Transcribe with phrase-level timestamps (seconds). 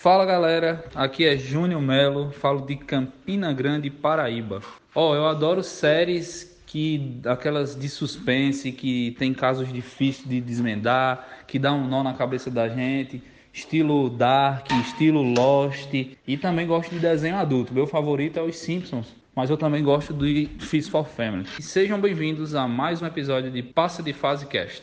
[0.00, 4.62] Fala galera, aqui é Júnior Melo, falo de Campina Grande, Paraíba.
[4.94, 11.42] Ó, oh, eu adoro séries que aquelas de suspense, que tem casos difíceis de desmendar,
[11.48, 13.20] que dá um nó na cabeça da gente,
[13.52, 17.74] estilo Dark, estilo Lost, e também gosto de desenho adulto.
[17.74, 21.44] Meu favorito é os Simpsons, mas eu também gosto de Fist for Family.
[21.58, 24.82] E sejam bem-vindos a mais um episódio de Passa de Fase Cast.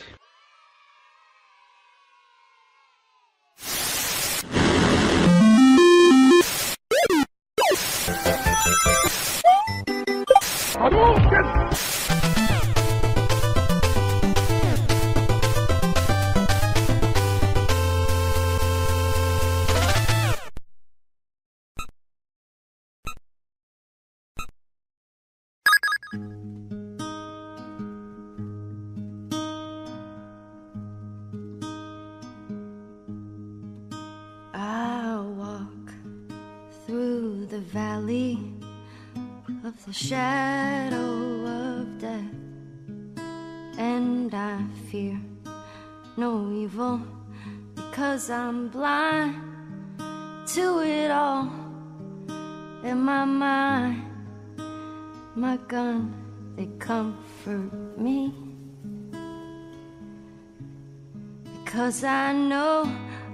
[61.66, 62.84] Cause I know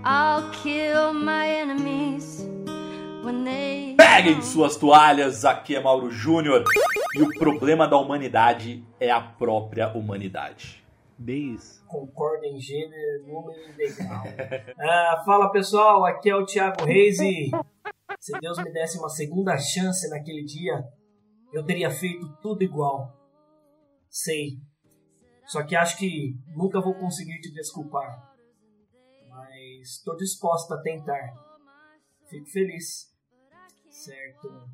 [0.03, 2.47] I'll kill my enemies
[3.23, 3.95] when they.
[3.97, 6.63] Peguem suas toalhas, aqui é Mauro Júnior.
[7.15, 10.81] E o problema da humanidade é a própria humanidade.
[11.17, 11.83] Beijo.
[11.85, 14.23] Concordo em gênero, número e degrau.
[14.79, 17.51] ah, fala pessoal, aqui é o Thiago Reis e
[18.19, 20.83] se Deus me desse uma segunda chance naquele dia,
[21.53, 23.17] eu teria feito tudo igual.
[24.09, 24.59] Sei.
[25.45, 28.31] Só que acho que nunca vou conseguir te desculpar
[29.81, 31.33] estou disposta a tentar.
[32.29, 33.11] Fico feliz.
[33.89, 34.69] Certo.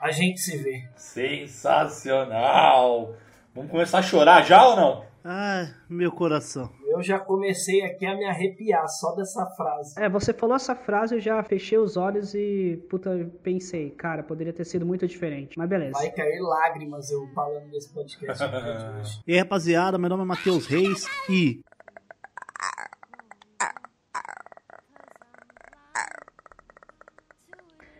[0.00, 0.88] A gente se vê.
[0.96, 3.16] Sensacional!
[3.54, 5.06] Vamos começar a chorar já ou não?
[5.24, 6.70] Ah, meu coração.
[6.96, 10.00] Eu já comecei aqui a me arrepiar só dessa frase.
[10.00, 14.50] É, você falou essa frase, eu já fechei os olhos e, puta, pensei, cara, poderia
[14.50, 15.58] ter sido muito diferente.
[15.58, 15.92] Mas beleza.
[15.92, 18.42] Vai cair lágrimas eu falando desse podcast.
[19.28, 21.60] e aí, rapaziada, meu nome é Matheus Reis e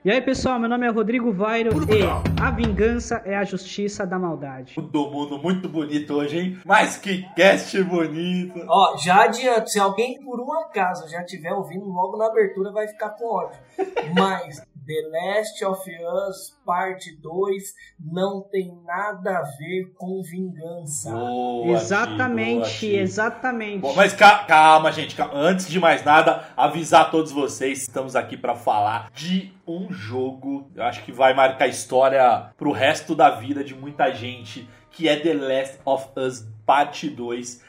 [0.06, 4.17] E aí, pessoal, meu nome é Rodrigo Vairo e a vingança é a justiça da
[4.17, 4.77] maldade.
[4.77, 6.61] Todo mundo muito bonito hoje, hein?
[6.65, 8.65] Mas que cast bonito!
[8.69, 12.87] Ó, já adianto, se alguém por um acaso já estiver ouvindo logo na abertura, vai
[12.87, 13.59] ficar com ódio.
[14.15, 21.11] Mas The Last of Us Parte 2 não tem nada a ver com vingança.
[21.11, 23.81] Boa, exatamente, boa, exatamente.
[23.81, 25.17] Bom, mas calma, gente.
[25.17, 25.35] Calma.
[25.35, 30.71] Antes de mais nada, avisar a todos vocês, estamos aqui para falar de um jogo,
[30.77, 35.17] eu acho que vai marcar história pro resto da vida de muita gente, que é
[35.17, 37.61] The Last of Us Parte 2.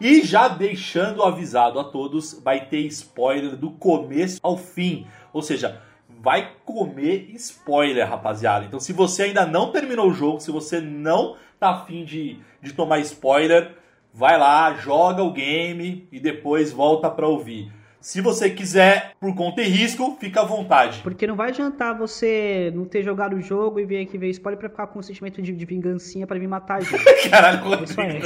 [0.00, 5.06] E já deixando avisado a todos, vai ter spoiler do começo ao fim.
[5.32, 5.80] Ou seja,
[6.24, 8.64] vai comer spoiler, rapaziada.
[8.64, 12.72] Então, se você ainda não terminou o jogo, se você não tá afim de, de
[12.72, 13.72] tomar spoiler,
[14.12, 17.70] vai lá, joga o game e depois volta pra ouvir.
[18.00, 21.00] Se você quiser, por conta e risco, fica à vontade.
[21.02, 24.58] Porque não vai adiantar você não ter jogado o jogo e vir aqui ver spoiler
[24.58, 27.02] pra ficar com um sentimento de, de vingancinha para me matar a gente.
[27.30, 28.20] Caralho, Isso é.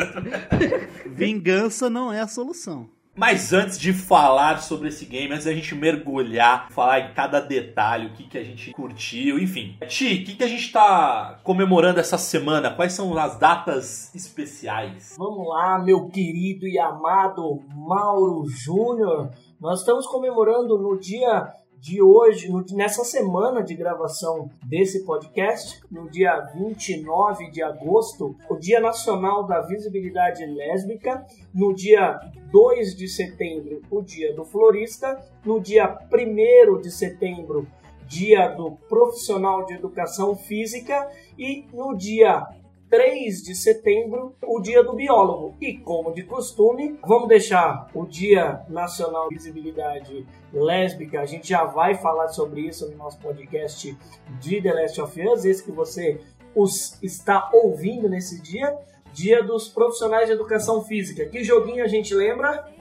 [1.06, 2.88] Vingança não é a solução.
[3.18, 8.06] Mas antes de falar sobre esse game, antes da gente mergulhar, falar em cada detalhe,
[8.06, 9.76] o que, que a gente curtiu, enfim.
[9.88, 12.70] Ti, o que, que a gente tá comemorando essa semana?
[12.70, 15.16] Quais são as datas especiais?
[15.18, 19.32] Vamos lá, meu querido e amado Mauro Júnior.
[19.60, 26.38] Nós estamos comemorando no dia de hoje, nessa semana de gravação desse podcast, no dia
[26.54, 31.24] 29 de agosto, o Dia Nacional da Visibilidade Lésbica,
[31.54, 32.18] no dia
[32.50, 37.66] 2 de setembro, o Dia do Florista, no dia 1 de setembro,
[38.06, 42.42] Dia do Profissional de Educação Física e no dia
[42.90, 45.56] 3 de setembro, o Dia do Biólogo.
[45.60, 51.20] E, como de costume, vamos deixar o Dia Nacional de Visibilidade Lésbica.
[51.20, 53.96] A gente já vai falar sobre isso no nosso podcast
[54.40, 56.20] de The Last of Us, esse que você
[56.54, 58.76] os está ouvindo nesse dia.
[59.12, 61.26] Dia dos Profissionais de Educação Física.
[61.26, 62.77] Que joguinho a gente lembra?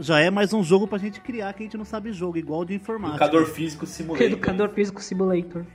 [0.00, 2.64] Já é mais um jogo pra gente criar que a gente não sabe jogo, igual
[2.64, 3.26] de informática.
[3.26, 4.26] Educador Físico Simulator.
[4.26, 5.66] Educador Físico Simulator.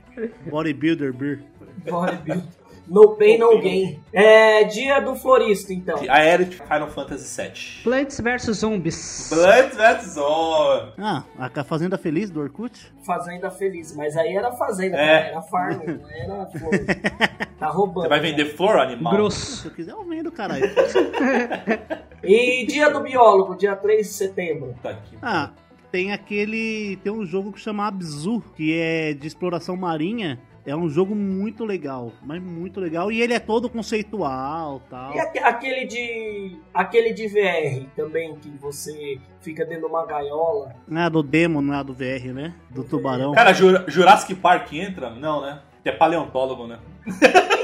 [0.50, 1.44] Bodybuilder Beer.
[1.88, 2.44] Bodybuilder.
[2.88, 4.00] No Pain, No No Pain, No Gain.
[4.12, 5.98] É dia do florista, então.
[6.08, 7.82] A era de Final Fantasy VII.
[7.84, 9.30] Plants vs Zombies.
[9.32, 10.92] Blood That's All.
[10.98, 12.92] Ah, a Fazenda Feliz do Orkut?
[13.04, 13.94] Fazenda Feliz.
[13.94, 15.06] Mas aí era fazenda, É.
[15.06, 16.70] cara, era farm, não era flor.
[17.58, 18.02] Tá roubando.
[18.04, 19.12] Você vai vender flor, animal?
[19.12, 19.62] Grosso.
[19.62, 20.64] Se eu quiser, eu vendo, caralho.
[22.22, 24.74] E dia do biólogo, dia 3 de setembro.
[24.82, 25.16] Tá aqui.
[25.22, 25.50] Ah,
[25.90, 26.96] tem aquele.
[27.02, 30.38] Tem um jogo que chama Abzu, que é de exploração marinha.
[30.68, 33.10] É um jogo muito legal, mas muito legal.
[33.10, 35.14] E ele é todo conceitual tal.
[35.14, 36.58] E aque- aquele de.
[36.74, 40.74] aquele de VR também, que você fica dentro de uma gaiola.
[40.86, 42.54] Não é do demo, não é do VR, né?
[42.68, 43.32] Do tubarão.
[43.32, 45.08] Cara, Jura- Jurassic Park entra?
[45.10, 45.60] Não, né?
[45.82, 46.78] Que é paleontólogo, né?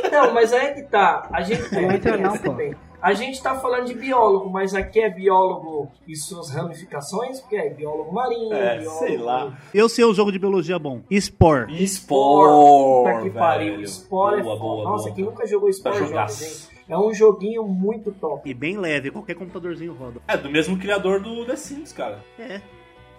[0.06, 1.28] Então, mas aí é que tá.
[1.32, 2.54] A gente Não entra não, pô.
[3.04, 7.68] A gente tá falando de biólogo, mas aqui é biólogo e suas ramificações, porque é
[7.68, 8.98] biólogo marinho, É, biólogo...
[9.04, 9.58] sei lá.
[9.74, 11.02] Eu sei o jogo de biologia bom.
[11.12, 11.86] Spore.
[11.86, 12.48] Spore,
[13.04, 13.34] puta que velho.
[13.34, 13.86] pariu.
[13.86, 14.68] Spore é Boa, foda.
[14.74, 15.14] boa, Nossa, boa.
[15.14, 15.98] quem nunca jogou Spore.
[16.88, 18.48] É um joguinho muito top.
[18.48, 20.20] E bem leve, qualquer computadorzinho roda.
[20.26, 22.18] É do mesmo criador do The Sims, cara.
[22.38, 22.60] É,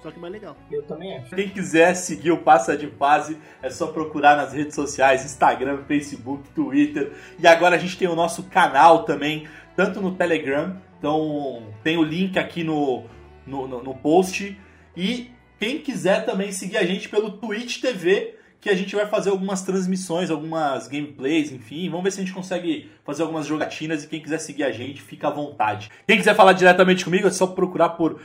[0.02, 0.56] só que mais legal.
[0.72, 1.36] Eu também acho.
[1.36, 6.48] Quem quiser seguir o Passa de Fase, é só procurar nas redes sociais, Instagram, Facebook,
[6.56, 7.14] Twitter.
[7.40, 12.04] E agora a gente tem o nosso canal também, tanto no Telegram, então tem o
[12.04, 13.04] link aqui no,
[13.46, 14.58] no, no- post.
[14.96, 15.30] E
[15.60, 19.62] quem quiser também seguir a gente pelo Twitch TV, que a gente vai fazer algumas
[19.62, 21.90] transmissões, algumas gameplays, enfim.
[21.90, 25.02] Vamos ver se a gente consegue fazer algumas jogatinas e quem quiser seguir a gente,
[25.02, 25.92] fica à vontade.
[26.08, 28.20] Quem quiser falar diretamente comigo, é só procurar por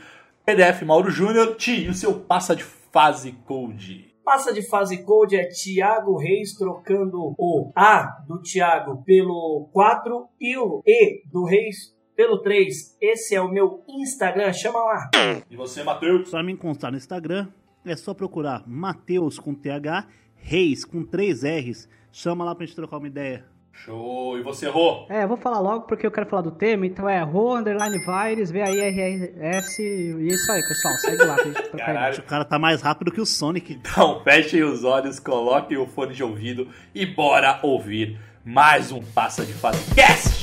[0.45, 4.10] PDF Mauro Júnior, Ti, e o seu passa de fase code.
[4.23, 10.57] Passa de fase code é Thiago Reis trocando o A do Thiago pelo 4 e
[10.57, 12.97] o E do Reis pelo 3.
[13.01, 15.09] Esse é o meu Instagram, chama lá.
[15.49, 16.29] E você, Matheus?
[16.29, 17.47] Só me encontrar no Instagram,
[17.83, 21.89] é só procurar Mateus com TH, Reis com 3 R's.
[22.11, 23.45] Chama lá pra gente trocar uma ideia.
[23.85, 24.37] Show!
[24.37, 25.05] E você, Rô?
[25.09, 27.97] É, eu vou falar logo porque eu quero falar do tema, então é Ro Underline
[27.97, 30.93] Vires, V-A-I-R-S, e é isso aí, pessoal.
[30.99, 31.85] Segue lá pra.
[31.85, 32.19] Caralho.
[32.19, 33.73] O cara tá mais rápido que o Sonic.
[33.73, 39.45] Então fechem os olhos, coloquem o fone de ouvido e bora ouvir mais um Passa
[39.45, 40.40] de Fase Cast!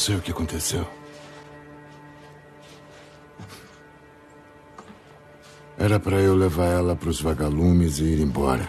[0.00, 0.86] Sei o que aconteceu.
[5.76, 8.66] Era para eu levar ela para os vagalumes e ir embora.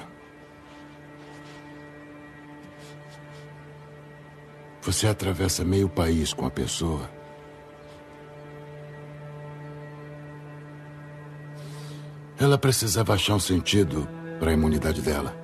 [4.81, 7.09] Você atravessa meio país com a pessoa.
[12.37, 14.07] Ela precisava achar um sentido
[14.37, 15.40] para a imunidade dela.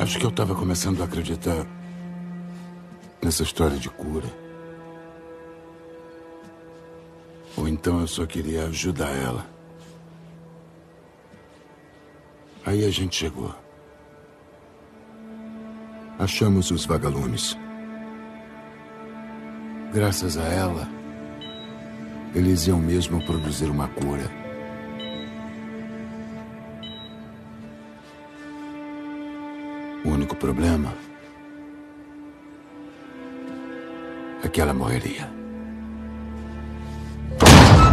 [0.00, 1.66] Acho que eu estava começando a acreditar
[3.22, 4.26] nessa história de cura.
[7.54, 9.46] Ou então eu só queria ajudar ela.
[12.64, 13.54] Aí a gente chegou.
[16.18, 17.54] Achamos os vagalumes.
[19.92, 20.88] Graças a ela,
[22.34, 24.39] eles iam mesmo produzir uma cura.
[30.04, 30.94] O único problema
[34.42, 35.28] é que ela morreria.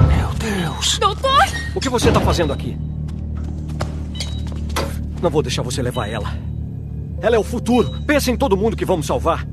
[0.08, 0.98] Meu Deus!
[1.00, 1.44] Doutor!
[1.76, 2.78] O que você está fazendo aqui?
[5.22, 6.30] Não vou deixar você levar ela.
[7.22, 8.02] Ela é o futuro.
[8.06, 9.46] Pensa em todo mundo que vamos salvar.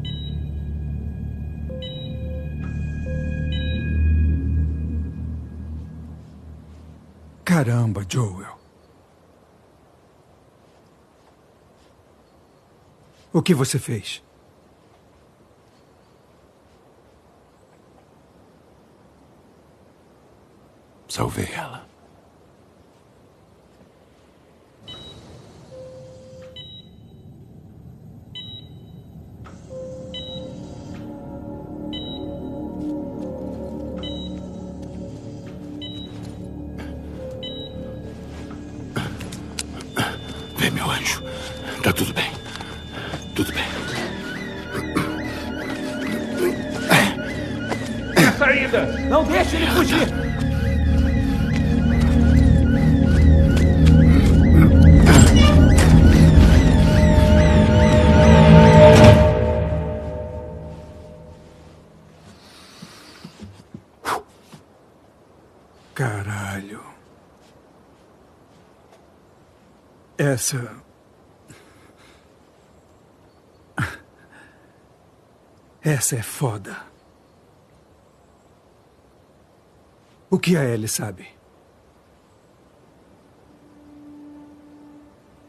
[7.45, 8.54] Caramba, Joel.
[13.35, 14.23] O que você fez?
[21.09, 21.85] Salvei ela.
[40.57, 41.21] Vem, meu anjo.
[41.83, 42.24] Tá tudo bem.
[48.45, 48.87] saída!
[49.09, 50.07] Não deixe ele fugir!
[65.95, 66.83] Caralho.
[70.19, 70.83] Essa.
[75.83, 76.94] Essa é foda.
[80.35, 81.29] O que a Ellie sabe?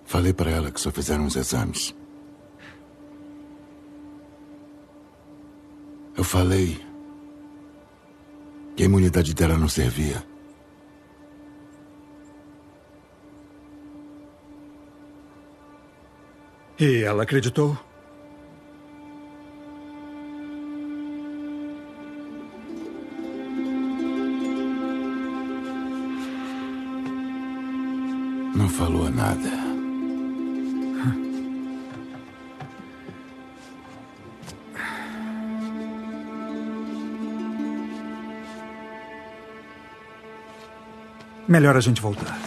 [0.06, 1.96] Falei para ela que só fizeram os exames.
[6.16, 6.80] Eu falei
[8.76, 10.24] que a imunidade dela não servia.
[16.80, 17.76] E ela acreditou?
[28.78, 29.66] Falou nada.
[41.48, 42.38] Melhor a gente voltar.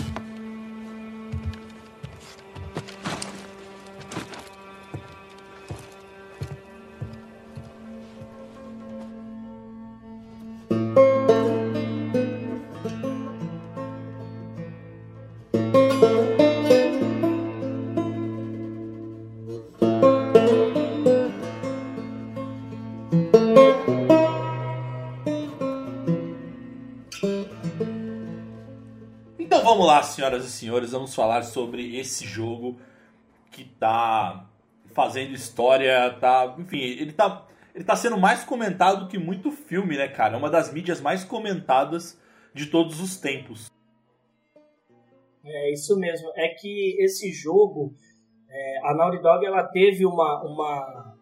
[30.29, 32.79] Senhoras e senhores, vamos falar sobre esse jogo
[33.51, 34.47] que tá
[34.95, 40.09] fazendo história, tá, enfim, ele tá ele tá sendo mais comentado que muito filme, né,
[40.09, 40.35] cara?
[40.35, 42.21] É uma das mídias mais comentadas
[42.53, 43.71] de todos os tempos.
[45.45, 46.29] É isso mesmo.
[46.35, 47.95] É que esse jogo,
[48.51, 51.15] é, a Naughty Dog, ela teve uma, uma,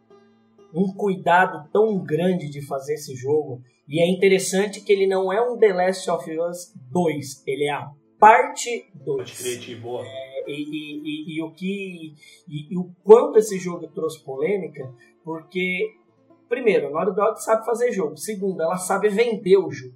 [0.72, 3.62] um cuidado tão grande de fazer esse jogo.
[3.86, 7.72] E é interessante que ele não é um The Last of Us 2, ele é
[7.72, 9.30] a parte 2.
[9.38, 10.02] Crer, boa.
[10.04, 12.14] É, e, e, e, e, o que
[12.48, 14.92] e, e o quanto esse jogo trouxe polêmica,
[15.24, 15.94] porque
[16.48, 18.16] primeiro, a Naughty Dog sabe fazer jogo.
[18.16, 19.94] Segundo, ela sabe vender o jogo.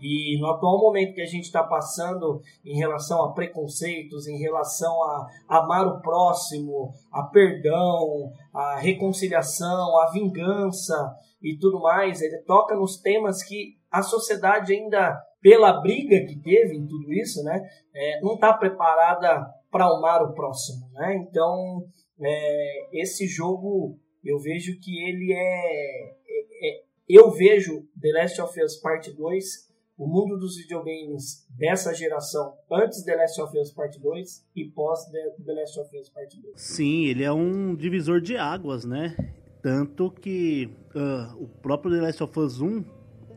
[0.00, 5.02] E no atual momento que a gente está passando em relação a preconceitos, em relação
[5.02, 12.74] a amar o próximo, a perdão, a reconciliação, a vingança e tudo mais, ele toca
[12.74, 17.60] nos temas que a sociedade ainda, pela briga que teve em tudo isso, né,
[17.94, 20.88] é, não está preparada para amar o próximo.
[20.92, 21.16] Né?
[21.16, 21.84] Então,
[22.20, 28.62] é, esse jogo eu vejo que ele é, é, é, eu vejo The Last of
[28.62, 29.69] Us Part 2
[30.00, 35.04] o mundo dos videogames dessa geração antes The Last of Us Part 2 e pós
[35.44, 36.58] The Last of Us Part 2.
[36.58, 39.14] Sim, ele é um divisor de águas, né?
[39.62, 42.82] Tanto que uh, o próprio The Last of Us 1,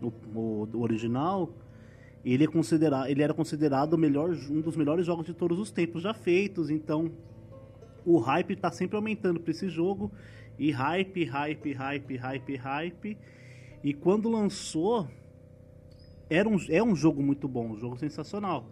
[0.01, 1.50] o, o, o original,
[2.24, 6.01] ele, é considerado, ele era considerado melhor, um dos melhores jogos de todos os tempos
[6.01, 7.12] já feitos, então
[8.05, 10.10] o hype está sempre aumentando para esse jogo,
[10.58, 13.17] e hype, hype, hype, hype, hype,
[13.84, 15.10] e quando lançou,
[16.35, 18.69] era um, é um jogo muito bom, um jogo sensacional.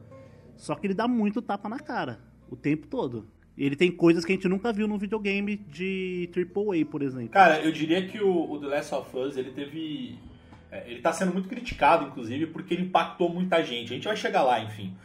[0.55, 3.27] Só que ele dá muito tapa na cara, o tempo todo.
[3.57, 7.29] Ele tem coisas que a gente nunca viu no videogame de AAA, por exemplo.
[7.29, 10.17] Cara, eu diria que o, o The Last of Us, ele teve...
[10.71, 13.91] é, Ele tá sendo muito criticado, inclusive, porque ele impactou muita gente.
[13.91, 14.95] A gente vai chegar lá, enfim.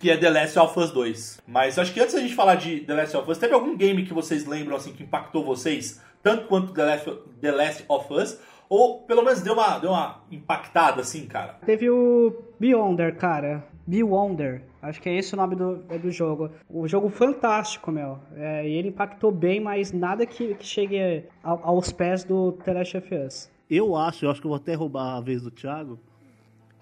[0.00, 1.42] Que é The Last of Us 2.
[1.46, 4.04] Mas acho que antes da gente falar de The Last of Us, teve algum game
[4.04, 6.00] que vocês lembram, assim, que impactou vocês?
[6.22, 8.38] Tanto quanto The Last, The Last of Us?
[8.70, 11.56] Ou pelo menos deu uma, deu uma impactada, assim, cara?
[11.66, 13.64] Teve o Beyonder, cara.
[13.84, 14.62] Beyonder.
[14.80, 16.48] Acho que é esse o nome do, é do jogo.
[16.70, 18.18] O jogo fantástico, meu.
[18.36, 22.72] É, e ele impactou bem, mas nada que, que chegue ao- aos pés do The
[22.72, 23.50] Last of Us.
[23.68, 25.98] Eu acho, eu acho que eu vou até roubar a vez do Thiago,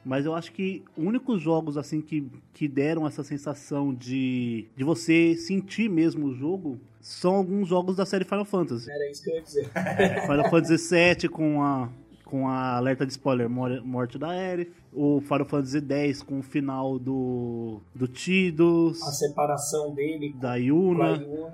[0.09, 4.83] mas eu acho que os únicos jogos assim que, que deram essa sensação de, de
[4.83, 8.91] você sentir mesmo o jogo são alguns jogos da série Final Fantasy.
[8.91, 9.71] Era isso que eu ia dizer.
[10.23, 11.89] Final Fantasy VII com a
[12.25, 16.43] com a alerta de spoiler mor- morte da Aerith, o Final Fantasy X com o
[16.43, 21.51] final do do Tidus, A separação dele da Yuna, Yuna,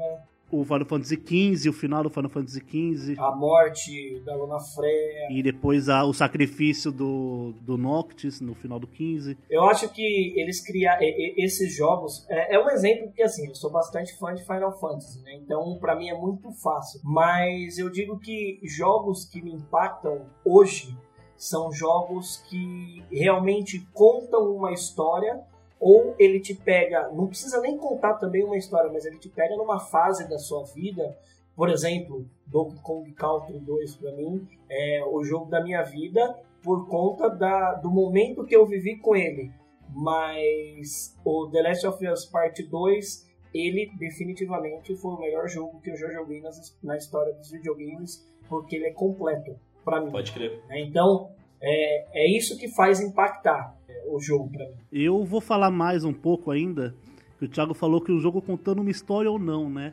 [0.51, 3.17] o Final Fantasy XV, o final do Final Fantasy XV.
[3.19, 5.29] a morte da Luna Freya.
[5.31, 9.37] E depois a- o sacrifício do, do Noctis no final do 15.
[9.51, 11.01] Eu acho que eles criaram
[11.37, 12.25] esses jogos.
[12.29, 15.35] É, é um exemplo porque assim, eu sou bastante fã de Final Fantasy, né?
[15.35, 17.01] Então pra mim é muito fácil.
[17.03, 20.97] Mas eu digo que jogos que me impactam hoje
[21.37, 25.41] são jogos que realmente contam uma história
[25.85, 29.55] ou ele te pega, não precisa nem contar também uma história, mas ele te pega
[29.55, 31.15] numa fase da sua vida.
[31.55, 36.89] Por exemplo, Donkey Kong Country 2 para mim é o jogo da minha vida por
[36.89, 39.53] conta da, do momento que eu vivi com ele.
[39.95, 45.91] Mas o The Last of Us Part 2 ele definitivamente foi o melhor jogo que
[45.91, 50.11] eu já joguei nas, na história dos videogames, porque ele é completo para mim.
[50.11, 50.63] Pode crer.
[50.71, 51.31] Então,
[51.61, 54.77] é, é isso que faz impactar é, o jogo para mim.
[54.93, 56.95] Eu vou falar mais um pouco ainda,
[57.39, 59.93] que o Thiago falou que o jogo contando uma história ou não, né?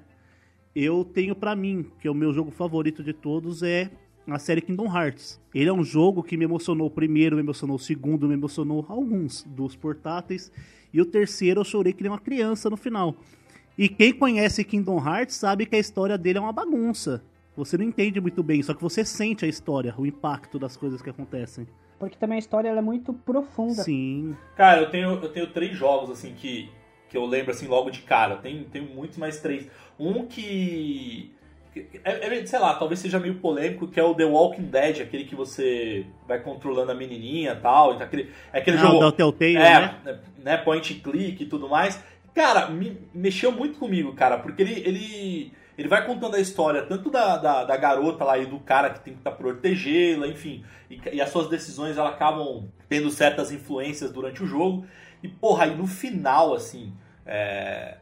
[0.76, 3.90] Eu tenho para mim, que é o meu jogo favorito de todos, é
[4.28, 5.40] a série Kingdom Hearts.
[5.54, 8.86] Ele é um jogo que me emocionou o primeiro, me emocionou o segundo, me emocionou
[8.88, 10.52] alguns dos portáteis.
[10.94, 13.16] E o terceiro eu chorei que nem uma criança no final.
[13.78, 17.24] E quem conhece Kingdom Hearts sabe que a história dele é uma bagunça.
[17.56, 21.02] Você não entende muito bem, só que você sente a história, o impacto das coisas
[21.02, 21.68] que acontecem.
[22.00, 23.84] Porque também a história ela é muito profunda.
[23.84, 24.36] Sim.
[24.56, 26.70] Cara, eu tenho, eu tenho três jogos, assim, que,
[27.10, 28.38] que eu lembro, assim, logo de cara.
[28.38, 29.68] Tem, tem muitos mais três.
[30.00, 31.32] Um que...
[32.04, 35.26] É, é, sei lá, talvez seja meio polêmico, que é o The Walking Dead, aquele
[35.26, 37.94] que você vai controlando a menininha e tal.
[37.94, 38.98] Então aquele, é aquele Ah, jogo.
[38.98, 40.20] o da Telltale, é, né?
[40.40, 40.58] né?
[40.58, 42.02] Point and click e tudo mais.
[42.34, 47.10] Cara, me mexeu muito comigo, cara, porque ele, ele, ele vai contando a história tanto
[47.10, 50.64] da, da, da garota lá e do cara que tem que tá protegê-la, enfim.
[50.90, 54.86] E, e as suas decisões elas acabam tendo certas influências durante o jogo.
[55.24, 56.94] E, porra, aí no final, assim.
[57.26, 57.98] É,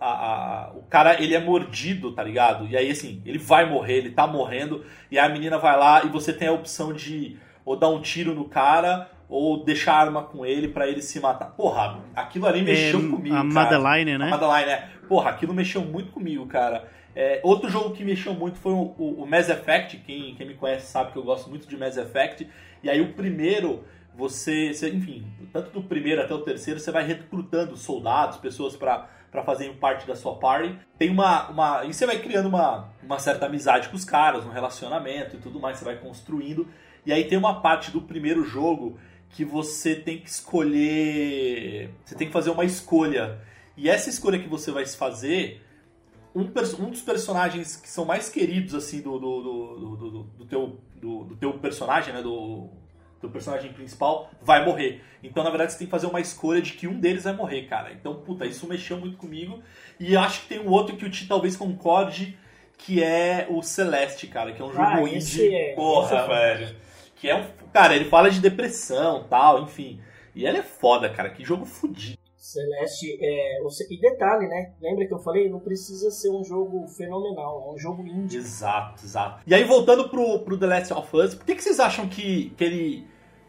[0.00, 2.66] a- a- o cara ele é mordido, tá ligado?
[2.66, 6.08] E aí assim, ele vai morrer, ele tá morrendo, e a menina vai lá e
[6.08, 10.22] você tem a opção de ou dar um tiro no cara ou deixar a arma
[10.22, 11.46] com ele pra ele se matar.
[11.52, 13.34] Porra, aquilo ali mexeu É, comigo.
[13.34, 13.44] a cara.
[13.78, 14.26] Madeline, né?
[14.26, 14.88] A Madeline, é.
[15.08, 16.88] Porra, aquilo mexeu muito comigo, cara.
[17.14, 19.98] É, outro jogo que mexeu muito foi o, o, o Mass Effect.
[19.98, 22.48] Quem, quem me conhece sabe que eu gosto muito de Mass Effect.
[22.82, 27.04] E aí o primeiro, você, você enfim, tanto do primeiro até o terceiro, você vai
[27.04, 30.78] recrutando soldados, pessoas pra para fazerem parte da sua party.
[30.96, 31.84] Tem uma, uma.
[31.84, 35.58] E você vai criando uma, uma certa amizade com os caras, um relacionamento e tudo
[35.58, 36.68] mais, você vai construindo.
[37.04, 38.96] E aí tem uma parte do primeiro jogo
[39.30, 41.90] que você tem que escolher.
[42.04, 43.40] Você tem que fazer uma escolha.
[43.76, 45.60] E essa escolha que você vai fazer.
[46.34, 50.80] Um, um dos personagens que são mais queridos, assim, do, do, do, do, do- teu,
[50.96, 52.20] do, do teu personagem, né?
[52.22, 52.68] Do,
[53.22, 55.00] do personagem principal, vai morrer.
[55.22, 57.62] Então, na verdade, você tem que fazer uma escolha de que um deles vai morrer,
[57.66, 57.92] cara.
[57.92, 59.62] Então, puta, isso mexeu muito comigo.
[59.98, 62.36] E acho que tem um outro que o Ti talvez concorde,
[62.76, 65.54] que é o Celeste, cara, que é um jogo Ah, indie.
[65.54, 66.26] é- é Porra, foda.
[66.26, 66.76] velho.
[67.16, 67.46] Que é um.
[67.72, 70.00] Cara, ele fala de depressão tal, enfim.
[70.34, 71.30] E ele é foda, cara.
[71.30, 72.18] Que jogo fudido.
[72.44, 73.62] Celeste é.
[73.62, 74.72] você- E detalhe, né?
[74.78, 75.48] Lembra que eu falei?
[75.48, 78.36] Não precisa ser um jogo fenomenal, é um jogo indie.
[78.36, 79.42] Exato, exato.
[79.46, 82.50] E aí, voltando pro, pro The Last of Us, por que, que vocês acham que,
[82.50, 83.06] que, ele,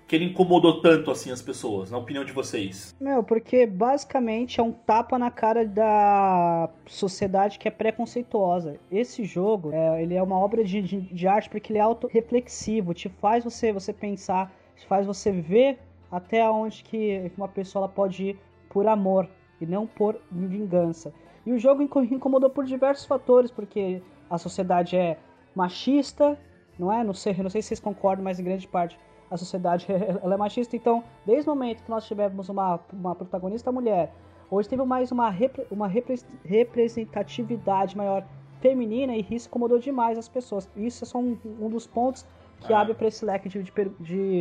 [0.08, 2.96] que ele incomodou tanto assim as pessoas, na opinião de vocês?
[2.98, 8.78] Meu, porque basicamente é um tapa na cara da sociedade que é preconceituosa.
[8.90, 12.94] Esse jogo, é, ele é uma obra de, de, de arte porque ele é autorreflexivo,
[12.94, 15.80] te faz você, você pensar, te faz você ver
[16.10, 18.40] até onde que uma pessoa ela pode ir
[18.76, 19.30] por amor
[19.62, 21.14] e não por vingança.
[21.46, 25.18] E o jogo inco- incomodou por diversos fatores, porque a sociedade é
[25.56, 26.38] machista,
[26.78, 27.02] não é?
[27.02, 29.00] Não sei, não sei se vocês concordam, mas em grande parte
[29.32, 29.88] a sociedade
[30.22, 30.76] ela é machista.
[30.76, 34.14] Então, desde o momento que nós tivemos uma, uma protagonista mulher,
[34.52, 38.28] hoje teve mais uma, repre- uma repre- representatividade maior
[38.60, 40.70] feminina e isso incomodou demais as pessoas.
[40.76, 42.26] Isso é só um, um dos pontos
[42.66, 42.82] que Ah.
[42.82, 43.72] abre para esse leque de, de,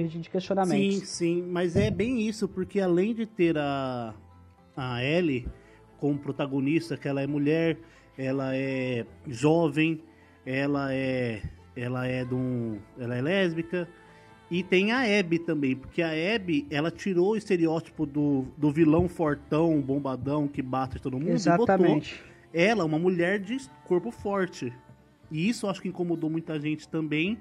[0.09, 0.99] de, de questionamentos.
[1.01, 4.14] Sim, sim, mas é bem isso, porque além de ter a,
[4.77, 5.47] a Ellie
[5.99, 7.79] como protagonista, que ela é mulher,
[8.17, 10.01] ela é jovem,
[10.45, 11.43] ela é
[11.77, 13.89] ela é de um, ela é lésbica
[14.51, 19.09] e tem a Abby também, porque a Abby, ela tirou o estereótipo do, do vilão
[19.09, 22.15] fortão, bombadão que bate todo mundo Exatamente.
[22.15, 24.73] e botou ela, uma mulher de corpo forte.
[25.31, 27.39] E isso acho que incomodou muita gente também,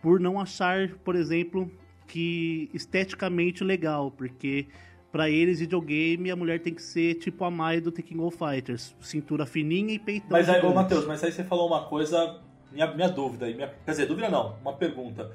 [0.00, 1.70] por não achar, por exemplo,
[2.06, 4.66] que esteticamente legal, porque
[5.10, 8.36] pra eles videogame a mulher tem que ser tipo a Mai do The King of
[8.36, 10.30] Fighters, cintura fininha e peitão.
[10.30, 10.74] Mas aí, ô.
[10.74, 12.40] Matheus, mas aí você falou uma coisa,
[12.72, 15.30] minha, minha dúvida, minha, quer dizer, dúvida não, uma pergunta.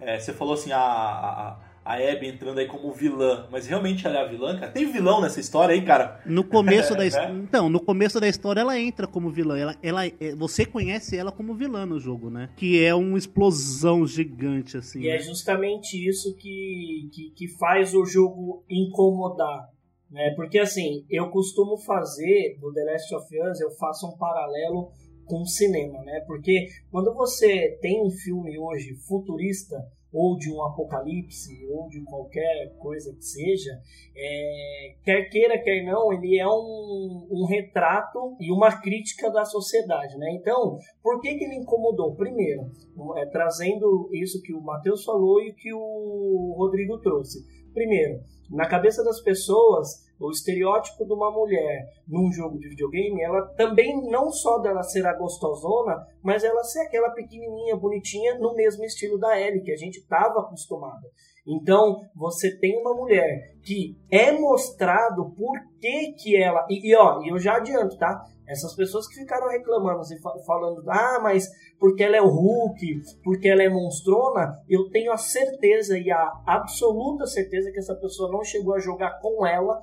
[0.00, 4.18] É, você falou assim, a, a, a Abby entrando aí como vilã, mas realmente ela
[4.20, 4.72] é a vilã, cara?
[4.72, 6.20] Tem vilão nessa história aí, cara?
[6.24, 7.42] No começo da his- Né?
[7.44, 9.58] então, no começo da história ela entra como vilã.
[9.58, 12.48] Ela, ela, é- você conhece ela como vilã no jogo, né?
[12.56, 15.00] Que é uma explosão gigante assim.
[15.00, 15.18] E é né?
[15.18, 19.68] justamente isso que, que, que faz o jogo incomodar.
[20.10, 20.32] Né?
[20.36, 24.90] Porque assim, eu costumo fazer do The Last of Us, eu faço um paralelo
[25.26, 26.20] com o cinema, né?
[26.26, 29.76] Porque quando você tem um filme hoje futurista,
[30.14, 33.72] ou de um apocalipse, ou de qualquer coisa que seja,
[34.16, 40.16] é, quer queira, quer não, ele é um, um retrato e uma crítica da sociedade,
[40.16, 40.30] né?
[40.40, 42.14] Então, por que, que ele incomodou?
[42.14, 42.70] Primeiro,
[43.16, 47.40] é, trazendo isso que o Matheus falou e que o Rodrigo trouxe.
[47.72, 53.46] Primeiro, na cabeça das pessoas, o estereótipo de uma mulher num jogo de videogame, ela
[53.56, 58.84] também não só dela ser a gostosona, mas ela ser aquela pequenininha, bonitinha, no mesmo
[58.84, 61.08] estilo da Ellie, que a gente estava acostumada.
[61.46, 66.66] Então, você tem uma mulher que é mostrado por que que ela...
[66.70, 68.22] E, e ó, eu já adianto, tá?
[68.46, 71.46] Essas pessoas que ficaram reclamando e falando, ah, mas
[71.78, 76.32] porque ela é o Hulk, porque ela é monstrona, eu tenho a certeza e a
[76.46, 79.80] absoluta certeza que essa pessoa não chegou a jogar com ela.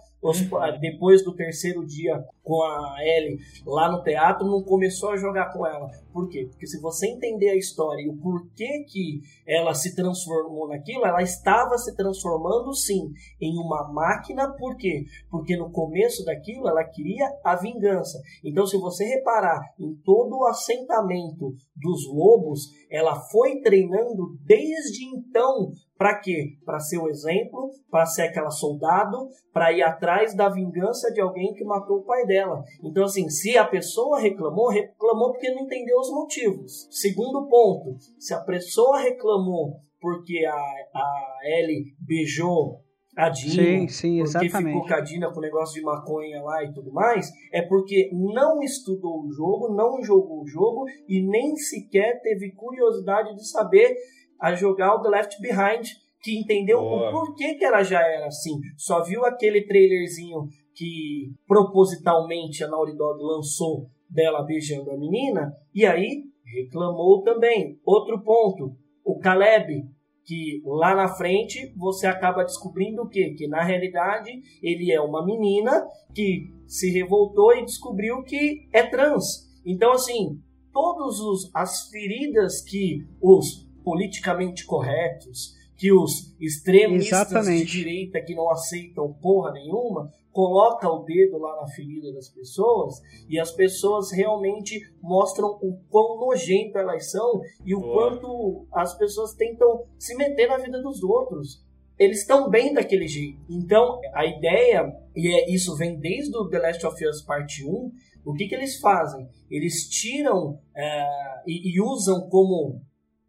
[0.79, 5.65] Depois do terceiro dia com a Ellie lá no teatro, não começou a jogar com
[5.65, 5.89] ela.
[6.13, 6.47] Por quê?
[6.49, 11.21] Porque se você entender a história e o porquê que ela se transformou naquilo, ela
[11.21, 15.05] estava se transformando sim em uma máquina, por quê?
[15.29, 18.19] Porque no começo daquilo ela queria a vingança.
[18.43, 25.71] Então, se você reparar em todo o assentamento dos lobos, ela foi treinando desde então
[26.01, 26.57] para quê?
[26.65, 31.53] Para ser o exemplo, para ser aquela soldado, para ir atrás da vingança de alguém
[31.53, 32.63] que matou o pai dela.
[32.83, 36.87] Então, assim, se a pessoa reclamou, reclamou porque não entendeu os motivos.
[36.89, 42.81] Segundo ponto, se a pessoa reclamou porque a, a Ellie beijou
[43.15, 46.63] a Dina, sim, sim, porque ficou com a Dina com o negócio de maconha lá
[46.63, 51.55] e tudo mais, é porque não estudou o jogo, não jogou o jogo e nem
[51.57, 53.95] sequer teve curiosidade de saber
[54.41, 55.88] a jogar o The Left Behind,
[56.21, 57.10] que entendeu Boa.
[57.10, 58.60] o porquê que ela já era assim.
[58.77, 65.86] Só viu aquele trailerzinho que propositalmente a Naughty Dog lançou dela beijando a menina, e
[65.86, 67.80] aí reclamou também.
[67.86, 68.75] Outro ponto,
[69.06, 69.86] o Caleb
[70.25, 73.34] que lá na frente você acaba descobrindo o quê?
[73.38, 79.49] Que na realidade ele é uma menina que se revoltou e descobriu que é trans.
[79.65, 80.39] Então, assim,
[80.71, 81.19] todas
[81.54, 87.65] as feridas que os politicamente corretos, que os extremistas Exatamente.
[87.65, 93.02] de direita que não aceitam porra nenhuma, coloca o dedo lá na ferida das pessoas
[93.28, 98.12] e as pessoas realmente mostram o quão nojento elas são e o Boa.
[98.12, 101.65] quanto as pessoas tentam se meter na vida dos outros.
[101.98, 103.39] Eles estão bem daquele jeito.
[103.50, 107.91] Então, a ideia, e é, isso vem desde o The Last of Us Parte 1,
[108.26, 109.28] o que, que eles fazem?
[109.50, 111.06] Eles tiram é,
[111.46, 112.82] e, e usam como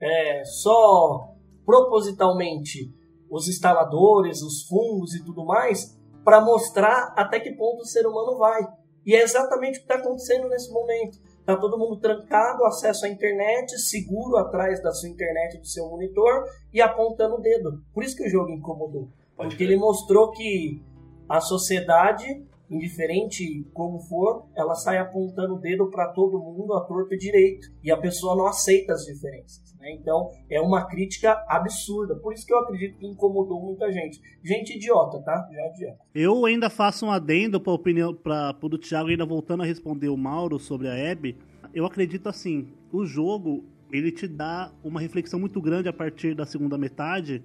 [0.02, 1.28] é, só
[1.64, 2.92] propositalmente
[3.30, 8.36] os instaladores, os fungos e tudo mais, para mostrar até que ponto o ser humano
[8.36, 8.60] vai.
[9.06, 11.18] E é exatamente o que está acontecendo nesse momento.
[11.40, 16.44] Está todo mundo trancado, acesso à internet, seguro atrás da sua internet, do seu monitor
[16.72, 17.82] e apontando o dedo.
[17.92, 19.08] Por isso que o jogo incomodou.
[19.36, 19.72] Pode porque ver.
[19.72, 20.80] ele mostrou que
[21.28, 27.14] a sociedade indiferente como for, ela sai apontando o dedo para todo mundo, a torto
[27.14, 27.68] e direito.
[27.82, 29.74] E a pessoa não aceita as diferenças.
[29.78, 29.92] Né?
[29.92, 32.16] Então, é uma crítica absurda.
[32.16, 34.20] Por isso que eu acredito que incomodou muita gente.
[34.42, 35.48] Gente idiota, tá?
[35.52, 35.98] Já adianta.
[36.14, 40.16] Eu ainda faço um adendo para opinião para o Thiago, ainda voltando a responder o
[40.16, 41.36] Mauro sobre a Hebe.
[41.74, 46.46] Eu acredito assim, o jogo ele te dá uma reflexão muito grande a partir da
[46.46, 47.42] segunda metade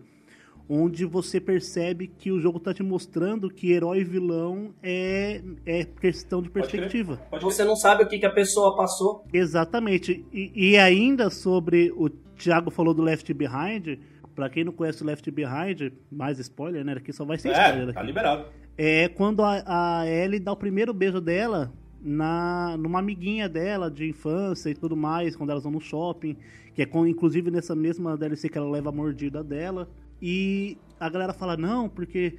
[0.69, 5.85] onde você percebe que o jogo está te mostrando que herói e vilão é, é
[5.85, 7.17] questão de perspectiva.
[7.29, 9.25] Pode você não sabe o que, que a pessoa passou.
[9.31, 10.25] Exatamente.
[10.31, 13.99] E, e ainda sobre o Thiago falou do Left Behind.
[14.35, 16.93] Pra quem não conhece o Left Behind, mais spoiler, né?
[16.93, 17.83] Aqui só vai ser é, spoiler.
[17.85, 17.93] Aqui.
[17.93, 18.45] Tá liberado.
[18.77, 24.07] É quando a, a Ellie dá o primeiro beijo dela na numa amiguinha dela de
[24.07, 26.37] infância e tudo mais, quando elas vão no shopping,
[26.75, 29.89] que é com, inclusive nessa mesma DLC que ela leva a mordida dela.
[30.21, 32.35] E a galera fala, não, porque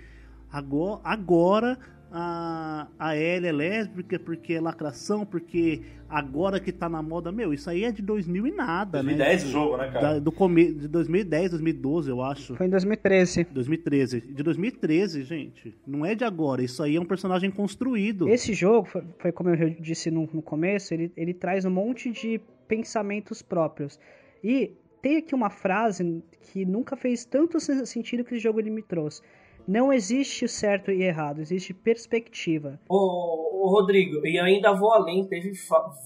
[0.51, 1.79] agora, agora
[2.11, 7.31] a, a Ellie é lésbica, porque é lacração, porque agora que tá na moda.
[7.31, 9.49] Meu, isso aí é de 2000 e nada, 2010 né?
[9.49, 10.15] o jogo, né, cara?
[10.15, 12.57] Da, do come, de 2010, 2012, eu acho.
[12.57, 13.45] Foi em 2013.
[13.45, 14.21] 2013.
[14.21, 15.75] De 2013, gente.
[15.87, 16.63] Não é de agora.
[16.63, 18.29] Isso aí é um personagem construído.
[18.29, 22.11] Esse jogo, foi, foi como eu disse no, no começo, ele, ele traz um monte
[22.11, 23.99] de pensamentos próprios.
[24.43, 24.73] E
[25.09, 29.23] tem aqui uma frase que nunca fez tanto sentido que esse jogo ele me trouxe.
[29.67, 32.79] Não existe certo e errado, existe perspectiva.
[32.87, 35.53] Ô, ô Rodrigo, e ainda vou além, teve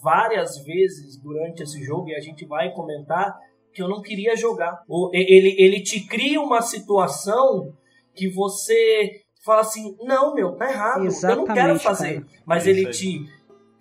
[0.01, 3.37] várias vezes durante esse jogo, e a gente vai comentar,
[3.75, 4.85] que eu não queria jogar.
[5.13, 7.73] Ele, ele te cria uma situação
[8.15, 12.15] que você fala assim, não, meu, tá errado, Exatamente, eu não quero fazer.
[12.21, 12.43] Cara.
[12.47, 13.27] Mas ele te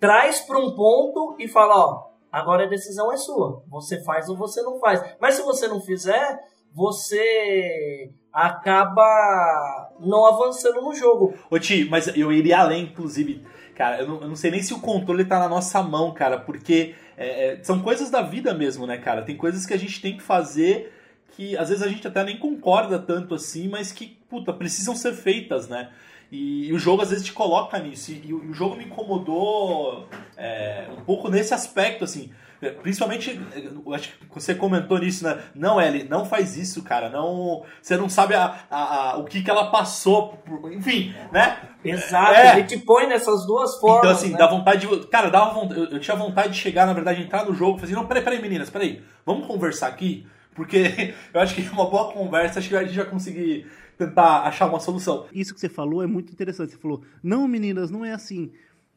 [0.00, 3.62] traz para um ponto e fala, ó, Agora a decisão é sua.
[3.68, 5.04] Você faz ou você não faz.
[5.20, 6.40] Mas se você não fizer,
[6.74, 11.34] você acaba não avançando no jogo.
[11.50, 13.44] Ô Ti, mas eu iria além, inclusive.
[13.74, 16.38] Cara, eu não, eu não sei nem se o controle tá na nossa mão, cara,
[16.38, 19.22] porque é, é, são coisas da vida mesmo, né, cara?
[19.22, 20.92] Tem coisas que a gente tem que fazer
[21.32, 25.14] que às vezes a gente até nem concorda tanto assim, mas que, puta, precisam ser
[25.14, 25.90] feitas, né?
[26.32, 28.10] E, e o jogo às vezes te coloca nisso.
[28.10, 32.32] E, e o, jogo me incomodou é, um pouco nesse aspecto, assim.
[32.62, 33.38] É, Principalmente,
[33.84, 35.38] eu acho que você comentou nisso, né?
[35.54, 37.10] Não, Ellie, não faz isso, cara.
[37.10, 40.28] Não, você não sabe a, a- a- o que, que ela passou.
[40.38, 41.58] por- enfim, né?
[41.84, 42.58] Exato, É.
[42.58, 43.98] ele te põe nessas duas formas.
[44.04, 44.38] Então, assim, né?
[44.38, 45.06] dá vontade de.
[45.08, 47.80] Cara, dava vontade, eu, eu tinha vontade de chegar, na verdade, entrar no jogo e
[47.80, 50.26] fazer, não, peraí, peraí, meninas, peraí, vamos conversar aqui?
[50.54, 53.66] Porque eu acho que uma boa conversa, acho que a gente vai conseguir
[53.98, 55.26] tentar achar uma solução.
[55.32, 56.72] Isso que você falou é muito interessante.
[56.72, 58.50] Você falou, não, meninas, não é assim.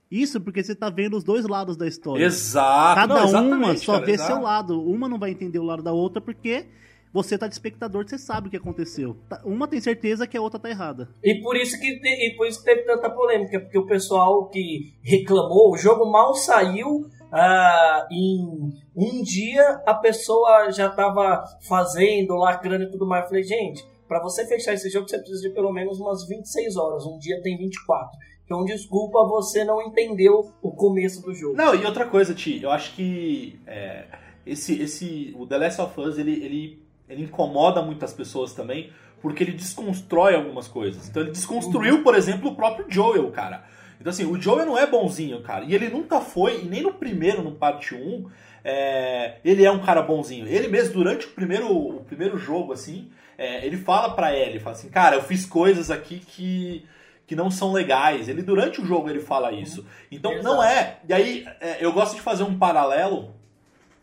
[0.09, 2.23] Isso porque você tá vendo os dois lados da história.
[2.23, 2.95] Exato.
[3.01, 4.31] Cada não, uma só cara, vê exato.
[4.33, 4.81] seu lado.
[4.81, 6.65] Uma não vai entender o lado da outra porque
[7.11, 9.15] você tá de espectador, você sabe o que aconteceu.
[9.29, 11.09] Tá- Uma tem certeza que a outra tá errada.
[11.23, 14.47] E por isso que te- e por isso que teve tanta polêmica, porque o pessoal
[14.49, 17.05] que reclamou, o jogo mal saiu.
[17.37, 23.23] ah, em um dia a pessoa já tava fazendo, lacrando e tudo mais.
[23.23, 26.75] Eu falei, gente, para você fechar esse jogo você precisa de pelo menos umas 26
[26.77, 27.05] horas.
[27.05, 28.17] Um dia tem 24.
[28.45, 31.57] Então, desculpa, você não entendeu o começo do jogo.
[31.57, 34.05] Não, e outra coisa, Ti, eu acho que é,
[34.45, 39.43] esse, esse, o The Last of Us, ele, ele, ele incomoda muitas pessoas também, porque
[39.43, 41.09] ele desconstrói algumas coisas.
[41.09, 43.65] Então ele desconstruiu, por exemplo, o próprio Joel, cara.
[43.99, 45.65] Então assim, o Joel não é bonzinho, cara.
[45.65, 48.29] E ele nunca foi, e nem no primeiro, no parte 1,
[48.63, 50.47] é, ele é um cara bonzinho.
[50.47, 54.75] Ele mesmo, durante o primeiro, o primeiro jogo, assim, é, ele fala pra Ellie, fala
[54.75, 56.85] assim, cara, eu fiz coisas aqui que
[57.27, 58.29] que não são legais.
[58.29, 59.83] Ele durante o jogo ele fala isso.
[60.11, 60.47] Então Exato.
[60.55, 60.99] não é.
[61.09, 63.33] E aí é, eu gosto de fazer um paralelo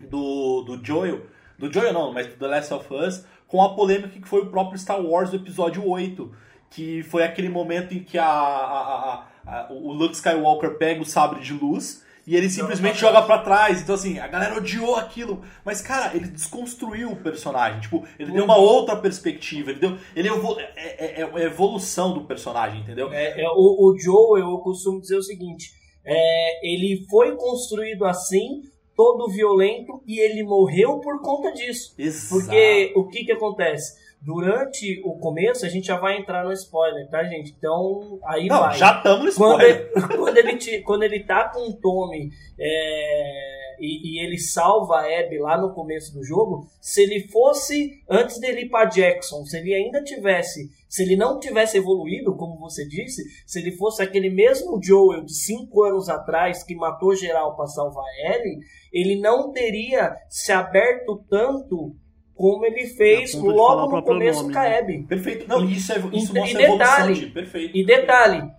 [0.01, 1.27] do, do Joel,
[1.59, 4.47] do Joel não, mas do The Last of Us, com a polêmica que foi o
[4.47, 6.35] próprio Star Wars do episódio 8,
[6.71, 11.05] que foi aquele momento em que a, a- a- a- o Luke Skywalker pega o
[11.05, 13.80] sabre de luz e ele simplesmente joga pra trás.
[13.82, 15.42] Então, assim, a galera odiou aquilo.
[15.64, 17.80] Mas, cara, ele desconstruiu o personagem.
[17.80, 19.70] Tipo, ele deu uma outra perspectiva.
[19.70, 19.98] Ele deu.
[20.14, 23.12] Ele evo- é, é- é a evolução do personagem, entendeu?
[23.12, 25.70] É, é, o, o Joel, eu costumo dizer o seguinte:
[26.04, 28.62] é, ele foi construído assim,
[28.96, 31.94] todo violento, e ele morreu por conta disso.
[31.98, 32.37] Exato.
[32.46, 34.01] Porque o que que acontece?
[34.24, 37.52] Durante o começo, a gente já vai entrar no spoiler, tá, gente?
[37.58, 38.76] Então, aí Não, vai.
[38.78, 39.90] já estamos no Quando spoiler.
[39.96, 45.00] ele, quando, ele te- quando ele tá com o Tommy é, e, e ele salva
[45.00, 49.44] a Abby lá no começo do jogo, se ele fosse, antes dele ir pra Jackson,
[49.44, 54.02] se ele ainda tivesse, se ele não tivesse evoluído, como você disse, se ele fosse
[54.02, 58.58] aquele mesmo Joel de 5 anos atrás que matou geral pra salvar a Ellie,
[58.92, 61.96] ele não teria se aberto tanto
[62.42, 64.78] como ele fez logo no começo nome, com a né?
[64.81, 65.02] Abby.
[65.05, 65.46] Perfeito.
[65.48, 67.76] Não, isso, é, isso E- mostra e detalhe, de perfeito.
[67.78, 68.50] E detalhe,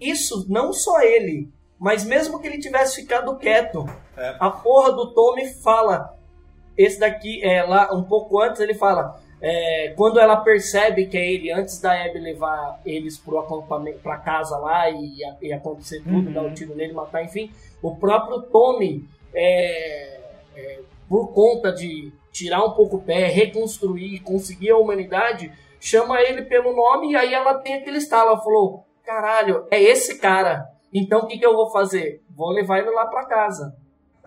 [0.00, 1.48] isso não só ele,
[1.78, 4.36] mas mesmo que ele tivesse ficado quieto, É.
[4.40, 6.16] a porra do Tommy fala.
[6.76, 9.20] Esse daqui, é, lá um pouco antes, ele fala.
[9.42, 14.18] é, quando ela percebe que é ele, antes da Abby levar eles pro acampamento, pra
[14.18, 16.32] casa lá e, e acontecer tudo, Uhum.
[16.34, 17.50] dar um tiro nele, matar, enfim,
[17.80, 20.20] o próprio Tommy, é,
[20.54, 26.42] é, por conta de tirar um pouco o pé, reconstruir, conseguir a humanidade, chama ele
[26.42, 28.30] pelo nome e aí ela tem aquele estalo.
[28.30, 30.66] Ela falou: caralho, é esse cara.
[30.92, 32.22] Então o que, que eu vou fazer?
[32.30, 33.76] Vou levar ele lá pra casa.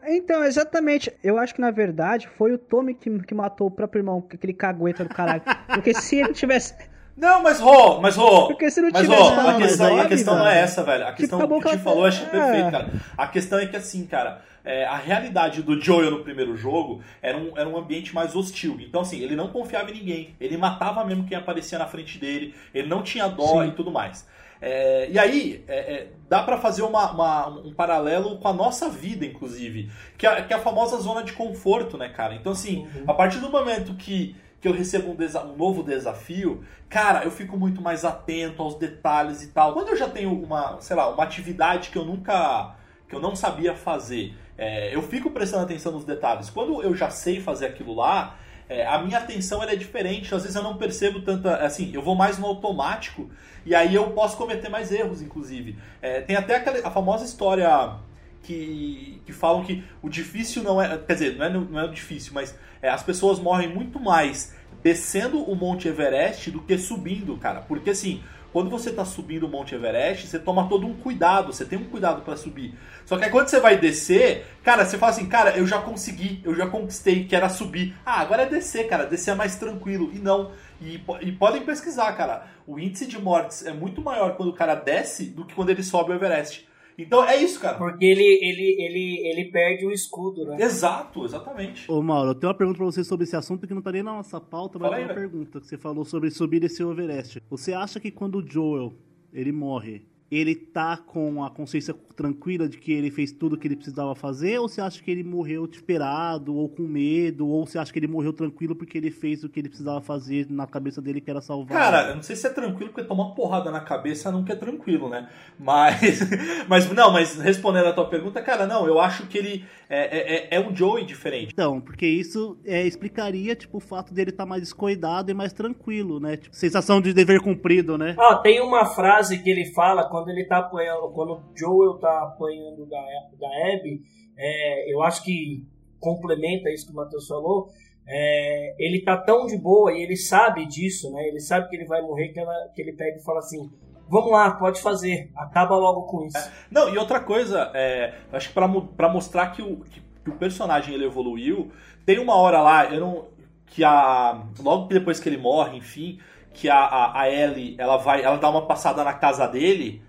[0.05, 1.11] Então, exatamente.
[1.23, 4.53] Eu acho que, na verdade, foi o Tommy que, que matou o próprio irmão, aquele
[4.53, 5.41] cagueta do caralho.
[5.73, 6.75] Porque se ele tivesse...
[7.15, 8.47] Não, mas Rô, mas Rô.
[8.47, 11.07] Porque se não Mas tivesse Rô, a questão, a nome, questão não é essa, velho.
[11.07, 12.29] A questão acabou que o a- falou, eu achei É.
[12.29, 12.89] perfeito, cara.
[13.17, 17.37] A questão é que assim, cara, é, a realidade do Joel no primeiro jogo era
[17.37, 18.77] um, era um ambiente mais hostil.
[18.79, 20.35] Então, assim, ele não confiava em ninguém.
[20.41, 22.55] Ele matava mesmo quem aparecia na frente dele.
[22.73, 24.27] Ele não tinha dó e tudo mais.
[24.65, 28.89] É, e aí, é, é, dá pra fazer uma- uma- um paralelo com a nossa
[28.89, 29.91] vida, inclusive.
[30.17, 32.33] Que é, que é a famosa zona de conforto, né, cara?
[32.33, 36.63] Então, assim, a partir do momento que, que eu recebo um, desa- um novo desafio,
[36.87, 39.73] cara, eu fico muito mais atento aos detalhes e tal.
[39.73, 42.73] Quando eu já tenho uma, sei lá, uma atividade que eu nunca.
[43.09, 46.49] que eu não sabia fazer, é, eu fico prestando atenção nos detalhes.
[46.49, 48.37] Quando eu já sei fazer aquilo lá,
[48.69, 50.33] é, a minha atenção é diferente.
[50.33, 51.57] Às vezes eu não percebo tanta.
[51.57, 53.29] Assim, eu vou mais no automático
[53.65, 55.77] e aí eu posso cometer mais erros, inclusive.
[56.01, 57.95] É, tem até aquela, a famosa história
[58.43, 60.97] que, que falam que o difícil não é.
[60.97, 64.53] Quer dizer, não é, não é o difícil, mas é, as pessoas morrem muito mais
[64.83, 67.61] descendo o Monte Everest do que subindo, cara.
[67.61, 68.21] Porque assim.
[68.51, 71.85] Quando você tá subindo o Monte Everest, você toma todo um cuidado, você tem um
[71.85, 72.77] cuidado pra subir.
[73.03, 76.39] Só que aí quando você vai descer, cara, você fala assim, cara, eu já consegui,
[76.45, 77.95] eu já conquistei, que era subir.
[78.05, 80.11] Ah, agora é descer, cara, descer é mais tranquilo.
[80.13, 80.51] E não.
[80.79, 82.45] E, e podem pesquisar, cara.
[82.67, 85.81] O índice de mortes é muito maior quando o cara desce do que quando ele
[85.81, 86.63] sobe o Everest.
[86.97, 87.77] Então é isso, cara.
[87.77, 90.57] Porque ele, ele, ele, ele perde o escudo, né?
[90.61, 91.91] Exato, exatamente.
[91.91, 94.03] Ô Mauro, eu tenho uma pergunta pra você sobre esse assunto que não tá nem
[94.03, 95.29] na nossa pauta, mas Fala é uma velho.
[95.29, 97.41] pergunta que você falou sobre subir esse Everest.
[97.49, 98.93] Você acha que quando o Joel
[99.33, 103.67] ele morre, ele tá com a consciência tranquila de que ele fez tudo o que
[103.67, 104.59] ele precisava fazer?
[104.59, 107.47] Ou você acha que ele morreu desesperado, ou com medo?
[107.47, 110.47] Ou você acha que ele morreu tranquilo porque ele fez o que ele precisava fazer
[110.49, 111.77] na cabeça dele, que era salvar?
[111.77, 114.55] Cara, eu não sei se é tranquilo, porque tomar uma porrada na cabeça nunca é
[114.55, 115.29] tranquilo, né?
[115.59, 116.19] Mas,
[116.67, 120.57] mas não, mas respondendo a tua pergunta, cara, não, eu acho que ele é, é,
[120.57, 121.51] é um Joey diferente.
[121.53, 125.53] Então, porque isso é, explicaria, tipo, o fato dele estar tá mais descuidado e mais
[125.53, 126.37] tranquilo, né?
[126.37, 128.15] Tipo, sensação de dever cumprido, né?
[128.17, 132.23] Ó, tem uma frase que ele fala quando ele tá apanhando, quando o Joel tá
[132.23, 133.01] apanhando da,
[133.39, 134.01] da Abby,
[134.37, 135.65] é, eu acho que
[135.99, 137.69] complementa isso que o Matheus falou.
[138.05, 141.25] É, ele tá tão de boa e ele sabe disso, né?
[141.27, 143.71] Ele sabe que ele vai morrer, que, ela, que ele pega e fala assim:
[144.09, 146.37] Vamos lá, pode fazer, acaba logo com isso.
[146.37, 150.35] É, não, e outra coisa, é, acho que para mostrar que o, que, que, o
[150.35, 151.71] personagem ele evoluiu,
[152.05, 153.27] tem uma hora lá, eu não,
[153.65, 154.43] que a.
[154.59, 156.19] Logo depois que ele morre, enfim,
[156.53, 160.01] que a, a, a Ellie ela vai, ela dá uma passada na casa dele.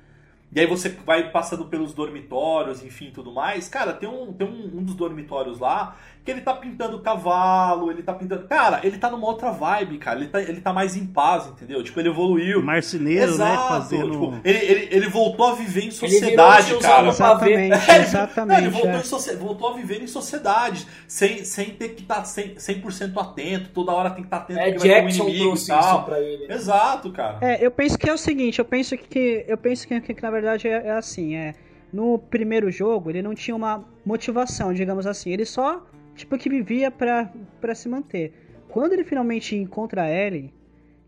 [0.55, 3.69] E aí você vai passando pelos dormitórios, enfim, tudo mais.
[3.69, 8.03] Cara, tem um, tem um, um dos dormitórios lá que ele tá pintando cavalo, ele
[8.03, 8.49] tá pintando.
[8.49, 10.19] Cara, ele tá numa outra vibe, cara.
[10.19, 11.85] Ele tá, ele tá mais em paz, entendeu?
[11.85, 12.63] Tipo, ele evoluiu.
[12.63, 13.63] Marceneiro, né, Exato.
[13.63, 13.69] né?
[13.69, 14.11] Fazendo...
[14.11, 17.09] Tipo, ele, ele, ele voltou a viver em sociedade, cara.
[17.15, 18.61] Exatamente, é, exatamente.
[18.63, 19.37] ele voltou, é.
[19.37, 23.93] voltou, a viver em sociedade, sem, sem ter que estar tá 100%, 100 atento, toda
[23.93, 26.05] hora tem que estar tá atento é, que Jackson vai ter um inimigo e tal.
[26.05, 26.53] Pra ele.
[26.53, 27.39] Exato, cara.
[27.43, 29.45] É, eu penso que é o seguinte, eu penso que.
[29.47, 31.55] Eu penso que, que, que na verdade é, é assim, é.
[31.93, 35.31] No primeiro jogo, ele não tinha uma motivação, digamos assim.
[35.31, 35.81] Ele só
[36.15, 38.33] tipo, que vivia pra se manter.
[38.69, 40.53] Quando ele finalmente encontra a Ellie,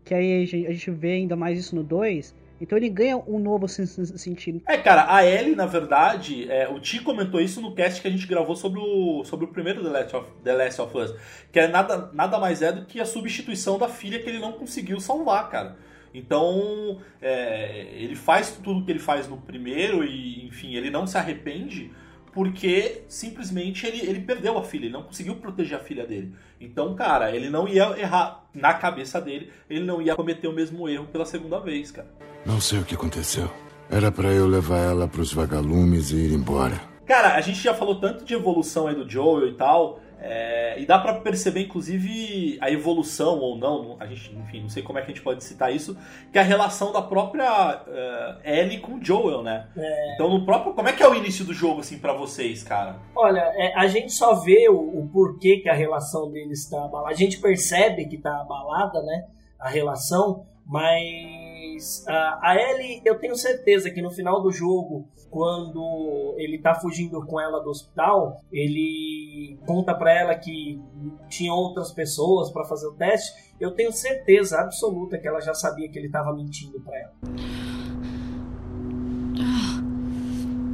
[0.05, 3.67] que aí a gente vê ainda mais isso no 2, então ele ganha um novo
[3.67, 4.61] sentido.
[4.65, 8.11] É, cara, a Ellie, na verdade, é, o Ti comentou isso no cast que a
[8.11, 11.13] gente gravou sobre o, sobre o primeiro The Last, of, The Last of Us,
[11.51, 14.53] que é nada, nada mais é do que a substituição da filha que ele não
[14.53, 15.75] conseguiu salvar, cara.
[16.13, 21.17] Então, é, ele faz tudo que ele faz no primeiro e, enfim, ele não se
[21.17, 21.91] arrepende
[22.37, 26.35] porque simplesmente ele, ele perdeu a filha, ele não conseguiu proteger a filha dele.
[26.61, 30.87] Então, cara, ele não ia errar na cabeça dele, ele não ia cometer o mesmo
[30.87, 32.07] erro pela segunda vez, cara.
[32.45, 33.51] Não sei o que aconteceu.
[33.89, 36.79] Era para eu levar ela para os vagalumes e ir embora.
[37.07, 40.85] Cara, a gente já falou tanto de evolução aí do Joel e tal, é, e
[40.85, 45.01] dá para perceber, inclusive, a evolução ou não, a gente, enfim, não sei como é
[45.01, 45.97] que a gente pode citar isso,
[46.31, 49.67] que é a relação da própria uh, Ellie com o Joel, né?
[49.77, 50.13] É...
[50.15, 52.95] Então, no próprio, como é que é o início do jogo, assim, para vocês, cara?
[53.15, 57.11] Olha, é, a gente só vê o, o, porquê que a relação deles está abalada.
[57.11, 59.25] A gente percebe que tá abalada, né?
[59.59, 61.46] A relação, mas
[61.77, 67.23] uh, a Ellie, eu tenho certeza que no final do jogo quando ele tá fugindo
[67.25, 70.81] com ela do hospital, ele conta para ela que
[71.29, 73.53] tinha outras pessoas para fazer o teste.
[73.59, 77.13] Eu tenho certeza absoluta que ela já sabia que ele tava mentindo para ela.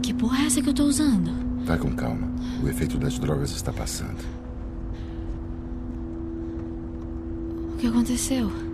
[0.02, 1.32] Que porra é essa que eu tô usando?
[1.66, 2.28] Vai com calma.
[2.64, 4.22] O efeito das drogas está passando.
[7.74, 8.73] O que aconteceu?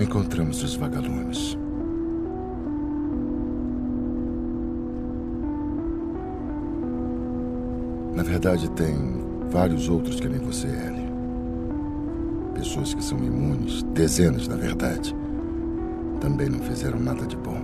[0.00, 1.58] Encontramos os vagalumes.
[8.14, 8.96] Na verdade, tem
[9.50, 11.10] vários outros que nem você, Ellie.
[12.54, 15.14] Pessoas que são imunes, dezenas, na verdade.
[16.18, 17.60] Também não fizeram nada de bom.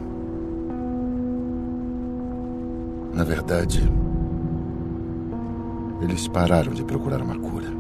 [3.14, 3.83] Na verdade,
[6.03, 7.75] eles pararam de procurar uma cura.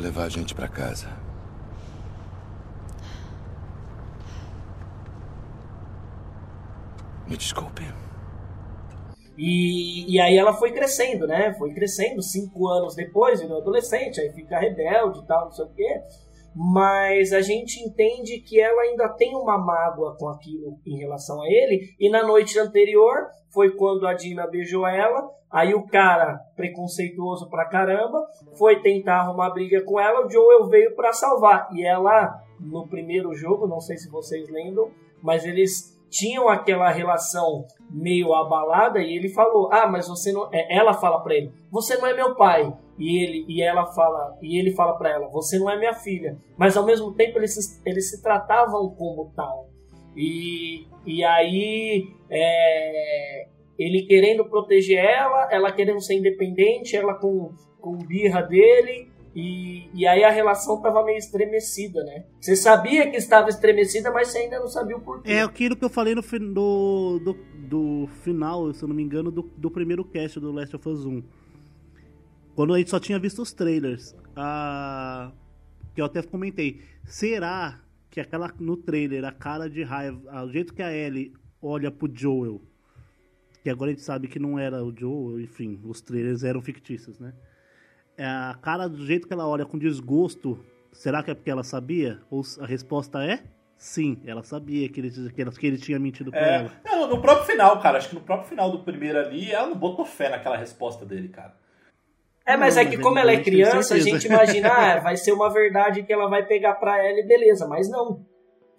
[0.00, 1.08] Vou levar a gente para casa.
[7.28, 7.82] Me desculpe.
[9.36, 11.52] E, e aí ela foi crescendo, né?
[11.52, 15.68] Foi crescendo, cinco anos depois, virou adolescente, aí fica rebelde e tal, não sei o
[15.68, 16.02] quê
[16.62, 21.46] mas a gente entende que ela ainda tem uma mágoa com aquilo em relação a
[21.46, 21.94] ele.
[21.98, 25.26] E na noite anterior foi quando a Dina beijou ela.
[25.50, 28.22] Aí o cara, preconceituoso pra caramba,
[28.58, 30.26] foi tentar arrumar briga com ela.
[30.26, 31.70] O Joel veio para salvar.
[31.72, 34.90] E ela, no primeiro jogo, não sei se vocês lembram,
[35.22, 40.48] mas eles tinham aquela relação meio abalada e ele falou: "Ah, mas você não".
[40.52, 42.72] É, ela fala para ele: "Você não é meu pai".
[42.98, 46.36] E ele e ela fala e ele fala para ela: "Você não é minha filha".
[46.58, 49.70] Mas ao mesmo tempo eles se, eles se tratavam como tal.
[50.16, 53.46] E e aí é,
[53.78, 60.06] ele querendo proteger ela, ela querendo ser independente, ela com com birra dele e, e
[60.06, 62.24] aí a relação estava meio estremecida, né?
[62.40, 65.30] Você sabia que estava estremecida, mas você ainda não sabia o porquê.
[65.30, 67.36] É aquilo que eu falei no do, do,
[67.68, 71.04] do final, se eu não me engano, do, do primeiro cast do Last of Us
[71.04, 71.22] 1
[72.60, 75.32] quando a gente só tinha visto os trailers, a...
[75.94, 80.74] que eu até comentei, será que aquela no trailer, a cara de raiva, o jeito
[80.74, 82.60] que a Ellie olha pro Joel,
[83.62, 87.18] que agora a gente sabe que não era o Joel, enfim, os trailers eram fictícios,
[87.18, 87.32] né?
[88.20, 90.62] É, a cara do jeito que ela olha com desgosto,
[90.92, 92.20] será que é porque ela sabia?
[92.30, 93.42] Ou a resposta é
[93.78, 96.70] sim, ela sabia que ele, que ele, que ele tinha mentido pra É, ela.
[96.84, 99.74] não, no próprio final, cara, acho que no próprio final do primeiro ali, ela não
[99.74, 101.54] botou fé naquela resposta dele, cara.
[102.44, 105.16] É, mas Não, é que mas como ela é criança, a gente imagina, ah, vai
[105.16, 108.26] ser uma verdade que ela vai pegar pra ela e beleza, mas não.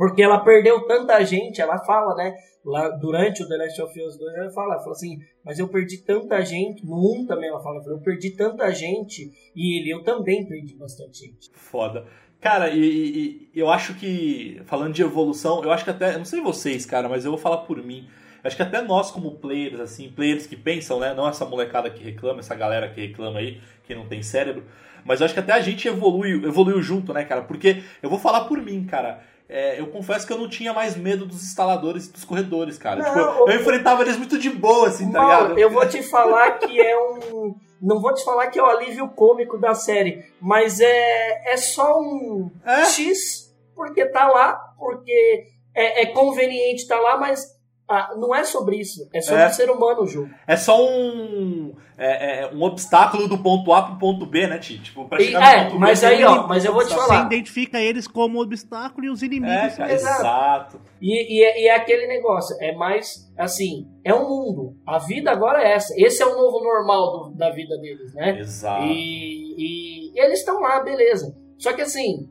[0.01, 2.33] Porque ela perdeu tanta gente, ela fala, né?
[2.65, 5.67] Lá durante o The Last of Us 2, ela fala, ela fala assim, mas eu
[5.67, 10.01] perdi tanta gente, no 1 também ela fala, eu perdi tanta gente, e ele, eu
[10.03, 11.51] também perdi bastante gente.
[11.53, 12.07] Foda.
[12.39, 16.25] Cara, e, e- eu acho que, falando de evolução, eu acho que até, eu não
[16.25, 18.07] sei vocês, cara, mas eu vou falar por mim.
[18.43, 21.13] Acho que até nós, como players, assim, players que pensam, né?
[21.13, 24.63] Não essa molecada que reclama, essa galera que reclama aí, que não tem cérebro.
[25.05, 27.43] Mas eu acho que até a gente evoluiu, evoluiu junto, né, cara?
[27.43, 29.29] Porque eu vou falar por mim, cara.
[29.53, 33.01] É, eu confesso que eu não tinha mais medo dos instaladores e dos corredores, cara.
[33.03, 35.59] Não, Tipo, o- eu enfrentava eles muito de boa, assim, tá ligado?
[35.59, 37.53] eu vou te falar que é um.
[37.81, 41.99] Não vou te falar que é o alívio cômico da série, mas é, é só
[41.99, 42.85] um É?
[42.85, 47.45] X, porque tá lá, porque é, é conveniente tá lá, mas
[47.89, 49.07] ah, não é sobre isso.
[49.13, 49.47] É sobre É.
[49.47, 50.29] o ser humano o jogo.
[50.47, 54.79] É só um, é, é, um obstáculo do ponto A pro ponto B, né, Ti?
[54.79, 56.85] Tipo, pra E- chegar é, no ponto B, mas tem aí, ó, mas eu vou
[56.85, 57.19] te falar.
[57.21, 59.75] Você identifica eles como obstáculo e os É, inimigos.
[59.75, 60.19] cara, Exato.
[60.21, 60.81] exato.
[61.01, 64.75] E, e, é, e é aquele negócio, é mais assim, é um mundo.
[64.87, 65.93] A vida agora é essa.
[65.97, 68.39] Esse é o novo normal do- da vida deles, né?
[68.39, 68.85] Exato.
[68.85, 71.35] E, e eles estão lá, beleza.
[71.57, 72.27] Só que assim,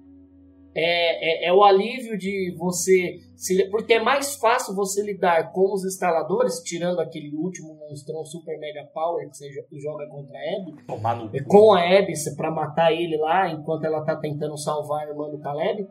[0.75, 3.19] é, é, é o alívio de você.
[3.37, 8.59] Se, porque é mais fácil você lidar com os instaladores, tirando aquele último monstrão Super
[8.59, 10.85] Mega Power que você jo- joga contra a Abby,
[11.49, 15.41] com a Abby pra matar ele lá enquanto ela tá tentando salvar a irmã do
[15.41, 15.89] Caleb.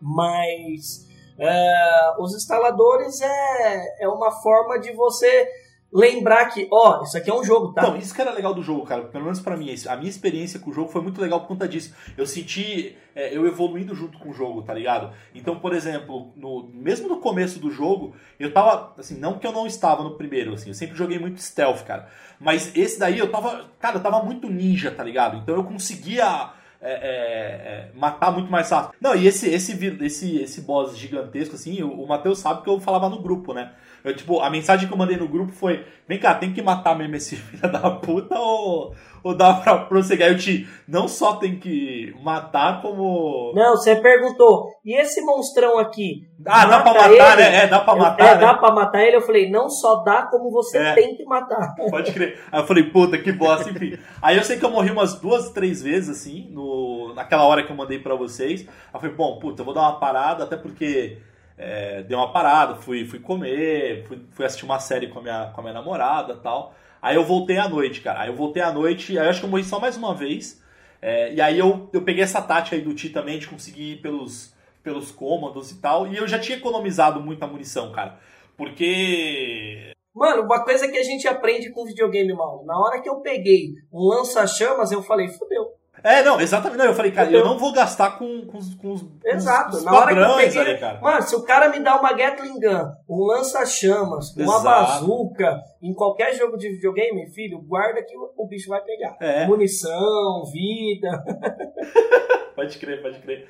[0.00, 1.06] Mas
[1.38, 5.48] é, os instaladores é, é uma forma de você
[5.92, 7.82] lembrar que, ó, isso aqui é um jogo, tá?
[7.82, 9.02] Então, isso que era legal do jogo, cara.
[9.04, 11.68] Pelo menos pra mim, a minha experiência com o jogo foi muito legal por conta
[11.68, 11.94] disso.
[12.16, 15.12] Eu senti é, eu evoluindo junto com o jogo, tá ligado?
[15.34, 19.52] Então, por exemplo, no, mesmo no começo do jogo, eu tava, assim, não que eu
[19.52, 22.08] não estava no primeiro, assim, eu sempre joguei muito stealth, cara.
[22.40, 25.36] Mas esse daí eu tava, cara, eu tava muito ninja, tá ligado?
[25.36, 28.92] Então eu conseguia é, é, é, matar muito mais fácil.
[29.00, 32.80] Não, e esse, esse, esse, esse boss gigantesco, assim, o, o Matheus sabe que eu
[32.80, 33.72] falava no grupo, né?
[34.04, 36.96] Eu, tipo, a mensagem que eu mandei no grupo foi: vem cá, tem que matar
[36.96, 40.26] mesmo esse filho da puta ou, ou dá pra prosseguir?
[40.26, 43.52] Aí eu te não só tem que matar, como.
[43.54, 46.22] Não, você perguntou, e esse monstrão aqui?
[46.44, 47.48] Ah, dá pra mata matar, ele?
[47.50, 47.56] né?
[47.64, 48.40] É, dá pra Eu- matar, É, né?
[48.40, 49.16] dá pra matar ele.
[49.16, 50.92] Eu falei, não só dá, como você É.
[50.94, 51.74] tem que matar.
[51.88, 52.40] Pode crer.
[52.50, 53.96] Aí eu falei, puta, que bosta, enfim.
[54.20, 57.70] Aí eu sei que eu morri umas duas, três vezes, assim, no, naquela hora que
[57.70, 58.62] eu mandei pra vocês.
[58.62, 61.18] Aí eu falei, bom, puta, eu vou dar uma parada, até porque
[61.56, 65.50] é, dei uma parada, fui, fui comer, fui, fui assistir uma série com a minha,
[65.54, 66.74] com a minha namorada tal.
[67.00, 68.20] Aí eu voltei à noite, cara.
[68.20, 70.62] Aí eu voltei à noite, aí eu acho que eu morri só mais uma vez.
[71.00, 74.00] É, e aí eu, eu peguei essa tática aí do Ti também, de conseguir ir
[74.00, 76.06] pelos, pelos cômodos e tal.
[76.06, 78.18] E eu já tinha economizado muita munição, cara.
[78.56, 82.64] Porque Mano, uma coisa que a gente aprende com videogame, mal.
[82.66, 85.71] Na hora que eu peguei um lança-chamas, eu falei, fudeu.
[86.04, 86.78] É, não, exatamente.
[86.78, 89.76] Não, eu falei, cara, eu não vou gastar com, com, os- com os, Exato.
[89.76, 90.60] os Na hora que eu peguei.
[90.60, 91.00] ali, cara.
[91.00, 94.64] Mano, se o cara me dá uma Gatling Gun, um lança-chamas, uma Exato.
[94.64, 99.16] bazuca, em qualquer jogo de videogame, filho, guarda que o o bicho vai pegar.
[99.20, 99.46] É.
[99.46, 101.22] Munição, vida.
[102.54, 103.48] Pode crer, pode crer.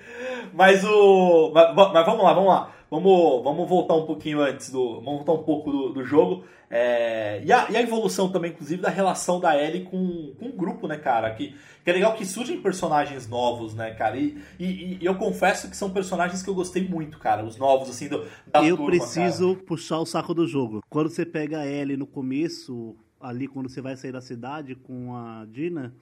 [0.52, 1.50] Mas o.
[1.52, 2.72] Mas, mas vamos lá, vamos lá.
[2.90, 5.00] Vamos, vamos voltar um pouquinho antes do.
[5.00, 6.44] Vamos voltar um pouco do, do jogo.
[6.74, 10.52] É, e, a, e a evolução também, inclusive, da relação da Ellie com, com o
[10.52, 11.30] grupo, né, cara?
[11.34, 11.54] Que,
[11.84, 14.16] que é legal que surgem personagens novos, né, cara?
[14.16, 17.44] E, e, e eu confesso que são personagens que eu gostei muito, cara.
[17.44, 20.80] Os novos, assim, do, da eu turma, preciso puxar o saco do jogo.
[20.88, 25.14] Quando você pega a Ellie no começo, ali quando você vai sair da cidade com
[25.14, 25.94] a Dina,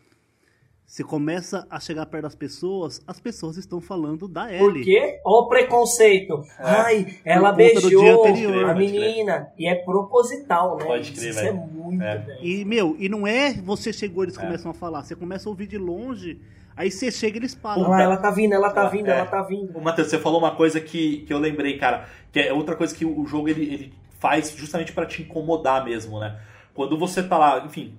[0.90, 4.82] você começa a chegar perto das pessoas, as pessoas estão falando da Por Ellie.
[4.84, 5.20] quê?
[5.24, 6.42] Olha o preconceito.
[6.58, 8.70] Ai, ela Por beijou anterior.
[8.70, 9.52] a menina.
[9.56, 10.84] E é proposital, né?
[10.86, 11.48] Pode crer, Isso velho.
[11.48, 12.18] é muito, É.
[12.18, 12.44] velho.
[12.44, 14.40] E, meu, e não é você chegou eles É.
[14.40, 16.40] começam a falar, você começa a ouvir de longe,
[16.76, 17.96] aí você chega e eles param.
[17.96, 18.90] Ela tá vindo, ela tá É.
[18.90, 19.78] vindo, ela tá vindo.
[19.78, 22.92] Ô, Matheus, você falou uma coisa que, que eu lembrei, cara, que é outra coisa
[22.92, 26.36] que o jogo ele, ele faz justamente pra te incomodar mesmo, né?
[26.74, 27.94] Quando você tá lá, enfim,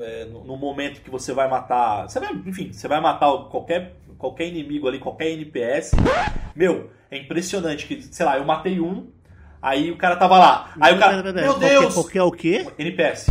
[0.00, 3.94] é, no, no momento que você vai matar, você vai, enfim, você vai matar qualquer
[4.18, 5.92] qualquer inimigo ali, qualquer NPS,
[6.54, 9.08] meu, é impressionante que, sei lá, eu matei um,
[9.60, 12.66] aí o cara tava lá, aí o cara, meu qualquer- Deus, Qualquer o quê?
[12.78, 13.26] NPS.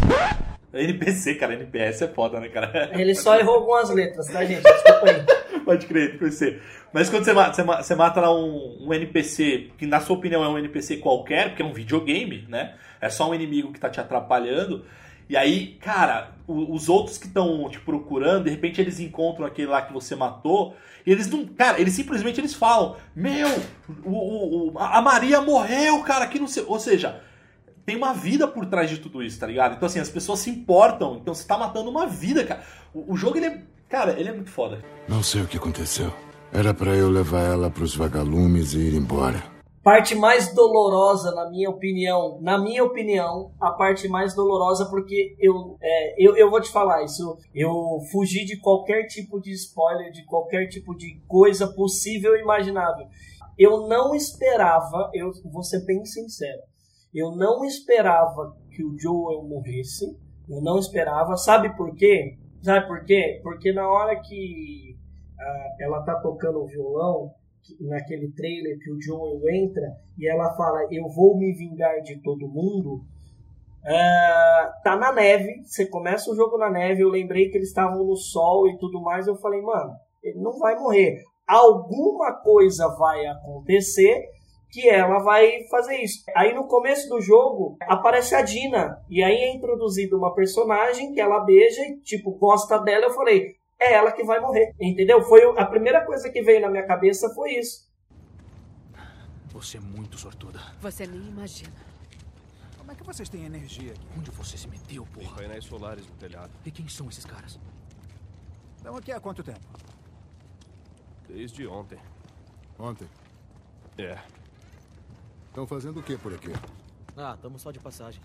[0.73, 2.91] NPC, cara, NPS é foda, né, cara?
[2.93, 4.61] Ele só errou algumas letras, tá, gente?
[4.61, 5.25] Desculpa aí.
[5.63, 6.59] Pode crer, NPC.
[6.91, 10.17] Mas quando você mata, você mata, você mata lá um, um, NPC, que na sua
[10.17, 12.75] opinião é um NPC qualquer, porque é um videogame, né?
[12.99, 14.85] É só um inimigo que tá te atrapalhando.
[15.27, 19.81] E aí, cara, os outros que estão te procurando, de repente eles encontram aquele lá
[19.81, 21.45] que você matou, e eles não.
[21.45, 23.47] Cara, eles simplesmente eles falam: Meu,
[24.03, 26.63] o, o, a Maria morreu, cara, que não sei.
[26.67, 27.21] Ou seja,
[27.85, 29.75] tem uma vida por trás de tudo isso, tá ligado?
[29.75, 31.17] Então, assim, as pessoas se importam.
[31.21, 32.63] Então, você tá matando uma vida, cara.
[32.93, 33.61] O, o jogo, ele é.
[33.89, 34.83] Cara, ele é muito foda.
[35.07, 36.11] Não sei o que aconteceu.
[36.51, 39.54] Era para eu levar ela pros vagalumes e ir embora.
[39.85, 45.77] Parte mais dolorosa, na minha opinião, na minha opinião, a parte mais dolorosa, porque eu,
[45.79, 47.71] é, eu, eu vou te falar isso, eu
[48.11, 53.05] fugi de qualquer tipo de spoiler, de qualquer tipo de coisa possível e imaginável.
[53.59, 56.63] Eu não esperava, eu vou ser bem sincero,
[57.13, 60.17] eu não esperava que o Joel morresse.
[60.49, 61.37] Eu não esperava.
[61.37, 62.37] Sabe por quê?
[62.61, 63.39] Sabe por quê?
[63.43, 64.95] Porque na hora que
[65.39, 67.31] uh, ela tá tocando o violão,
[67.79, 72.47] naquele trailer que o Joel entra e ela fala: Eu vou me vingar de todo
[72.47, 73.01] mundo.
[73.85, 77.01] Uh, tá na neve, você começa o jogo na neve.
[77.01, 79.27] Eu lembrei que eles estavam no sol e tudo mais.
[79.27, 79.93] Eu falei, mano,
[80.23, 81.23] ele não vai morrer.
[81.47, 84.27] Alguma coisa vai acontecer
[84.71, 86.23] que ela vai fazer isso.
[86.35, 91.21] Aí no começo do jogo aparece a Dina e aí é introduzida uma personagem que
[91.21, 93.05] ela beija e tipo gosta dela.
[93.05, 95.21] Eu falei, é ela que vai morrer, entendeu?
[95.23, 97.85] Foi a primeira coisa que veio na minha cabeça foi isso.
[99.49, 100.59] Você é muito sortuda.
[100.81, 101.73] Você nem imagina.
[102.77, 104.07] Como é que vocês têm energia aqui?
[104.17, 105.27] Onde você se meteu, porra?
[105.27, 106.51] Tem painéis solares no telhado.
[106.65, 107.59] E quem são esses caras?
[108.77, 109.61] Estão aqui há quanto tempo?
[111.27, 111.97] Desde ontem.
[112.77, 113.07] Ontem?
[113.97, 114.19] É.
[115.47, 116.51] Estão fazendo o que por aqui?
[117.17, 118.21] Ah, estamos só de passagem.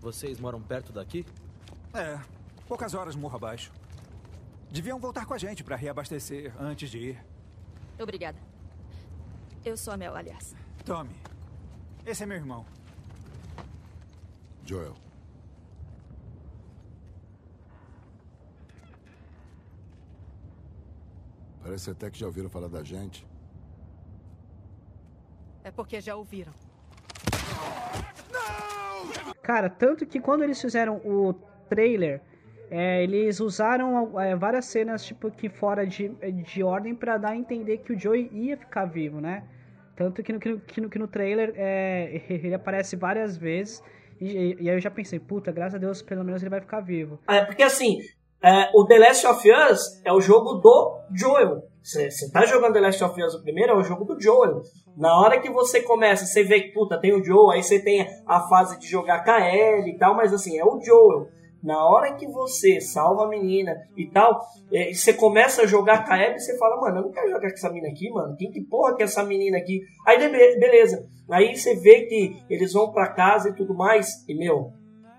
[0.00, 1.24] Vocês moram perto daqui?
[1.92, 2.18] É,
[2.66, 3.70] poucas horas morro abaixo.
[4.74, 7.24] Deviam voltar com a gente para reabastecer antes de ir.
[7.96, 8.36] Obrigada.
[9.64, 10.52] Eu sou a Mel, aliás.
[10.84, 11.14] Tommy,
[12.04, 12.66] esse é meu irmão.
[14.64, 14.96] Joel.
[21.62, 23.24] Parece até que já ouviram falar da gente.
[25.62, 26.52] É porque já ouviram.
[29.40, 31.32] Cara, tanto que quando eles fizeram o
[31.68, 32.20] trailer,
[32.70, 37.36] é, eles usaram é, várias cenas tipo que fora de, de ordem para dar a
[37.36, 39.44] entender que o Joey ia ficar vivo, né?
[39.96, 43.82] Tanto que no, que no, que no trailer é, ele aparece várias vezes
[44.20, 46.80] e, e, aí eu já pensei, puta, graças a Deus, pelo menos ele vai ficar
[46.80, 47.18] vivo.
[47.28, 47.98] É, porque assim,
[48.42, 51.62] é, o The Last of Us é o jogo do Joel.
[51.82, 54.62] Você tá jogando The Last of Us o primeiro, é o jogo do Joel.
[54.96, 58.06] Na hora que você começa, você vê que, puta, tem o Joel, aí você tem
[58.26, 61.28] a fase de jogar KL e tal, mas assim, é o Joel.
[61.64, 64.38] Na hora que você salva a menina e tal,
[64.70, 67.54] é, você começa a jogar KL e você fala, mano, eu não quero jogar com
[67.54, 68.36] essa menina aqui, mano.
[68.36, 69.80] Quem que porra que é essa menina aqui?
[70.06, 71.08] Aí beleza.
[71.30, 74.28] Aí você vê que eles vão para casa e tudo mais.
[74.28, 74.74] E meu,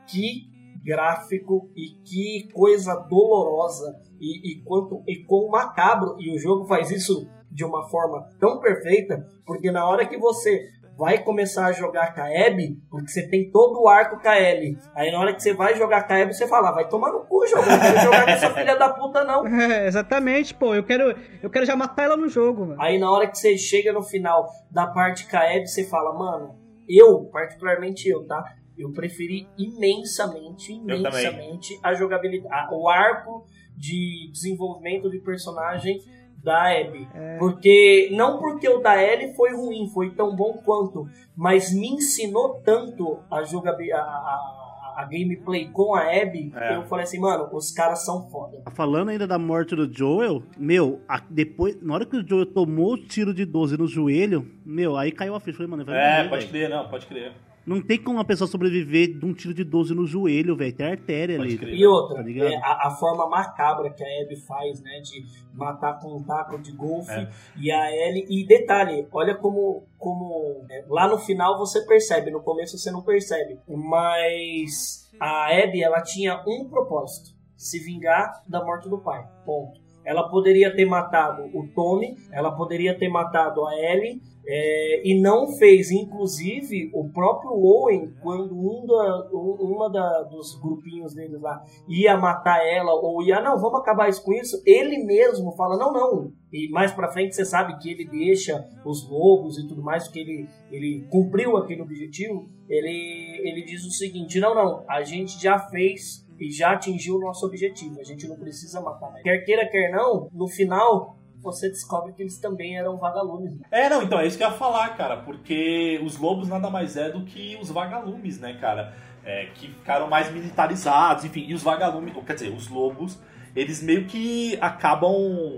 [0.08, 0.54] que
[0.86, 6.92] gráfico e que coisa dolorosa e, e quanto e quão macabro e o jogo faz
[6.92, 12.14] isso de uma forma tão perfeita porque na hora que você vai começar a jogar
[12.14, 14.78] Kaeb, porque você tem todo o arco KL.
[14.96, 17.66] Aí na hora que você vai jogar Kaeb, você fala, vai tomar no cu, jogo.
[17.66, 19.46] Não quero jogar com essa filha da puta, não.
[19.66, 20.76] É, exatamente, pô.
[20.76, 22.82] Eu quero, eu quero já matar ela no jogo, mano.
[22.82, 26.56] Aí na hora que você chega no final da parte Kaeb, você fala, mano,
[26.88, 28.44] eu, particularmente eu, tá?
[28.78, 36.00] Eu preferi imensamente, imensamente a jogabilidade, o arco de desenvolvimento de personagem
[36.46, 37.08] da Abby.
[37.14, 37.38] É.
[37.38, 42.62] Porque, não porque o da Ellie foi ruim, foi tão bom quanto, mas me ensinou
[42.64, 44.62] tanto a jogabilidade, a,
[44.98, 46.68] a, gameplay com a Abby, é.
[46.70, 48.62] que eu falei assim, mano, os caras são foda.
[48.72, 52.94] Falando ainda da morte do Joel, meu, a, depois, na hora que o Joel tomou
[52.94, 55.58] o tiro de 12 no joelho, meu, aí caiu a ficha.
[55.58, 56.68] Falei, mano, vai É, morrer, pode véio.
[56.68, 57.34] crer, não, pode crer.
[57.66, 60.76] Não tem como uma pessoa sobreviver de um tiro de 12 no joelho, velho.
[60.76, 61.56] Tem artéria ali.
[61.56, 65.00] E outra, tá é, a, a, forma macabra que a Abby faz, né?
[65.02, 67.12] De matar com um taco de golfe.
[67.12, 67.30] É.
[67.58, 68.26] E a Ellie.
[68.30, 69.84] E detalhe, olha como.
[69.98, 73.60] como é, lá no final você percebe, no começo você não percebe.
[73.68, 79.26] Mas a Abby, ela tinha um propósito: se vingar da morte do pai.
[79.44, 79.85] Ponto.
[80.06, 85.48] Ela poderia ter matado o Tommy, ela poderia ter matado a Ellie, é, e não
[85.58, 92.16] fez, inclusive, o próprio Owen, quando um da, uma da, dos grupinhos deles lá ia
[92.16, 96.32] matar ela, ou ia, não, vamos acabar isso com isso, ele mesmo fala, não, não.
[96.54, 100.20] E mais pra frente você sabe que ele deixa os lobos e tudo mais, porque
[100.20, 102.48] ele, ele cumpriu aquele objetivo.
[102.70, 107.20] Ele, ele diz o seguinte: não, não, a gente já fez e já atingiu o
[107.20, 109.14] nosso objetivo, a gente não precisa matar.
[109.24, 113.60] Quer queira, quer não, no final você descobre que eles também eram vagalumes.
[113.70, 116.98] É, não, então é isso que eu ia falar, cara, porque os lobos nada mais
[116.98, 118.94] é do que os vagalumes, né, cara?
[119.24, 123.20] É, que ficaram mais militarizados, enfim, e os vagalumes, quer dizer, os lobos,
[123.56, 125.14] eles meio que acabam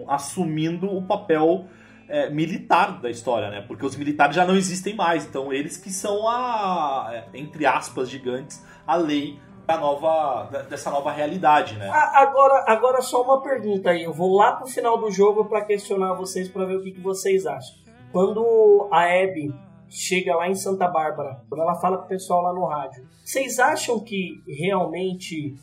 [0.08, 1.66] assumindo o papel
[2.08, 3.62] é, militar da história, né?
[3.68, 8.10] Porque os militares já não existem mais, então eles que são a, é, entre aspas,
[8.10, 11.90] gigantes, a lei da nova, dessa nova realidade, né?
[11.90, 14.04] Agora, agora só uma pergunta aí.
[14.04, 17.02] Eu vou lá pro final do jogo para questionar vocês para ver o que, que
[17.02, 17.76] vocês acham.
[18.14, 19.54] Quando a Abby
[19.90, 24.00] chega lá em Santa Bárbara, quando ela fala pro pessoal lá no rádio, vocês acham
[24.00, 25.54] que realmente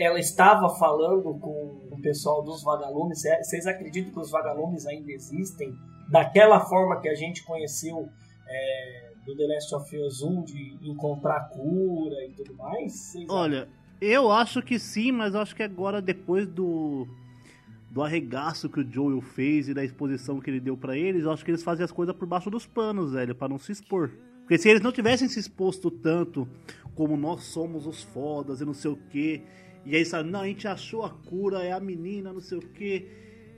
[0.00, 3.24] ela estava falando com o pessoal dos vagalumes?
[3.24, 5.72] É, vocês acreditam que os vagalumes ainda existem
[6.10, 8.08] daquela forma que a gente conheceu?
[8.48, 13.14] É do The Last of Us 1 de encontrar cura e tudo mais?
[13.28, 13.68] Olha,
[14.00, 17.06] eu acho que sim, mas acho que agora depois do
[17.90, 21.30] do arregaço que o Joel fez e da exposição que ele deu para eles, eu
[21.30, 24.10] acho que eles fazem as coisas por baixo dos panos, velho, para não se expor.
[24.40, 26.46] Porque se eles não tivessem se exposto tanto
[26.94, 29.42] como nós somos os fodas e não sei o que,
[29.84, 32.60] e aí sabe, não, a gente achou a cura, é a menina, não sei o
[32.60, 33.08] que,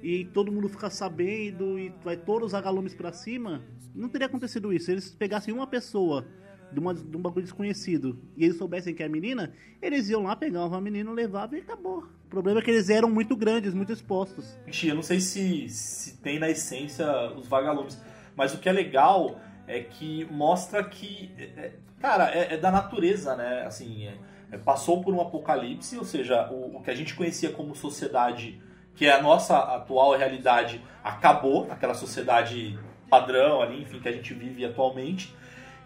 [0.03, 3.63] e todo mundo fica sabendo e vai todos os agalumes para cima,
[3.95, 4.87] não teria acontecido isso.
[4.87, 6.27] Se eles pegassem uma pessoa
[6.73, 10.23] de, uma, de um bagulho desconhecido e eles soubessem que é a menina, eles iam
[10.23, 12.07] lá, pegavam a menina, levavam e acabou.
[12.25, 14.59] O problema é que eles eram muito grandes, muito expostos.
[14.85, 18.01] Eu não sei se, se tem na essência os vagalumes,
[18.37, 22.71] mas o que é legal é que mostra que, é, é cara, é, é, da
[22.71, 23.65] natureza, né?
[23.67, 24.17] Assim, é,
[24.53, 28.61] é, passou por um apocalipse, ou seja, o, o que a gente conhecia como sociedade,
[28.99, 32.77] que é a nossa atual realidade, acabou, aquela sociedade
[33.09, 35.33] padrão ali, enfim, que a gente vive atualmente.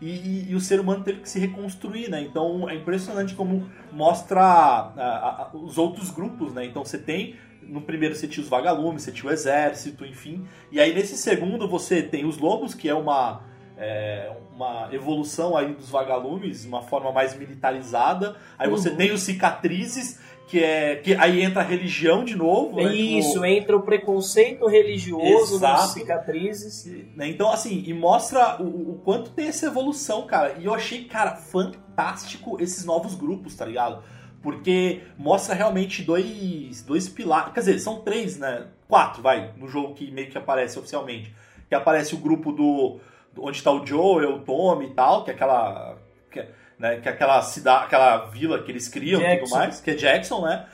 [0.00, 2.22] E, e, e, o ser humano teve que se reconstruir, né?
[2.22, 6.64] Então é impressionante como mostra a, a, a, os outros grupos, né?
[6.64, 10.48] Então você tem no primeiro você tinha os vagalumes, você tinha o exército, enfim.
[10.72, 13.42] E aí nesse segundo você tem os lobos, que é uma
[13.76, 18.36] é, uma evolução aí dos vagalumes, uma forma mais militarizada.
[18.58, 18.96] Aí você uhum.
[18.96, 20.18] tem os cicatrizes,
[20.52, 22.78] que é que aí entra a religião de novo.
[22.78, 22.94] É né?
[22.94, 23.44] isso, tipo...
[23.46, 25.80] entra o preconceito religioso Exato.
[25.80, 26.84] nas cicatrizes.
[27.16, 27.28] Né?
[27.28, 30.58] Então, assim, e mostra o, o, quanto tem essa evolução, cara.
[30.58, 34.04] E eu achei, cara, fantástico esses novos grupos, tá ligado?
[34.42, 37.54] Porque mostra realmente dois, dois pilares.
[37.54, 38.66] Quer dizer, são três, né?
[38.86, 41.34] Quatro, vai, no jogo que meio que aparece oficialmente.
[41.66, 43.00] Que aparece o grupo do.
[43.38, 45.96] Onde está o Joel, o Tommy e tal, que é aquela.
[46.30, 46.48] Que é,
[46.82, 47.00] né?
[47.00, 50.44] Que é aquela cidade, aquela vila que eles criam e tudo mais, que é Jackson,
[50.44, 50.66] né?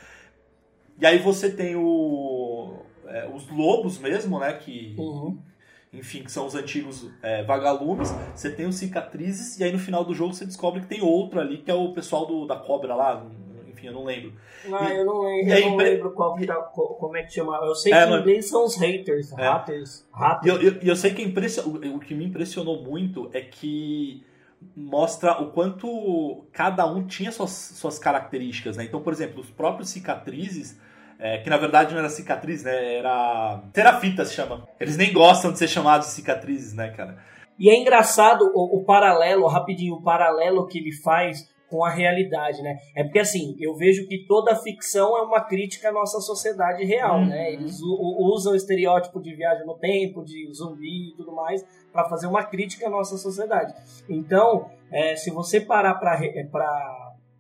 [0.99, 4.55] E aí você tem o, é, os lobos mesmo, né?
[4.55, 5.39] Que, uhum.
[5.93, 8.11] enfim, que são os antigos é, vagalumes.
[8.35, 11.41] Você tem os cicatrizes, e aí no final do jogo você descobre que tem outro
[11.41, 13.27] ali, que é o pessoal do, da cobra lá.
[13.69, 14.33] Enfim, eu não lembro.
[14.73, 17.55] Ah, e, eu não lembro, eu não lembro qual, tá, como é que chama.
[17.59, 19.43] Eu sei é, que em inglês são os haters, é.
[19.43, 20.09] haters.
[20.11, 20.47] haters.
[20.47, 21.69] E eu, eu, eu, sei que impressio...
[21.69, 24.27] o que me impressionou muito é que
[24.77, 28.85] mostra o quanto cada um tinha suas, suas características, né?
[28.85, 30.79] Então, por exemplo, os próprios cicatrizes,
[31.19, 32.97] é, que na verdade não era cicatriz, né?
[32.97, 33.63] Era.
[33.73, 34.67] Terafita se chama.
[34.79, 37.19] Eles nem gostam de ser chamados de cicatrizes, né, cara?
[37.59, 42.63] E é engraçado o, o paralelo, rapidinho, o paralelo que ele faz com a realidade,
[42.63, 42.79] né?
[42.97, 47.19] É porque assim, eu vejo que toda ficção é uma crítica à nossa sociedade real,
[47.19, 47.27] uhum.
[47.27, 47.53] né?
[47.53, 52.27] Eles usam o estereótipo de viagem no tempo, de zumbi e tudo mais, para fazer
[52.27, 53.75] uma crítica à nossa sociedade.
[54.09, 56.19] Então, é, se você parar para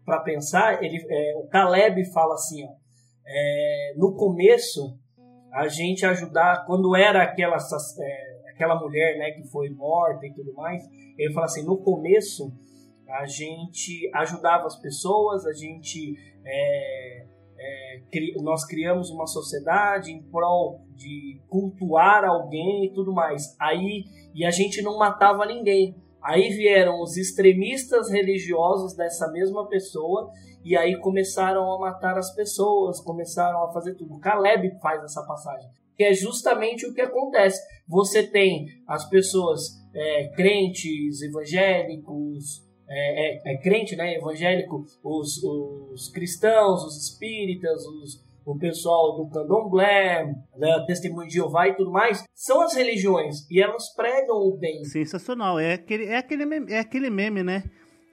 [0.05, 2.71] para pensar, ele, é, o Caleb fala assim, ó,
[3.27, 4.99] é, no começo
[5.53, 10.53] a gente ajudar quando era aquela é, aquela mulher, né, que foi morta e tudo
[10.55, 10.83] mais,
[11.19, 12.51] ele fala assim, no começo
[13.09, 17.27] a gente ajudava as pessoas, a gente é,
[17.59, 23.57] é, cri, nós criamos uma sociedade em prol de cultuar alguém e tudo mais.
[23.59, 24.05] Aí
[24.35, 25.97] e a gente não matava ninguém.
[26.23, 30.31] Aí vieram os extremistas religiosos dessa mesma pessoa
[30.65, 34.19] e aí começaram a matar as pessoas, começaram a fazer tudo.
[34.19, 37.61] Caleb faz essa passagem, que é justamente o que acontece.
[37.89, 39.63] Você tem as pessoas
[39.95, 48.25] é, crentes, evangélicos, é, é, é, crente, né, evangélico, os, os cristãos, os espíritas, os,
[48.47, 50.25] o pessoal do candomblé,
[50.57, 54.85] né, testemunho de Jeová e tudo mais, são as religiões e elas pregam o bem.
[54.85, 55.59] Sensacional.
[55.59, 57.65] É aquele, é aquele, meme, é aquele meme, né?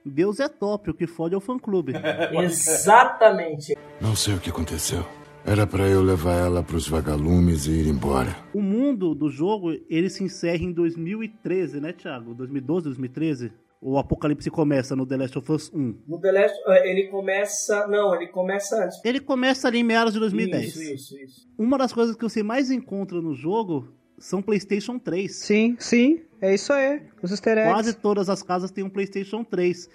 [0.04, 1.94] Deus é top, o que fode é o fã-clube.
[2.44, 3.76] Exatamente.
[4.00, 5.04] Não sei o que aconteceu.
[5.44, 8.36] Era pra eu levar ela pros vagalumes e ir embora.
[8.52, 12.34] O mundo do jogo, ele se encerra em 2013, né, Thiago?
[12.34, 13.52] 2012, 2013?
[13.80, 16.02] O apocalipse começa no The Last of Us 1.
[16.08, 19.04] No The Last, eh, ele começa, não, ele começa antes.
[19.04, 20.64] Ele começa ali em meados de 2010.
[20.64, 21.48] Isso, isso, isso.
[21.58, 25.34] Uma das coisas que você mais encontra no jogo são PlayStation 3.
[25.34, 27.02] Sim, sim, é isso aí.
[27.22, 27.72] Os easter eggs.
[27.72, 29.88] Quase todas as casas têm um PlayStation 3.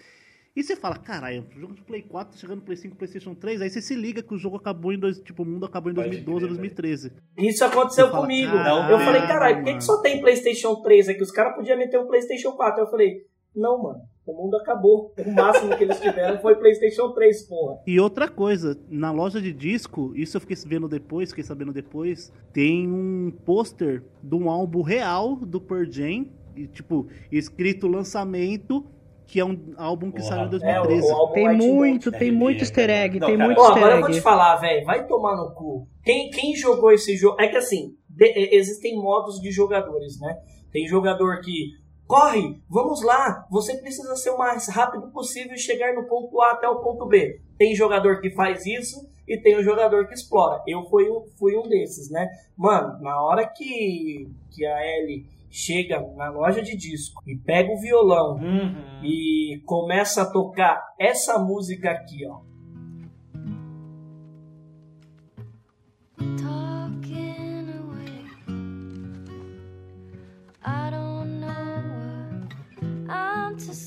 [0.54, 3.34] E você fala, caralho, o jogo de Play 4 tá chegando no Play 5, PlayStation
[3.34, 5.90] 3, aí você se liga que o jogo acabou em dois, tipo, o mundo acabou
[5.90, 7.14] em 2012, 2013.
[7.38, 8.52] Isso aconteceu fala, comigo.
[8.52, 11.24] "Caralho, eu falei, caralho, por que, mano." que só tem PlayStation 3 aqui?
[11.24, 12.84] Os caras podiam meter um PlayStation 4.
[12.84, 13.26] Eu falei,
[13.56, 15.14] não, mano, o mundo acabou.
[15.18, 17.80] O máximo que eles tiveram foi PlayStation 3, porra.
[17.86, 22.32] E outra coisa, na loja de disco, isso eu fiquei vendo depois, fiquei sabendo depois,
[22.54, 26.26] tem um pôster de um álbum real do Pearl Jam,
[26.56, 28.86] e, tipo, escrito lançamento,
[29.26, 30.30] que é um álbum que Porra.
[30.30, 31.02] saiu em É, 2013.
[31.08, 32.20] o, o álbum Tem White muito, Note.
[32.20, 33.47] tem muito easter egg, Não, tem cara.
[33.47, 34.18] muito Ó, easter agora eu vou egg.
[34.18, 35.88] te falar, velho, vai tomar no cu.
[36.04, 37.38] Quem, quem jogou esse jogo.
[37.39, 40.36] É que assim, de- é, existem modos de jogadores, né?
[40.74, 41.70] Tem jogador que
[42.12, 46.51] corre, vamos lá, você precisa ser o mais rápido possível e chegar no ponto A
[46.51, 47.39] até o ponto B.
[47.57, 50.62] Tem jogador que faz isso e tem o jogador que explora.
[50.68, 52.28] Eu fui um, fui um desses, né?
[52.57, 57.80] Mano, na hora que, que a Ellie chega na loja de disco e pega o
[57.80, 59.03] violão Uhum.
[59.05, 62.41] e começa a tocar essa música aqui, ó.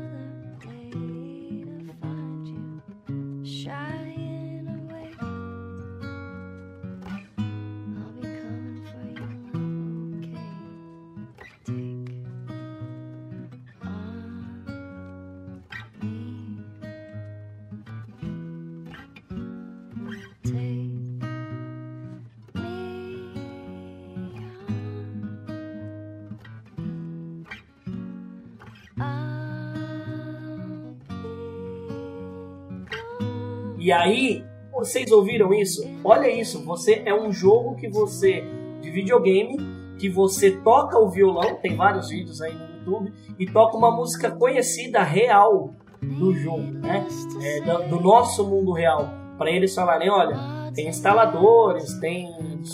[33.86, 35.88] E aí, vocês ouviram isso?
[36.04, 38.44] Olha isso, você é um jogo que você
[38.82, 39.58] de videogame
[40.00, 44.32] que você toca o violão, tem vários vídeos aí no YouTube e toca uma música
[44.32, 47.06] conhecida real do jogo, né?
[47.44, 49.08] É, do, do nosso mundo real,
[49.38, 50.36] para eles falarem, olha,
[50.74, 52.28] tem instaladores, tem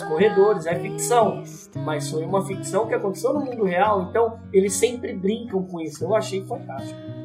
[0.08, 1.42] corredores, é ficção,
[1.84, 6.02] mas foi uma ficção que aconteceu no mundo real, então eles sempre brincam com isso.
[6.04, 7.21] Eu achei fantástico.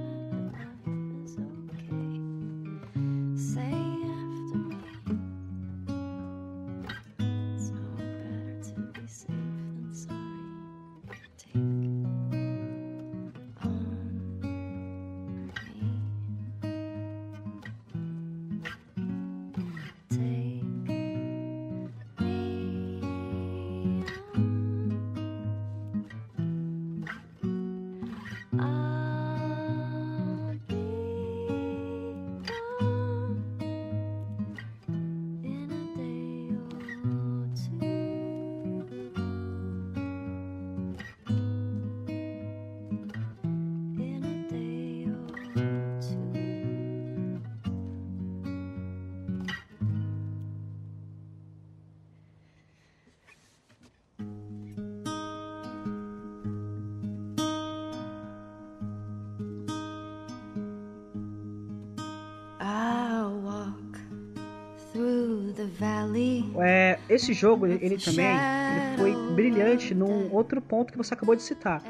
[67.18, 71.84] Esse jogo, ele, também ele foi brilhante num outro ponto que você acabou de citar.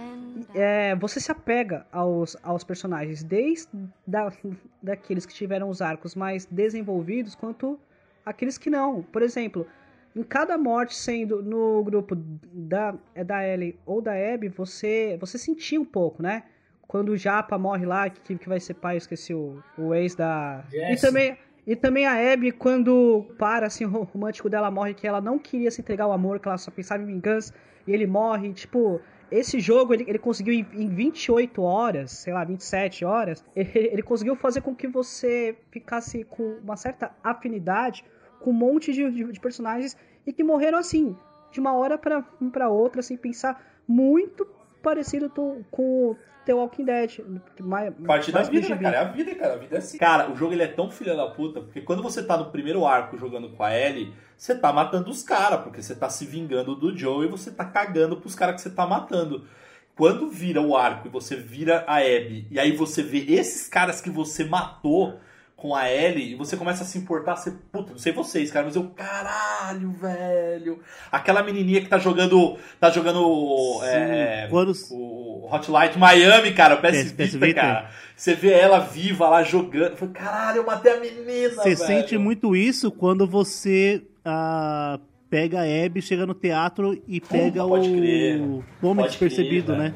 [0.53, 3.69] É, você se apega aos, aos personagens, desde
[4.05, 4.31] da,
[4.81, 7.79] daqueles que tiveram os arcos mais desenvolvidos, quanto
[8.25, 9.03] aqueles que não.
[9.03, 9.67] Por exemplo,
[10.15, 15.37] em cada morte sendo no grupo da, é da Ellie ou da Abby, você, você
[15.37, 16.43] sentia um pouco, né?
[16.87, 20.15] Quando o Japa morre lá, que, que vai ser pai, eu esqueci o, o ex
[20.15, 20.63] da...
[20.71, 21.05] E Jesse.
[21.05, 21.37] também,
[21.67, 25.69] e também a Abby, quando para, assim, o romântico dela morre, que ela não queria
[25.69, 27.53] se entregar ao amor, que ela só pensava em vingança,
[27.85, 29.01] e ele morre, tipo...
[29.29, 34.01] Esse jogo, ele, ele conseguiu em, em 28 horas, sei lá, 27 horas, ele, ele
[34.01, 38.05] conseguiu fazer com que você ficasse com uma certa afinidade
[38.39, 41.13] com um monte de, de, de personagens e que morreram assim,
[41.51, 44.47] de uma hora pra outra, sem pensar muito
[44.87, 45.29] parecido
[45.69, 46.15] com
[46.45, 47.19] The Walking Dead.
[47.59, 48.95] Mais, Parte da mais vida, né, cara?
[48.95, 49.53] É a vida, cara.
[49.55, 49.97] A vida é assim.
[49.97, 52.85] Cara, o jogo ele é tão filha da puta, porque quando você tá no primeiro
[52.85, 56.73] arco jogando com a Ellie, você tá matando os caras, porque você tá se vingando
[56.73, 59.45] do Joe e você tá cagando pros caras que você tá matando.
[59.93, 63.99] Quando vira o arco e você vira a Abby, e aí você vê esses caras
[63.99, 65.19] que você matou
[65.57, 68.67] com a Ellie, e você começa a se importar, você, puta, não sei vocês, cara,
[68.67, 70.79] mas eu, caralho, velho.
[71.11, 77.11] Aquela menininha que tá jogando, tá jogando é, Quando- o Hotlight Miami, cara, o PS,
[77.11, 77.61] PS Vita, Vita.
[77.61, 77.89] cara.
[78.15, 79.95] Você vê ela viva lá jogando.
[79.97, 81.77] Falei, caralho, eu matei a menina, Você velho.
[81.77, 87.81] sente muito isso quando você ah, pega a Abby, chega no teatro e pega o
[87.81, 88.37] crer.
[88.79, 89.93] Tome Pode despercebido, crer, né?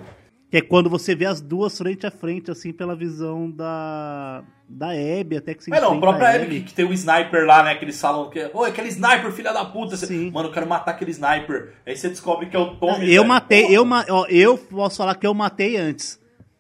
[0.51, 4.89] Que é quando você vê as duas frente a frente, assim, pela visão da, da
[4.89, 7.45] Abby, até que se É, não, a própria a Abby que, que tem o sniper
[7.45, 7.75] lá, né?
[7.75, 8.51] Que eles falam que.
[8.53, 9.95] Oi, aquele sniper, filha da puta.
[9.95, 11.73] Você, Mano, eu quero matar aquele sniper.
[11.87, 13.05] Aí você descobre que é o Tommy.
[13.05, 13.27] Eu velho.
[13.29, 16.19] matei, eu, ma- ó, eu posso falar que eu matei antes,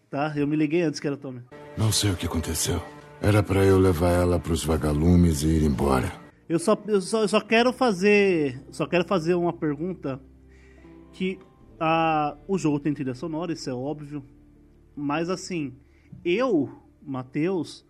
[0.09, 0.31] tá?
[0.37, 1.41] Eu me liguei antes que era o Tommy.
[1.77, 2.81] Não sei o que aconteceu.
[3.21, 6.09] Era pra eu levar ela pros vagalumes e ir embora.
[6.47, 8.57] Eu só, eu só, eu só quero fazer.
[8.71, 10.17] Só quero fazer uma pergunta.
[11.11, 11.37] Que
[11.83, 14.23] ah, o jogo tem trilha sonora, isso é óbvio.
[14.95, 15.73] Mas assim,
[16.23, 16.69] eu,
[17.01, 17.83] Matheus,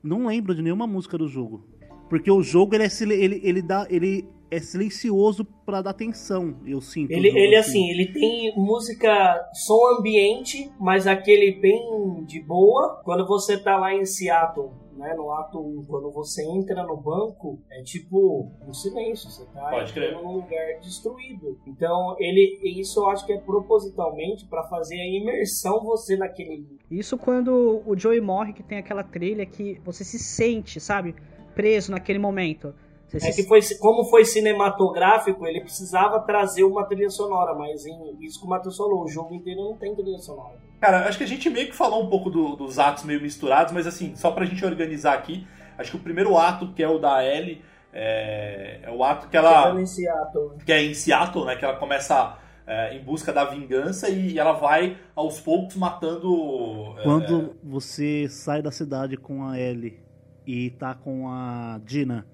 [0.00, 1.64] não lembro de nenhuma música do jogo.
[2.08, 6.80] Porque o jogo ele é, ele, ele dá, ele é silencioso pra dar atenção, eu
[6.80, 7.10] sinto.
[7.10, 9.10] Ele, ele assim, ele tem música,
[9.52, 13.00] som ambiente, mas aquele bem de boa.
[13.02, 14.70] Quando você tá lá em Seattle,
[15.02, 19.68] né, no ato 1, quando você entra no banco, é tipo um silêncio, você tá
[19.70, 20.10] Pode crer.
[20.10, 21.58] entrando num lugar destruído.
[21.66, 27.18] Então, ele isso eu acho que é propositalmente pra fazer a imersão você naquele Isso
[27.18, 31.14] quando o Joey morre, que tem aquela trilha que você se sente, sabe?
[31.54, 32.72] Preso naquele momento.
[33.08, 37.84] Você É se que foi, como foi cinematográfico, ele precisava trazer uma trilha sonora, mas
[37.84, 40.56] em, isso que o Matheus falou, o jogo inteiro não tem trilha sonora.
[40.82, 43.72] Cara, acho que a gente meio que falou um pouco do- dos atos meio misturados,
[43.72, 45.46] mas assim, só pra gente organizar aqui,
[45.78, 47.62] acho que o primeiro ato, que é o da Ellie,
[47.92, 49.62] é, é o ato que ela.
[49.62, 50.50] Chegando em Seattle.
[50.66, 51.54] que é em Seattle, né?
[51.54, 56.96] Que ela começa é, em busca da vingança e ela vai aos poucos matando.
[56.98, 60.00] é, Quando você sai da cidade com a Ellie
[60.44, 62.26] e tá com a Dina,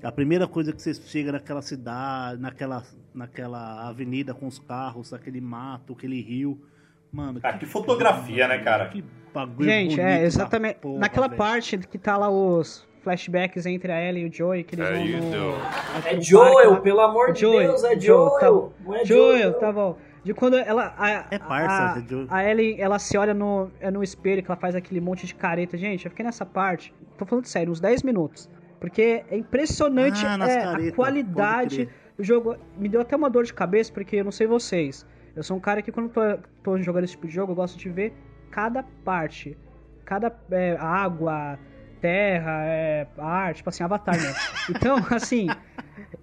[0.00, 5.40] a primeira coisa que você chega naquela cidade, naquela, naquela avenida com os carros, aquele
[5.40, 6.64] mato, aquele rio.
[7.12, 8.88] Mano, Ah, que fotografia, né, cara?
[8.88, 9.04] Que
[9.34, 10.76] bagulho Gente, bonito é, exatamente.
[10.76, 11.38] porra, Naquela velho.
[11.38, 14.92] parte que tá lá os flashbacks entre a Ellie e o Joey, que eles É
[14.92, 15.16] vão isso.
[15.18, 16.08] no...
[16.08, 18.38] É no Joel, parque pelo amor de Joel, Deus, é Joel, Joel.
[18.38, 18.72] tá bom.
[18.84, 19.52] Não é Joel, Joel.
[19.58, 19.98] tá bom.
[20.24, 20.94] De quando ela.
[20.96, 22.26] A, É parça, a, Joel.
[22.30, 25.34] a Ellie, ela se olha no, é no espelho, que ela faz aquele monte de
[25.34, 25.76] careta.
[25.76, 28.48] Gente, eu fiquei nessa parte, tô falando sério, uns 10 minutos.
[28.78, 32.56] Porque é impressionante Ah, é, caretas, a qualidade do jogo.
[32.78, 35.04] Me deu até uma dor de cabeça, porque eu não sei vocês.
[35.34, 36.20] Eu sou um cara que quando tô,
[36.62, 38.12] tô jogando esse tipo de jogo, eu gosto de ver
[38.50, 39.56] cada parte.
[40.04, 41.58] Cada é, água,
[42.00, 44.34] terra, é, ar, tipo assim, avatar mesmo.
[44.70, 45.48] Então, assim,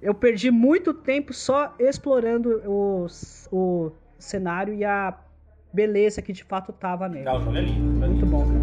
[0.02, 3.08] eu perdi muito tempo só explorando o,
[3.52, 5.18] o cenário e a
[5.74, 7.28] beleza que de fato tava nele.
[7.30, 8.04] O jogo é lindo.
[8.04, 8.28] é Muito lindo.
[8.28, 8.60] bom, cara.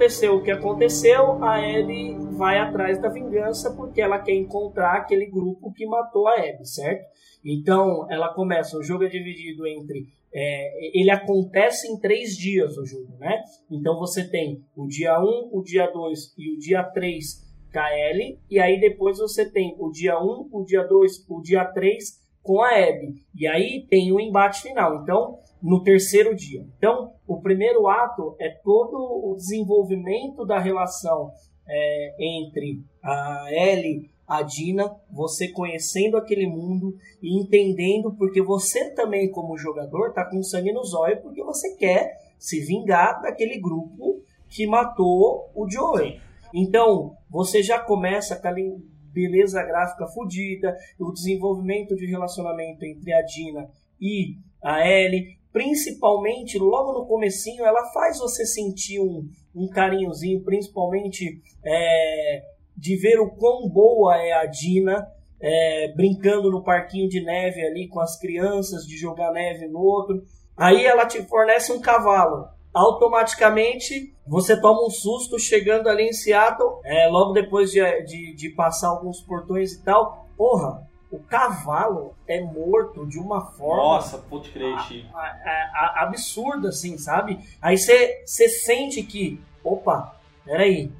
[0.00, 5.26] Aconteceu o que aconteceu, a Ellie vai atrás da vingança porque ela quer encontrar aquele
[5.26, 7.04] grupo que matou a Abby, certo?
[7.44, 10.06] Então ela começa, o jogo é dividido entre.
[10.32, 13.42] é, ele acontece em três dias o jogo, né?
[13.70, 17.22] Então você tem o dia 1, o dia 2 e o dia 3
[17.70, 21.42] com a Ellie, e aí depois você tem o dia 1, o dia 2, o
[21.42, 23.22] dia 3 com a Abby.
[23.34, 25.02] E aí tem o embate final.
[25.02, 26.66] Então, no terceiro dia.
[26.76, 31.32] Então, o primeiro ato é todo o desenvolvimento da relação
[31.68, 39.30] é, entre a Ellie, a Dina, você conhecendo aquele mundo e entendendo, porque você também,
[39.30, 44.66] como jogador, tá com sangue nos olhos, porque você quer se vingar daquele grupo que
[44.66, 46.20] matou o Joey.
[46.54, 48.78] Então, você já começa com aquela
[49.12, 53.68] beleza gráfica fodida, o desenvolvimento de relacionamento entre a Dina
[54.00, 61.40] e a Ellie, principalmente logo no comecinho, ela faz você sentir um, um carinhozinho, principalmente
[61.64, 62.42] é,
[62.76, 65.06] de ver o quão boa é a Dina,
[65.40, 70.22] é, brincando no parquinho de neve ali com as crianças, de jogar neve no outro.
[70.56, 72.48] Aí ela te fornece um cavalo.
[72.72, 78.50] Automaticamente você toma um susto chegando ali em Seattle, é, logo depois de, de, de
[78.50, 80.28] passar alguns portões e tal.
[80.36, 84.72] Porra, o cavalo é morto de uma forma Nossa, pode crer,
[85.12, 87.38] a- a- a- absurda, assim, sabe?
[87.60, 90.90] Aí você você sente que, opa, peraí,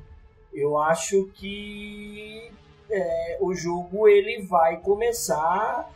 [0.52, 2.50] eu acho que
[2.90, 5.88] é, o jogo ele vai começar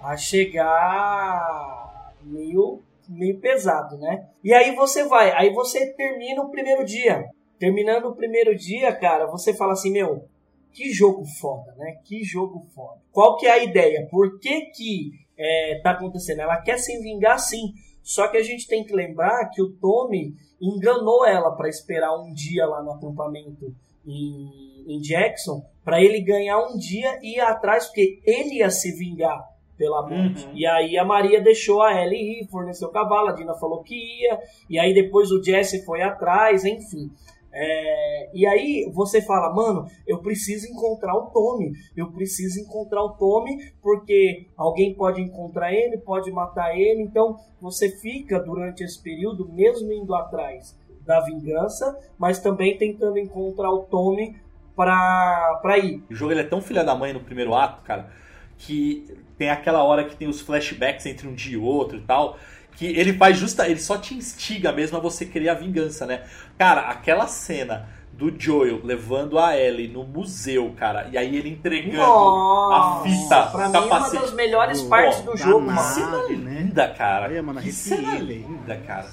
[0.00, 4.26] a chegar meio, meio pesado, né?
[4.42, 7.24] E aí você vai, aí você termina o primeiro dia.
[7.58, 10.24] Terminando o primeiro dia, cara, você fala assim, meu,
[10.72, 11.96] que jogo foda, né?
[12.04, 13.00] Que jogo foda.
[13.12, 14.06] Qual que é a ideia?
[14.10, 16.40] Por que que é, tá acontecendo?
[16.40, 17.72] Ela quer se vingar sim.
[18.02, 22.32] Só que a gente tem que lembrar que o Tommy enganou ela para esperar um
[22.32, 23.74] dia lá no acampamento
[24.06, 28.92] em, em Jackson, para ele ganhar um dia e ir atrás, porque ele ia se
[28.92, 30.44] vingar pela morte.
[30.44, 30.52] Uhum.
[30.54, 33.94] E aí a Maria deixou a Ellie ir, forneceu o cavalo, a Dina falou que
[33.94, 37.10] ia, e aí depois o Jesse foi atrás, enfim.
[37.52, 43.10] É, e aí você fala, mano, eu preciso encontrar o Tommy, eu preciso encontrar o
[43.10, 49.48] Tommy, porque alguém pode encontrar ele, pode matar ele, então você fica durante esse período,
[49.52, 54.36] mesmo indo atrás da vingança, mas também tentando encontrar o Tommy
[54.76, 56.02] pra, pra ir.
[56.08, 58.10] O jogo ele é tão filha da mãe no primeiro ato, cara,
[58.58, 62.36] que tem aquela hora que tem os flashbacks entre um dia e outro e tal,
[62.76, 66.24] que ele faz justa, ele só te instiga mesmo a você querer a vingança, né?
[66.58, 72.02] Cara, aquela cena do Joel levando a Ellie no museu, cara, e aí ele entregando
[72.02, 74.22] a fita, pra mim é uma capacete.
[74.22, 76.10] das melhores partes do jogo, da mano.
[76.10, 76.60] nave, né?
[76.60, 77.26] Linda, cara.
[77.26, 79.10] Olha, mano, que cena linda, cara.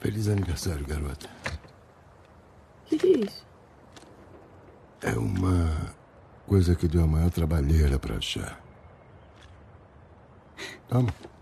[0.00, 1.28] Feliz aniversário, garota.
[2.84, 3.44] O que, que é isso?
[5.02, 5.94] É uma
[6.46, 8.63] coisa que deu a maior trabalheira pra achar.
[10.94, 11.33] Toma.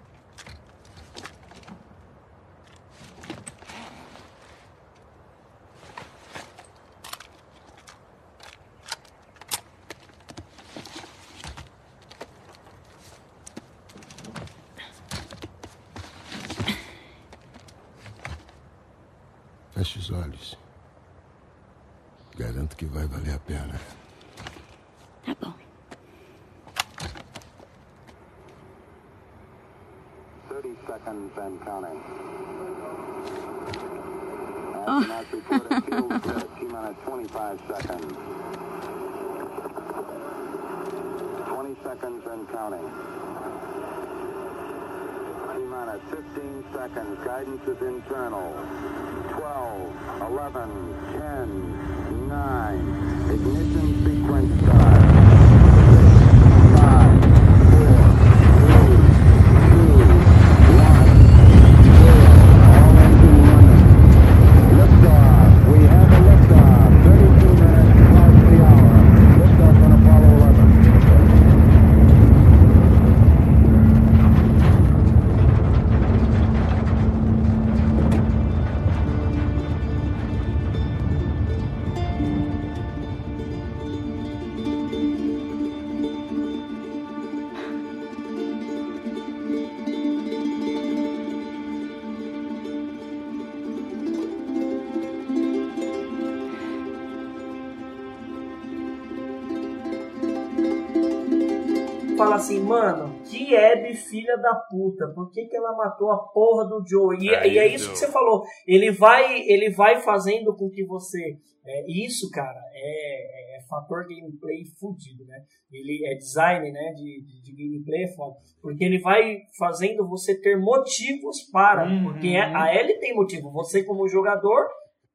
[102.23, 106.69] Fala assim, mano, que Abby filha da puta, por que, que ela matou a porra
[106.69, 107.17] do Joe?
[107.19, 107.87] E É e é isso.
[107.87, 111.37] isso que você falou, ele vai, ele vai fazendo com que você.
[111.65, 115.43] É, isso, cara, é, é fator gameplay fudido, né?
[115.71, 116.93] Ele é design, né?
[116.95, 118.37] De, de, de gameplay é foda.
[118.61, 121.89] Porque ele vai fazendo você ter motivos para.
[121.89, 122.05] Uhum.
[122.05, 123.51] Porque é- a Ellie tem motivo.
[123.53, 124.67] Você, como jogador,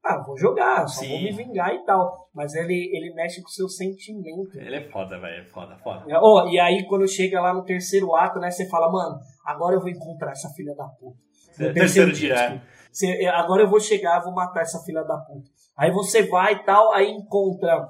[0.08, 1.10] ah, vou jogar, só Sim.
[1.10, 2.30] vou me vingar e tal.
[2.34, 4.58] Mas ele, ele mexe com o seu sentimento.
[4.58, 6.06] Ele é foda, velho, é foda, foda.
[6.08, 9.76] É, ó, e aí, quando chega lá no terceiro ato, né, você fala, mano, agora
[9.76, 11.18] eu vou encontrar essa filha da puta.
[11.60, 12.62] No É, terceiro dia.
[12.92, 15.50] Você- é, agora eu vou chegar, vou matar essa filha da puta.
[15.78, 17.88] Aí você vai e tal, aí encontra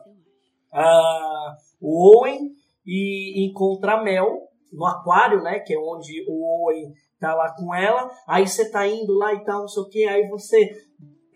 [0.73, 2.51] ah, o Owen
[2.85, 4.41] e encontra a Mel
[4.71, 8.09] no aquário, né, que é onde o Owen tá lá com ela.
[8.27, 10.69] Aí você tá indo lá e tal, não sei o que, aí você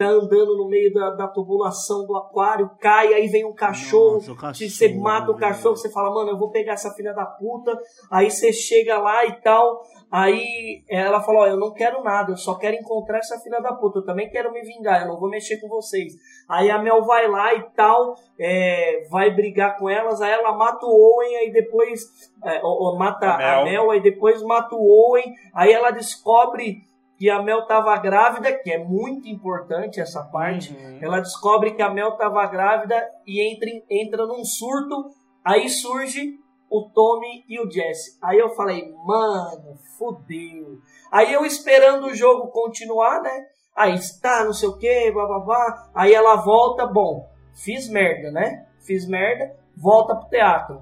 [0.01, 4.33] tá andando no meio da, da tubulação do aquário, cai, aí vem um cachorro, Nossa,
[4.33, 7.25] cachorro, se você mata o cachorro, você fala, mano, eu vou pegar essa filha da
[7.25, 7.77] puta,
[8.09, 12.37] aí você chega lá e tal, aí ela falou, ó, eu não quero nada, eu
[12.37, 15.29] só quero encontrar essa filha da puta, eu também quero me vingar, eu não vou
[15.29, 16.13] mexer com vocês.
[16.49, 20.83] Aí a Mel vai lá e tal, é, vai brigar com elas, aí ela mata
[20.85, 22.01] o Owen, aí depois
[22.43, 23.65] é, ou, ou mata A a Mel.
[23.65, 23.91] Mel.
[23.91, 26.89] aí depois mata o Owen, aí ela descobre
[27.21, 30.75] que a Mel tava grávida, que é muito importante essa parte.
[30.99, 35.11] Ela descobre que a Mel tava grávida e entra, entra num surto,
[35.45, 38.17] aí surge o Tommy e o Jesse.
[38.23, 40.79] Aí eu falei, mano, fodeu.
[41.11, 43.45] Aí eu esperando o jogo continuar, né?
[43.75, 45.91] Aí está, não sei o que, bababá.
[45.93, 48.65] Aí ela volta, bom, fiz merda, né?
[48.79, 50.81] Fiz merda, volta pro teatro.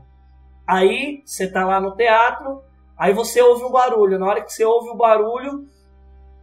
[0.65, 2.63] Aí você tá lá no teatro,
[2.97, 4.17] aí você ouve um barulho.
[4.17, 5.67] Na hora que você ouve o barulho,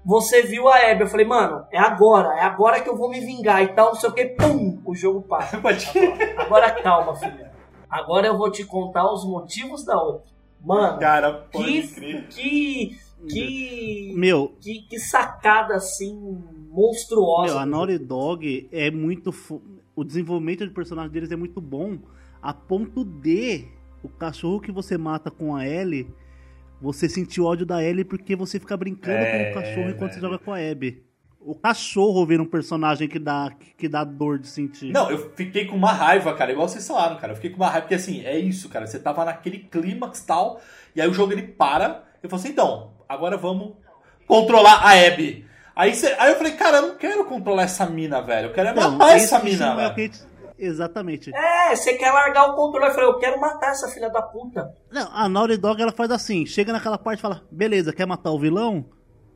[0.07, 1.03] você viu a Abby.
[1.03, 3.95] Eu falei, mano, é agora, é agora que eu vou me vingar e tal, não
[3.97, 5.57] sei o que, pum, o jogo passa.
[6.39, 7.51] Agora calma, filha.
[7.91, 10.31] Agora eu vou te contar os motivos da outra.
[10.65, 12.27] Mano, Cara, que, crer.
[12.29, 12.99] que,
[13.29, 16.39] que, Meu, que, que sacada assim
[16.71, 17.53] monstruosa.
[17.55, 19.33] Meu, a Naughty Dog é muito.
[19.33, 19.61] fo-
[19.95, 21.99] O desenvolvimento de personagem deles é muito bom.
[22.43, 23.67] A ponto de
[24.03, 26.09] o cachorro que você mata com a Ellie,
[26.81, 30.21] você sentir ódio da Ellie porque você fica brincando É, com o cachorro enquanto você
[30.21, 31.03] joga com a Abby.
[31.41, 34.93] O cachorro vira um personagem que dá, que dá dor de sentir.
[34.93, 37.33] Não, eu fiquei com uma raiva, cara, igual vocês falaram, cara.
[37.33, 38.85] Eu fiquei com uma raiva, porque assim, é isso, cara.
[38.87, 40.61] Você tava naquele clímax e tal,
[40.95, 42.03] e aí o jogo ele para.
[42.21, 43.75] Eu falei assim, então, agora vamos
[44.27, 45.47] controlar a Abby.
[45.77, 48.49] Aí, você- aí eu falei, cara, eu não quero controlar essa mina, velho.
[48.49, 49.95] Eu quero é matar essa mina, não é
[50.59, 51.35] Exatamente.
[51.35, 52.87] É, você quer largar o controle.
[52.87, 54.75] Eu falei, eu quero matar essa filha da puta.
[54.91, 58.31] Não, a Naughty Dog ela faz assim, chega naquela parte e fala, beleza, quer matar
[58.31, 58.85] o vilão?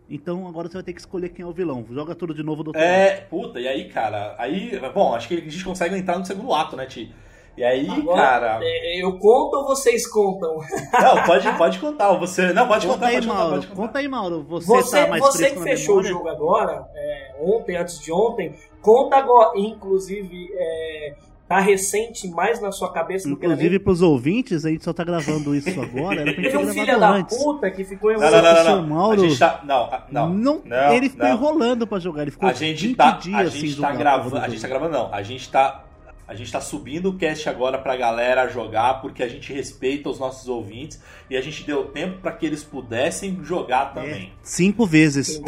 [0.08, 1.86] Então agora você vai ter que escolher quem é o vilão.
[1.90, 2.90] Joga tudo de novo do outro lado.
[2.90, 6.52] É, puta, e aí, cara, aí, bom, acho que a gente consegue entrar no segundo
[6.52, 7.14] ato, né, Ti?
[7.61, 8.58] E aí, Agora, cara.
[8.62, 10.61] é, Eu conto ou vocês contam?
[10.94, 12.11] Não, pode, pode contar.
[12.14, 12.54] Você.
[12.54, 13.52] Não, pode Conta contar, aí, pode contar, Mauro.
[13.54, 13.82] pode contar.
[13.82, 14.46] Conta aí, Mauro.
[14.48, 18.54] Você, Você, tá mais você que fechou o jogo agora, é, ontem, antes de ontem,
[18.80, 21.14] conta agora, inclusive, é,
[21.46, 24.94] tá recente mais na sua cabeça do que na Inclusive pros ouvintes, a gente só
[24.94, 26.22] tá gravando isso agora.
[26.22, 27.36] Era pra gente Teve um filho da antes.
[27.36, 28.86] puta que ficou Não, não, não, não, não.
[28.88, 29.61] Mauro- A gente tá.
[29.64, 30.28] Não, não.
[30.32, 31.34] Não, não, ele ficou não.
[31.34, 32.22] enrolando pra jogar.
[32.22, 33.88] Ele ficou A gente 20 tá, dias a sem gente jogar.
[33.88, 35.84] tá a gravando, a gente tá gravando não, a gente tá
[36.30, 40.20] a gente tá subindo o cast agora pra galera jogar porque a gente respeita os
[40.20, 44.32] nossos ouvintes e a gente deu tempo pra que eles pudessem jogar também.
[44.40, 45.42] Cinco vezes.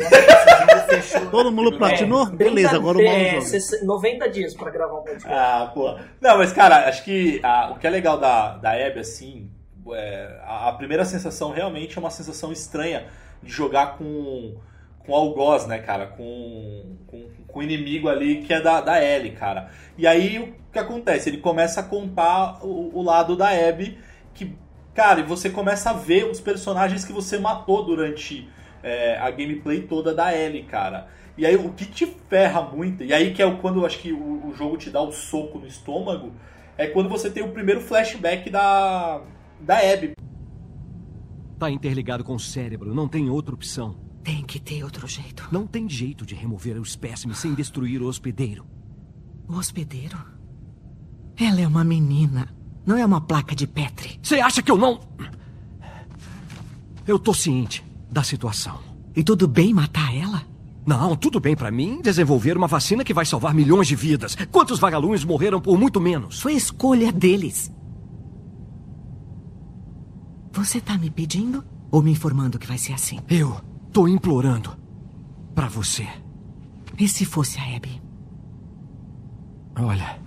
[1.30, 2.26] Todo mundo platinou?
[2.26, 3.42] Beleza, agora o Mauro é, joga.
[3.42, 5.28] 60 90 dias pra gravar um podcast.
[5.28, 5.96] Ah, pô.
[6.20, 9.48] Não, mas cara, acho que ah, o que é legal da, da Abby, assim,
[9.92, 13.06] é, a, a primeira sensação realmente é uma sensação estranha
[13.40, 14.56] de jogar com,
[14.98, 16.08] com algoz, né, cara?
[16.08, 19.70] Com, com, com o inimigo ali que é da, da Ellie, cara.
[19.96, 21.28] E aí o que acontece?
[21.28, 23.98] Ele começa a contar o, o lado da Abby,
[24.34, 24.56] que,
[24.94, 28.48] cara, e você começa a ver os personagens que você matou durante
[28.82, 31.08] é, a gameplay toda da Ellie, cara.
[31.36, 33.98] E aí o que te ferra muito, e aí que é o- quando eu acho
[34.00, 36.32] que o, o jogo te dá o soco no estômago,
[36.76, 39.22] é quando você tem o primeiro flashback da,
[39.60, 40.14] da Abby.
[41.58, 43.94] Tá interligado com o cérebro, não tem outra opção.
[44.24, 45.48] Tem que ter outro jeito.
[45.50, 48.64] Não tem jeito de remover o espécime sem destruir o hospedeiro.
[49.48, 50.16] O hospedeiro?
[51.36, 52.48] Ela é uma menina.
[52.84, 54.18] Não é uma placa de Petri.
[54.22, 55.00] Você acha que eu não.
[57.06, 58.78] Eu tô ciente da situação.
[59.14, 60.42] E tudo bem matar ela?
[60.84, 64.36] Não, tudo bem pra mim desenvolver uma vacina que vai salvar milhões de vidas.
[64.50, 66.40] Quantos vagalumes morreram por muito menos?
[66.40, 67.72] Foi escolha deles.
[70.52, 73.20] Você tá me pedindo ou me informando que vai ser assim?
[73.28, 73.60] Eu
[73.92, 74.76] tô implorando
[75.54, 76.06] pra você.
[76.98, 78.02] E se fosse a Abby?
[79.78, 80.18] Olha,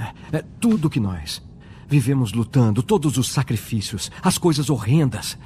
[0.00, 1.42] é, é tudo que nós
[1.88, 5.36] vivemos lutando, todos os sacrifícios, as coisas horrendas,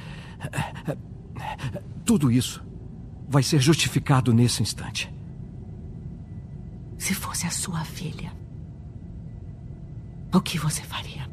[0.40, 2.62] é, é, tudo isso
[3.28, 5.12] vai ser justificado nesse instante.
[6.98, 8.32] Se fosse a sua filha,
[10.32, 11.28] o que você faria?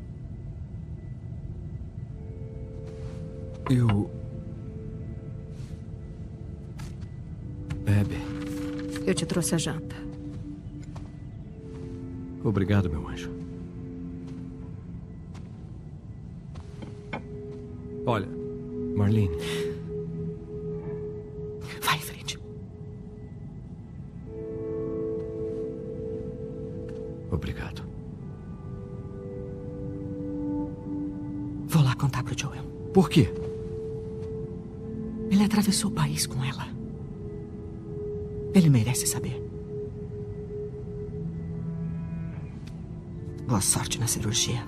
[3.70, 4.10] Eu.
[7.88, 8.18] Abby,
[9.06, 10.01] Eu te trouxe a janta.
[12.44, 13.30] Obrigado, meu anjo.
[18.06, 18.28] Olha,
[18.96, 19.38] Marlene,
[21.82, 22.40] Vai em frente.
[27.32, 27.84] obrigado.
[31.68, 32.64] Vou lá contar pro Joel.
[32.94, 33.30] Por quê?
[35.30, 36.68] Ele atravessou o país com ela.
[38.54, 39.42] Ele merece saber.
[43.52, 44.64] Boa sorte na cirurgia.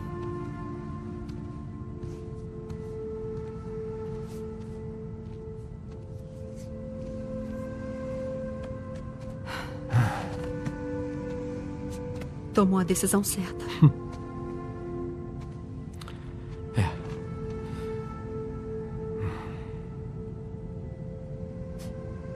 [12.54, 13.64] Tomou a decisão certa.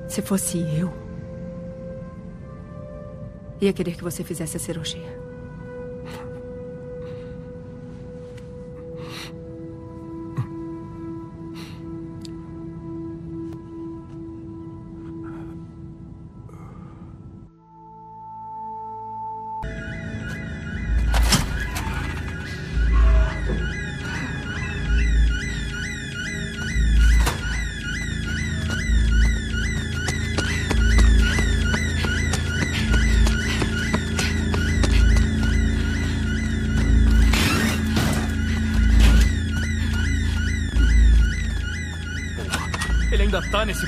[0.08, 0.94] Se fosse eu,
[3.60, 5.27] ia querer que você fizesse a cirurgia.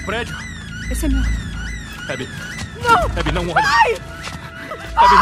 [0.10, 0.36] Prédio?
[0.90, 1.22] Esse é meu.
[2.12, 2.28] Abby.
[2.82, 3.06] Não!
[3.20, 3.54] Abby, não olhe.
[3.54, 3.96] Pai!
[4.96, 5.16] Abby,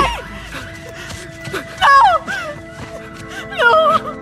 [1.82, 2.26] Não!
[3.58, 4.18] Não!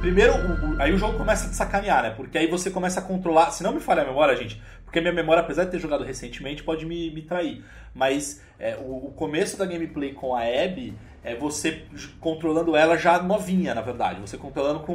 [0.00, 2.10] Primeiro, o- o- aí o jogo começa a te sacanear, né?
[2.10, 3.50] Porque aí você começa a controlar.
[3.50, 6.02] Se não me falha a memória, gente, porque a minha memória, apesar de ter jogado
[6.04, 7.62] recentemente, pode me, me trair.
[7.94, 11.82] Mas é, o, o começo da gameplay com a Abby é você
[12.20, 14.20] controlando ela já novinha, na verdade.
[14.20, 14.92] Você controlando com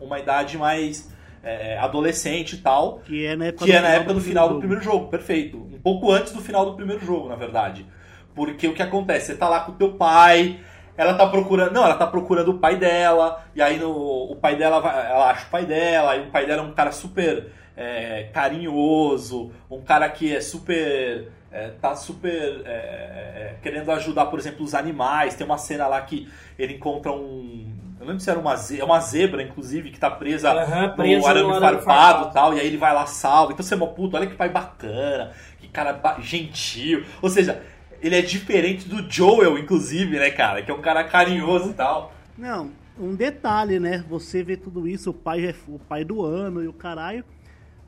[0.00, 1.10] uma idade mais
[1.42, 3.00] é, adolescente e tal.
[3.06, 5.08] Que é na época que do é na final época do final do primeiro jogo,
[5.08, 5.56] perfeito.
[5.58, 7.86] Um pouco antes do final do primeiro jogo, na verdade.
[8.34, 9.26] Porque o que acontece?
[9.26, 10.60] Você tá lá com o teu pai,
[10.96, 11.72] ela tá procurando.
[11.72, 15.30] Não, ela tá procurando o pai dela, e aí no, o pai dela vai- ela
[15.30, 19.82] acha o pai dela, e o pai dela é um cara super é, carinhoso, um
[19.82, 21.30] cara que é super.
[21.50, 25.34] É, tá super é, é, querendo ajudar, por exemplo, os animais.
[25.34, 26.28] Tem uma cena lá que
[26.58, 27.72] ele encontra um.
[27.98, 30.54] Eu não lembro se era uma, ze- é uma zebra, inclusive, que tá presa,
[30.94, 33.52] presa no arame no arame farpado e tal, e aí ele vai lá, salva.
[33.52, 37.04] Então você é mó puto, olha que pai bacana, que cara ba- gentil.
[37.22, 37.62] Ou seja,
[38.00, 40.62] ele é diferente do Joel, inclusive, né, cara?
[40.62, 42.12] Que é um cara carinhoso e tal.
[42.36, 44.04] Não, um detalhe, né?
[44.08, 47.24] Você vê tudo isso, o pai é o pai do ano e o caralho.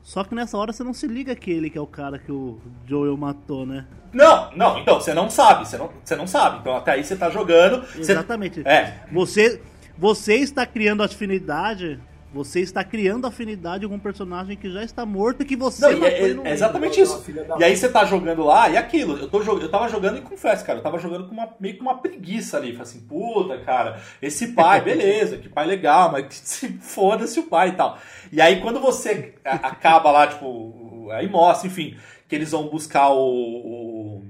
[0.01, 2.31] Só que nessa hora você não se liga que ele que é o cara que
[2.31, 3.85] o Joel matou, né?
[4.11, 6.59] Não, não, então, você não sabe, você não, você não sabe.
[6.61, 7.85] Então até aí você tá jogando.
[7.85, 8.61] você- Exatamente.
[8.65, 9.03] É.
[9.11, 9.61] Você,
[9.97, 11.99] você está criando afinidade.
[12.31, 15.99] Você está criando afinidade com um personagem que já está morto e que você Não,
[15.99, 17.23] matou é, não é exatamente isso.
[17.57, 20.63] E aí você tá jogando lá, e aquilo, eu, tô, eu tava jogando e confesso,
[20.63, 22.67] cara, eu tava jogando com uma, meio que uma preguiça ali.
[22.73, 27.43] Falei assim, puta, cara, esse pai, beleza, que pai legal, mas que se foda-se o
[27.47, 27.97] pai e tal.
[28.31, 31.97] E aí quando você acaba lá, tipo, aí mostra, enfim,
[32.27, 33.19] que eles vão buscar o.
[33.25, 34.23] o-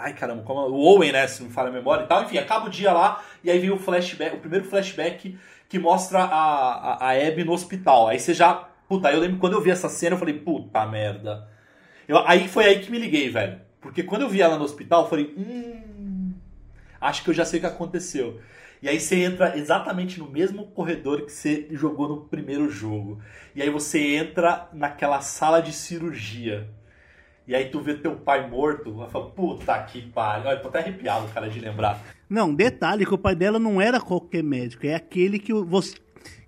[0.00, 1.26] Ai, caramba, como, o Owen, né?
[1.26, 2.22] Se não me falha a memória e tal.
[2.22, 5.36] Enfim, acaba o dia lá e aí vem o flashback, o primeiro flashback
[5.68, 8.08] que mostra a, a, a Abby no hospital.
[8.08, 8.68] Aí você já.
[8.88, 11.46] Puta, eu lembro quando eu vi essa cena, eu falei, puta merda.
[12.06, 13.60] Eu, aí foi aí que me liguei, velho.
[13.80, 16.32] Porque quando eu vi ela no hospital, eu falei, hum.
[17.00, 18.40] Acho que eu já sei o que aconteceu.
[18.80, 23.20] E aí você entra exatamente no mesmo corredor que você jogou no primeiro jogo.
[23.54, 26.68] E aí você entra naquela sala de cirurgia.
[27.48, 30.48] E aí tu vê teu pai morto, eu falo, puta que pariu.
[30.48, 31.98] Olha, tô até arrepiado, cara, de lembrar.
[32.28, 35.96] Não, detalhe que o pai dela não era qualquer médico, é aquele que o, você,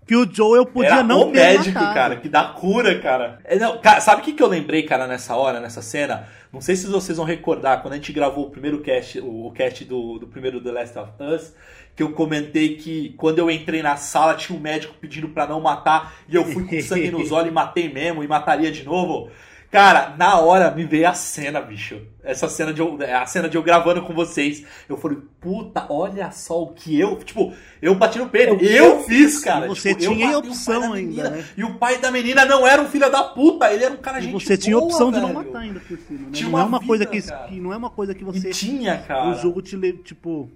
[0.06, 1.94] que o Joel podia Era não o ter médico, matado.
[1.94, 3.38] cara, que dá cura, cara.
[3.44, 6.28] É, não, cara, sabe o que, que eu lembrei, cara, nessa hora, nessa cena?
[6.52, 9.52] Não sei se vocês vão recordar, quando a gente gravou o primeiro cast, o, o
[9.52, 11.54] cast do, do primeiro The Last of Us,
[11.96, 15.60] que eu comentei que quando eu entrei na sala tinha um médico pedindo pra não
[15.62, 19.30] matar, e eu fui com sangue nos olhos e matei mesmo, e mataria de novo.
[19.70, 22.00] Cara, na hora me veio a cena, bicho.
[22.24, 24.64] Essa cena de eu, a cena de eu gravando com vocês.
[24.88, 27.16] Eu falei, puta, olha só o que eu.
[27.18, 28.56] Tipo, eu bati no peito.
[28.64, 29.66] Eu, fiz, cara.
[29.66, 31.30] E você Tipo, eu tinha opção da ainda, menina.
[31.30, 31.44] né?
[31.56, 34.18] E o pai da menina não era um filho da puta, ele era um cara
[34.18, 35.32] E gente você tinha boa, opção de velho.
[35.32, 36.28] não matar ainda por cima, né?
[36.32, 37.46] Tinha não é uma uma coisa vida, que, cara.
[37.48, 39.30] que não é uma coisa que você tinha, cara.
[39.30, 40.50] O jogo te le- tipo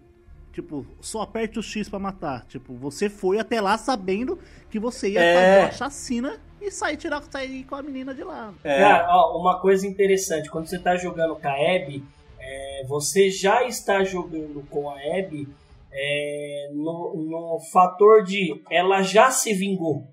[0.52, 2.44] tipo só aperte o X pra matar.
[2.48, 4.38] Tipo, você foi até lá sabendo
[4.70, 5.34] que você ia É.
[5.34, 8.52] fazer uma chacina e sair tirar sair com a menina de lá.
[8.62, 8.84] É.
[9.08, 12.04] Ó, uma coisa interessante, quando você tá jogando com a Abby,
[12.38, 15.48] é, você já está jogando com a Abby
[15.92, 20.06] é, no, no fator de ela já se vingou.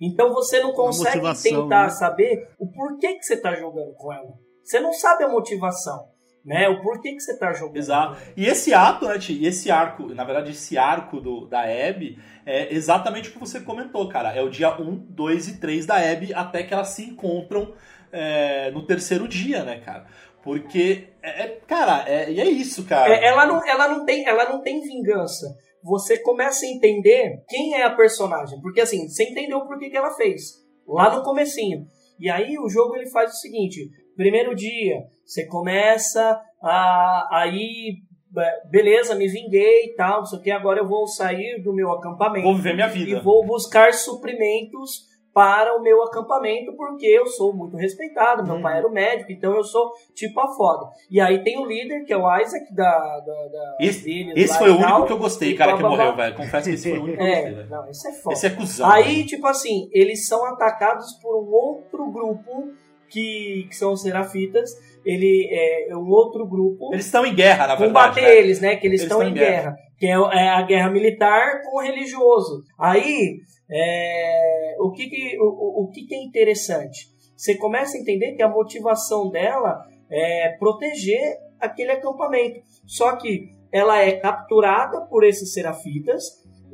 [0.00, 1.90] Então você não consegue tentar né?
[1.90, 4.34] saber o porquê que você tá jogando com ela.
[4.62, 6.13] Você não sabe a motivação.
[6.44, 6.68] Né?
[6.68, 7.76] O porquê que você tá jogando.
[7.76, 8.18] Exato.
[8.36, 12.18] E esse ato, né, Ti, e esse arco, na verdade, esse arco do, da Abby
[12.44, 14.32] é exatamente o que você comentou, cara.
[14.34, 17.72] É o dia 1, 2 e 3 da Abby até que elas se encontram
[18.12, 20.06] é, no terceiro dia, né, cara?
[20.42, 23.14] Porque, é, é- cara, é, e é isso, cara.
[23.14, 25.46] É, ela, não, ela, não tem, ela não tem vingança.
[25.82, 28.60] Você começa a entender quem é a personagem.
[28.60, 30.62] Porque assim, você entendeu o porquê que ela fez.
[30.86, 31.86] Lá no comecinho.
[32.20, 33.88] E aí o jogo ele faz o seguinte.
[34.16, 37.96] Primeiro dia, você começa a aí
[38.30, 41.72] be- beleza, me vinguei e tal, não sei o que, agora eu vou sair do
[41.72, 42.44] meu acampamento.
[42.44, 43.10] Vou viver minha vida.
[43.10, 48.78] E vou buscar suprimentos para o meu acampamento, porque eu sou muito respeitado, meu pai
[48.78, 50.86] era o médico, então eu sou tipo a foda.
[51.10, 54.70] E aí tem o líder, que é o Isaac da, da, da Esse, esse foi
[54.70, 56.36] o único tal, que eu gostei, cara, que morreu, velho.
[56.36, 57.68] Confesso que esse foi o único que eu É, gostei, velho.
[57.68, 58.32] não, esse é foda.
[58.36, 58.88] Esse é cuzão.
[58.88, 59.26] Aí, velho.
[59.26, 62.68] tipo assim, eles são atacados por um outro grupo
[63.10, 64.70] que, que são os Serafitas.
[65.04, 66.92] Ele é um outro grupo.
[66.92, 67.88] Eles estão em guerra, na verdade.
[67.88, 68.36] Combater né?
[68.38, 68.76] eles, né?
[68.76, 69.76] Que eles, estão em guerra.
[69.98, 72.62] Que é, é a guerra militar com o religioso.
[72.78, 73.36] Aí,
[73.70, 77.08] é, o, que, que, o- o que, que é interessante?
[77.36, 79.78] Você começa a entender que a motivação dela
[80.10, 82.60] é proteger aquele acampamento.
[82.86, 86.24] Só que ela é capturada por esses serafitas.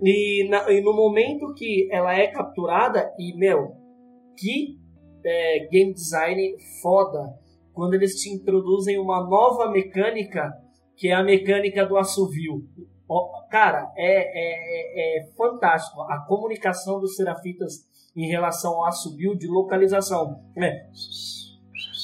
[0.02, 3.72] E, na- e no momento que ela é capturada, e meu,
[4.38, 4.78] que
[5.24, 7.34] é, game design foda
[7.72, 10.52] quando eles te introduzem uma nova mecânica
[10.96, 12.62] que é a mecânica do assovio.
[13.50, 20.44] Cara, é, é, é fantástico a comunicação dos serafitas em relação ao assovio de localização.
[20.56, 20.86] É,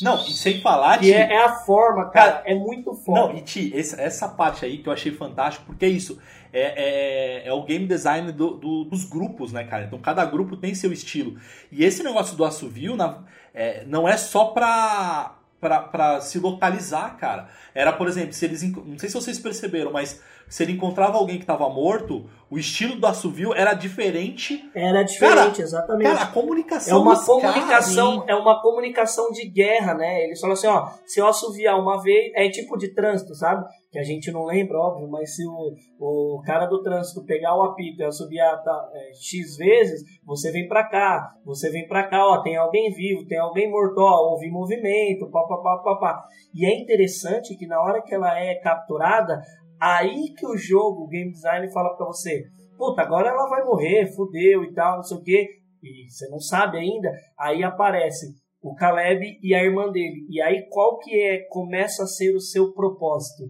[0.02, 3.20] Não, e sem falar que Ti, é, é a forma, cara, é muito foda.
[3.20, 6.18] Não, e Ti, esse- essa parte aí que eu achei fantástico, porque é isso.
[6.52, 9.84] É, é, é o game design do- do- dos grupos, né, cara?
[9.84, 11.38] Então cada grupo tem seu estilo.
[11.70, 13.24] E esse negócio do assovio na-
[13.54, 15.36] é, não é só pra,
[15.68, 17.48] pra se localizar, cara.
[17.74, 18.62] Era, por exemplo, se eles.
[18.62, 22.96] Não sei se vocês perceberam, mas se ele encontrava alguém que tava morto, o estilo
[22.96, 24.70] do assovio era diferente.
[24.74, 26.08] Era diferente, Cara, exatamente.
[26.08, 30.24] Cara, a É comunicação uma dos comunicação, caras, é uma comunicação de guerra, né?
[30.24, 33.64] Eles falam assim, ó, se eu assoviar uma vez, é tipo de trânsito, sabe?
[33.96, 37.62] Que a gente não lembra, óbvio, mas se o, o cara do trânsito pegar o
[37.62, 42.22] apito e assoviar tá, é, X vezes, você vem pra cá, você vem pra cá,
[42.22, 46.24] ó, tem alguém vivo, tem alguém morto, ó, houve movimento, pá, pá, pá, pá, pá.
[46.54, 49.40] E é interessante que na hora que ela é capturada,
[49.80, 52.44] aí que o jogo, o game design fala pra você,
[52.76, 55.48] puta, agora ela vai morrer, fudeu e tal, não sei o quê
[55.82, 60.26] e você não sabe ainda, aí aparece o Caleb e a irmã dele.
[60.28, 63.44] E aí qual que é, começa a ser o seu propósito?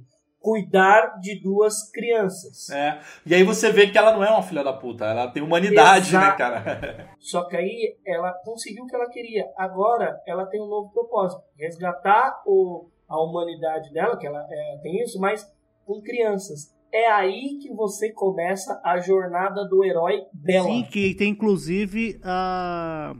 [0.47, 2.70] Cuidar de duas crianças.
[2.70, 3.01] É.
[3.27, 6.12] E aí você vê que ela não é uma filha da puta, ela tem humanidade,
[6.12, 6.39] né, Exato.
[6.39, 7.10] cara?
[7.18, 9.44] Só que aí ela conseguiu o que ela queria.
[9.59, 15.02] Agora ela tem um novo propósito: resgatar o, a humanidade dela, que ela é, tem
[15.02, 15.44] isso, mas
[15.85, 16.73] com crianças.
[16.93, 20.68] É aí que você começa a jornada do herói dela.
[20.68, 23.16] Sim, que tem inclusive a...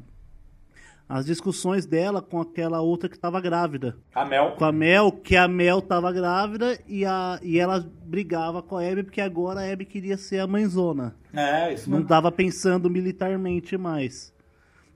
[1.09, 3.97] as discussões dela com aquela outra que estava grávida.
[4.13, 4.53] A Mel.
[4.53, 7.39] Com a Mel, que a Mel estava grávida e, a...
[7.43, 11.15] e ela brigava com a Abby porque agora a Abby queria ser a mãezona.
[11.33, 14.35] É, isso Não estava pensando militarmente mais.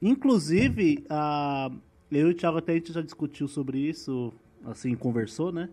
[0.02, 1.70] Inclusive, a...
[2.10, 4.32] eu e o Thiago até a gente já discutiu sobre isso,
[4.64, 5.68] assim, conversou, né?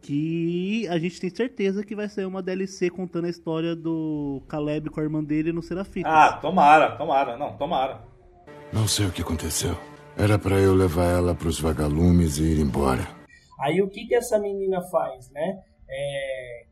[0.00, 4.88] Que a gente tem certeza que vai ser uma DLC contando a história do Caleb
[4.90, 6.10] com a irmã dele no Serafitas.
[6.10, 7.36] Ah, tomara, tomara.
[7.36, 8.09] Não, tomara.
[8.72, 9.74] Não sei o que aconteceu.
[10.16, 13.02] Era pra eu levar ela pros vagalumes e ir embora.
[13.58, 15.60] Aí o que que essa menina faz, né?
[15.88, 16.66] É,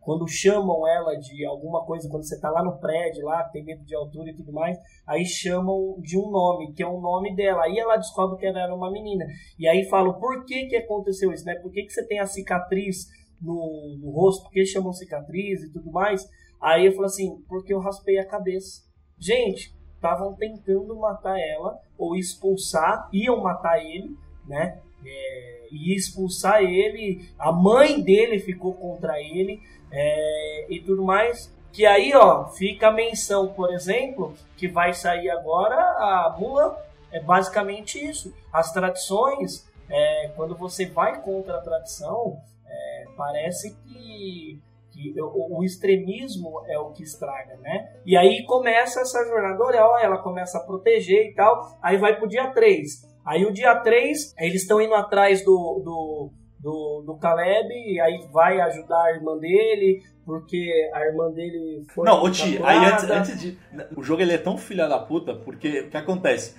[0.00, 3.84] quando chamam ela de alguma coisa, quando você tá lá no prédio, lá, tem medo
[3.84, 7.64] de altura e tudo mais, aí chamam de um nome, que é o nome dela.
[7.64, 9.26] Aí ela descobre que ela era uma menina.
[9.58, 11.54] E aí falam, por que que aconteceu isso, né?
[11.56, 13.06] Por que que você tem a cicatriz
[13.40, 14.44] no, no rosto?
[14.44, 16.26] Por que chamam cicatriz e tudo mais?
[16.62, 18.80] Aí eu falo assim, porque eu raspei a cabeça.
[19.18, 19.72] Gente,
[20.02, 24.80] estavam tentando matar ela, ou expulsar, iam matar ele, né?
[25.06, 29.62] É, ia expulsar ele, a mãe dele ficou contra ele
[29.92, 31.54] é, e tudo mais.
[31.72, 36.84] Que aí, ó, fica a menção, por exemplo, que vai sair agora a mula.
[37.10, 38.34] É basicamente isso.
[38.52, 44.60] As tradições, é, quando você vai contra a tradição, é, parece que,
[44.92, 47.94] que o, o extremismo é o que estraga, né?
[48.04, 51.78] E aí começa essa jornada, ó, ela começa a proteger e tal.
[51.82, 53.10] Aí vai pro dia 3.
[53.24, 58.26] Aí o dia 3, eles estão indo atrás do, do, do, do Caleb, e aí
[58.32, 62.04] vai ajudar a irmã dele, porque a irmã dele foi.
[62.04, 63.58] Não, ô Ti, aí antes, antes de.
[63.96, 66.54] O jogo ele é tão filha da puta, porque o que acontece?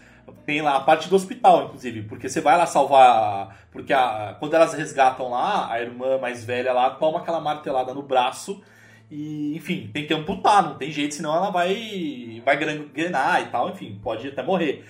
[0.45, 3.65] Tem lá a parte do hospital, inclusive, porque você vai lá salvar.
[3.71, 8.01] Porque a- quando elas resgatam lá, a irmã mais velha lá toma aquela martelada no
[8.01, 8.61] braço
[9.09, 13.69] e, enfim, tem que amputar, não tem jeito, senão ela vai, vai grenar e tal,
[13.69, 14.85] enfim, pode até morrer.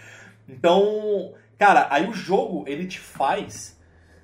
[0.47, 3.79] Então, cara, aí o jogo ele te faz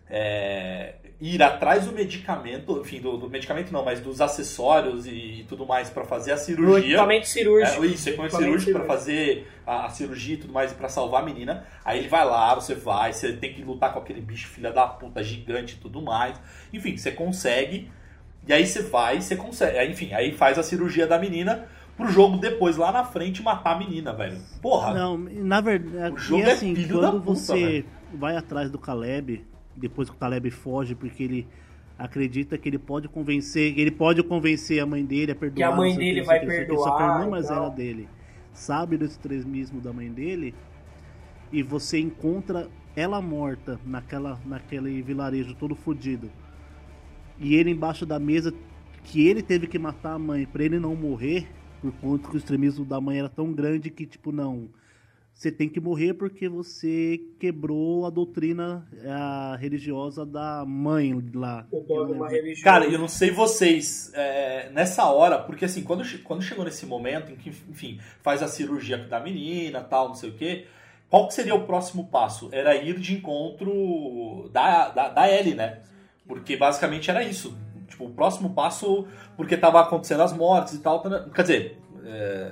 [0.09, 5.65] é, ir atrás do medicamento, enfim, do, do medicamento não, mas dos acessórios e, tudo
[5.65, 6.79] mais pra fazer a cirurgia.
[6.79, 7.83] Do equipamento cirúrgico.
[7.83, 10.87] É, isso, equipamento Equipamento cirúrgico pra fazer a, a cirurgia e tudo mais e pra
[10.87, 11.65] salvar a menina.
[11.83, 14.87] Aí ele vai lá, você vai, você tem que lutar com aquele bicho filha da
[14.87, 16.39] puta gigante e tudo mais.
[16.71, 17.91] Enfim, você consegue.
[18.47, 19.91] E aí você vai, você consegue.
[19.91, 21.67] Enfim, aí faz a cirurgia da menina
[21.97, 24.37] pro jogo depois lá na frente matar a menina, velho.
[24.61, 24.93] Porra.
[24.93, 27.85] Não, na verdade, O jogo e é assim, filho da quando puta, você velho.
[28.13, 29.45] vai atrás do Caleb,
[29.79, 31.47] depois que o Caleb foge, porque ele
[31.97, 35.55] acredita que ele pode convencer, ele pode convencer a mãe dele a perdoar.
[35.55, 37.49] Que a mãe dele não vai que, o que, Só que a perdoar irmã mais
[37.49, 38.07] velha dele
[38.53, 40.53] sabe do extremismo da mãe dele
[41.51, 46.29] e você encontra ela morta naquela, naquele vilarejo todo fodido.
[47.39, 48.53] E ele embaixo da mesa
[49.03, 51.47] que ele teve que matar a mãe pra ele não morrer,
[51.81, 54.67] por conta que o extremismo da mãe era tão grande que, tipo, não.
[55.39, 61.65] Você tem que morrer porque você quebrou a doutrina a religiosa da mãe lá.
[62.61, 67.31] Cara, eu não sei vocês, é, nessa hora, porque assim, quando, quando chegou nesse momento
[67.31, 70.65] em que, enfim, faz a cirurgia da menina, tal, não sei o quê,
[71.09, 72.49] qual que seria o próximo passo?
[72.51, 75.79] Era ir de encontro da, da, da Ellie, né?
[76.27, 77.57] Porque basicamente era isso.
[77.87, 79.07] Tipo, o próximo passo,
[79.37, 82.51] porque tava acontecendo as mortes e tal, tá- quer dizer, é,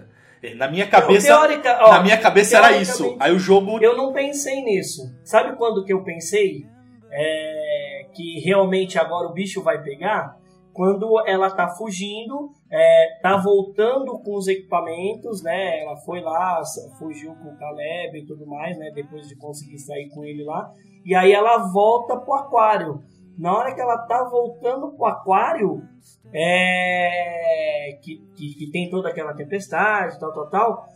[0.56, 3.16] na minha cabeça, Teórica, ó, na minha cabeça era isso.
[3.20, 5.02] Aí o jogo Eu não pensei nisso.
[5.24, 6.66] Sabe quando que eu pensei
[7.12, 10.36] é, que realmente agora o bicho vai pegar?
[10.74, 15.82] Quando ela tá fugindo, é, tá voltando com os equipamentos, né?
[15.82, 16.62] Ela foi lá,
[17.00, 18.92] fugiu com o Caleb e tudo mais, né?
[18.94, 20.72] Depois de conseguir sair com ele lá.
[21.04, 23.02] E aí ela volta pro aquário.
[23.38, 25.84] Na hora que ela tá voltando pro aquário,
[26.34, 30.88] é, que, que, que tem toda aquela tempestade, tal, tal, tal.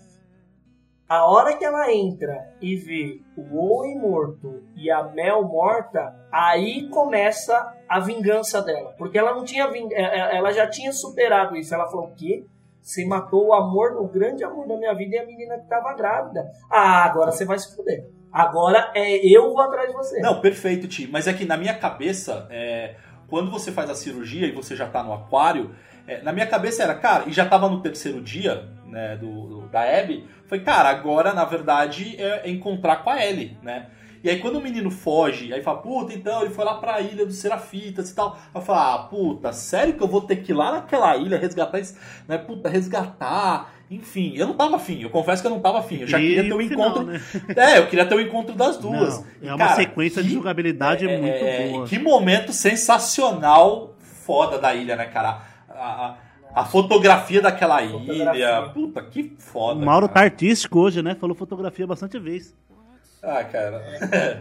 [1.07, 6.88] A hora que ela entra e vê o Owen morto e a Mel morta, aí
[6.88, 8.95] começa a vingança dela.
[8.97, 9.89] Porque ela não tinha ving...
[9.91, 11.76] eh, eh, ela já tinha superado isso.
[11.76, 12.45] Ela falou: o quê?
[12.81, 15.93] Você matou o amor, o grande amor da minha vida e a menina que tava
[15.93, 16.49] grávida.
[16.69, 18.09] Ah, agora você vai se fuder.
[18.32, 20.20] Agora é eu vou atrás de você.
[20.22, 21.08] Não, perfeito, Ti.
[21.12, 22.95] Mas é que na minha cabeça, é,
[23.28, 25.72] quando você faz a cirurgia e você já tá no aquário,
[26.08, 29.68] é, na minha cabeça era, cara, e já tava no terceiro dia, né, do, do-
[29.68, 33.88] da Abby, foi, cara, agora, na verdade, é, é encontrar com a Ellie, né?
[34.24, 37.26] E aí quando o menino foge, aí fala, puta, então ele foi lá pra ilha
[37.26, 38.34] dos Serafitas e tal.
[38.36, 41.40] Aí eu falo, ah, puta, sério que eu vou ter que ir lá naquela ilha
[41.40, 41.98] resgatar esse,
[42.28, 43.74] né, puta, resgatar.
[43.91, 45.97] Enfim, eu não tava afim, eu confesso que eu não tava afim.
[45.99, 47.03] Eu já E queria ter o final, encontro.
[47.07, 47.22] né?
[47.57, 49.19] É, eu queria ter o encontro das duas.
[49.19, 51.85] Não, E, é uma cara, sequência de jogabilidade é, muito é, boa.
[51.88, 55.41] Que momento sensacional foda da ilha, né, cara?
[55.69, 55.73] A,
[56.07, 56.15] a-
[56.53, 58.69] a fotografia daquela ilha.
[58.73, 59.81] Puta, que foda.
[59.81, 60.26] O Mauro tá cara.
[60.27, 61.15] artístico hoje, né?
[61.15, 62.53] Falou fotografia bastante vez.
[63.23, 63.77] Ah, cara.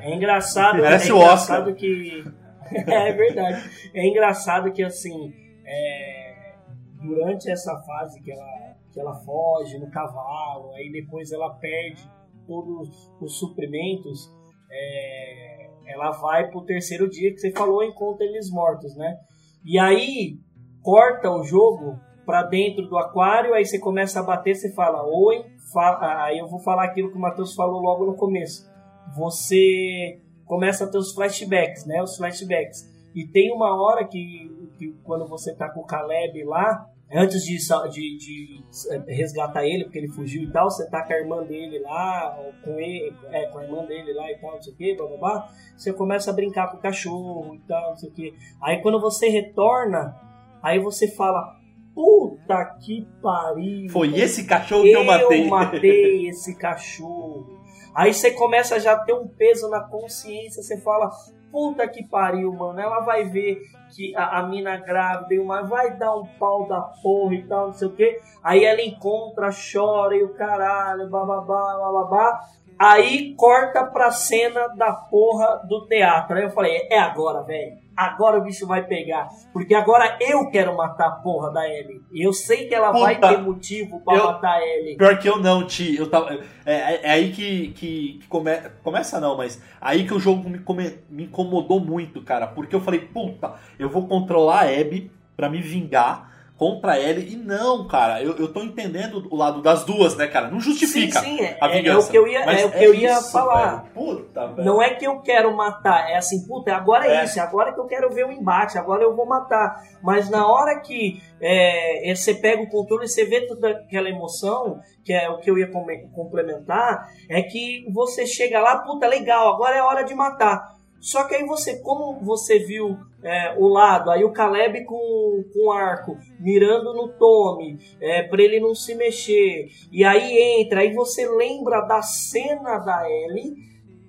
[0.03, 1.75] É engraçado, Merece é o engraçado Oscar.
[1.75, 2.25] que.
[2.87, 3.63] é verdade.
[3.95, 5.33] É engraçado que assim.
[5.65, 6.55] é,
[7.03, 8.45] Durante essa fase que ela,
[8.93, 12.03] que ela foge no cavalo, aí depois ela perde
[12.47, 12.89] todos
[13.21, 14.29] os suprimentos,
[14.71, 19.17] é, ela vai pro terceiro dia que você falou, encontra eles mortos, né?
[19.65, 20.39] E aí
[20.83, 25.45] corta o jogo pra dentro do aquário, aí você começa a bater, você fala, oi,
[25.73, 28.69] fa- aí eu vou falar aquilo que o Matheus falou logo no começo.
[29.17, 32.03] Você começa a ter os flashbacks, né?
[32.03, 32.89] Os flashbacks.
[33.15, 37.57] E tem uma hora que, que quando você tá com o Caleb lá, antes de,
[37.91, 38.65] de, de
[39.09, 42.79] resgatar ele, porque ele fugiu e tal, você tá com a irmã dele lá, com
[42.79, 45.17] ele, é, com a irmã dele lá e tal, não sei o que, blá blá
[45.17, 48.35] blá, você começa a brincar com o cachorro e tal, não sei o que.
[48.63, 50.15] Aí quando você retorna,
[50.63, 51.57] aí você fala,
[51.95, 53.89] puta que pariu.
[53.91, 55.45] Foi esse cachorro que eu matei.
[55.45, 57.61] Eu matei esse cachorro.
[57.95, 61.11] Aí você começa a já ter um peso na consciência, você fala,
[61.51, 62.81] puta que pariu, mano.
[62.81, 63.61] Ela vai ver
[63.95, 67.67] que a, a mina grávida, e uma vai dar um pau da porra e tal,
[67.69, 68.21] não sei o que.
[68.43, 72.41] Aí ela encontra, chora e o caralho, bababá, bababá.
[72.83, 76.35] Aí corta pra cena da porra do teatro.
[76.35, 77.77] Aí eu falei, é agora, velho.
[77.95, 79.29] Agora o bicho vai pegar.
[79.53, 82.01] Porque agora eu quero matar a porra da Ellie.
[82.11, 84.97] E eu sei que ela vai Puta, ter motivo pra eu- matar a Ellie.
[84.97, 85.95] Pior que eu não, Ti.
[85.99, 90.15] Eu tava, é, é- é aí que, que, que come- começa, não, mas aí que
[90.15, 92.47] o jogo me, come- me incomodou muito, cara.
[92.47, 96.30] Porque eu falei, puta, eu vou controlar a Abby pra me vingar
[96.61, 97.33] contra ele.
[97.33, 100.51] E não, cara, eu, eu tô entendendo o lado das duas, né, cara?
[100.51, 102.07] Não justifica Sim, sim, é, a é- é vingança.
[102.07, 103.77] o que eu ia, é o que eu ia isso, falar.
[103.77, 103.95] velho.
[103.95, 104.63] Puta, velho.
[104.67, 107.25] Não é que eu quero matar, é assim, puta, agora é, É.
[107.25, 109.75] isso, agora que eu quero ver o embate, agora eu vou matar.
[110.03, 114.81] Mas na hora que é, é, você pega o controle, você vê toda aquela emoção,
[115.03, 115.71] que é o que eu ia
[116.15, 120.79] complementar, é que você chega lá, puta, legal, agora é hora de matar.
[121.01, 125.73] Só que aí você, como você viu é, o lado, aí o Caleb com, com
[125.73, 131.27] arco, mirando no Tommy, é, pra ele não se mexer, e aí entra, aí você
[131.27, 133.55] lembra da cena da Ellie,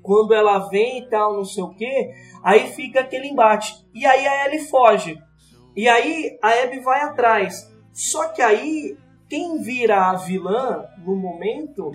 [0.02, 2.12] quando ela vem e tal, não sei o que,
[2.44, 3.86] aí fica aquele embate.
[3.94, 5.18] E aí a Ellie foge.
[5.76, 7.72] E aí a Abby vai atrás.
[7.94, 8.98] Só que aí,
[9.30, 11.92] quem vira a vilã no momento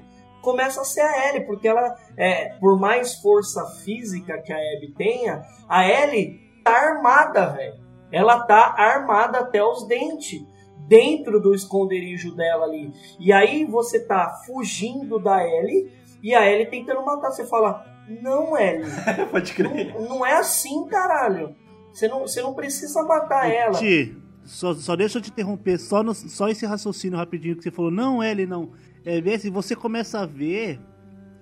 [0.47, 4.95] começa a ser a Ellie, porque ela, é, por mais força física que a Abby
[4.97, 7.75] tenha, a Ellie tá armada, velho.
[8.13, 10.41] Ela tá armada até os dentes.
[10.89, 12.93] Dentro do esconderijo dela ali.
[13.19, 15.91] E aí você tá fugindo da Ellie
[16.23, 17.33] e a Ellie tentando matar.
[17.33, 17.85] Você fala,
[18.23, 18.87] não, Ellie.
[19.33, 19.93] Pode crer.
[19.95, 21.57] Não, não é assim, caralho.
[21.93, 23.73] Você não, você não precisa matar ela.
[23.73, 27.71] Ti, só, só deixa eu te interromper, só, no- só esse raciocínio rapidinho que você
[27.73, 28.71] falou, não, Ellie, não.
[29.07, 30.81] É ver se você começa a ver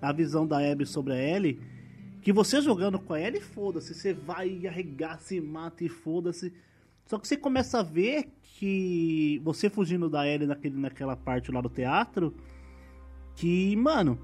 [0.01, 1.59] a visão da Abby sobre a Ellie,
[2.21, 6.53] que você jogando com a Ellie, foda-se, você vai e arregaça e mata e foda-se.
[7.07, 11.61] Só que você começa a ver que você fugindo da Ellie naquele, naquela parte lá
[11.63, 12.35] do teatro,
[13.35, 14.19] que, mano,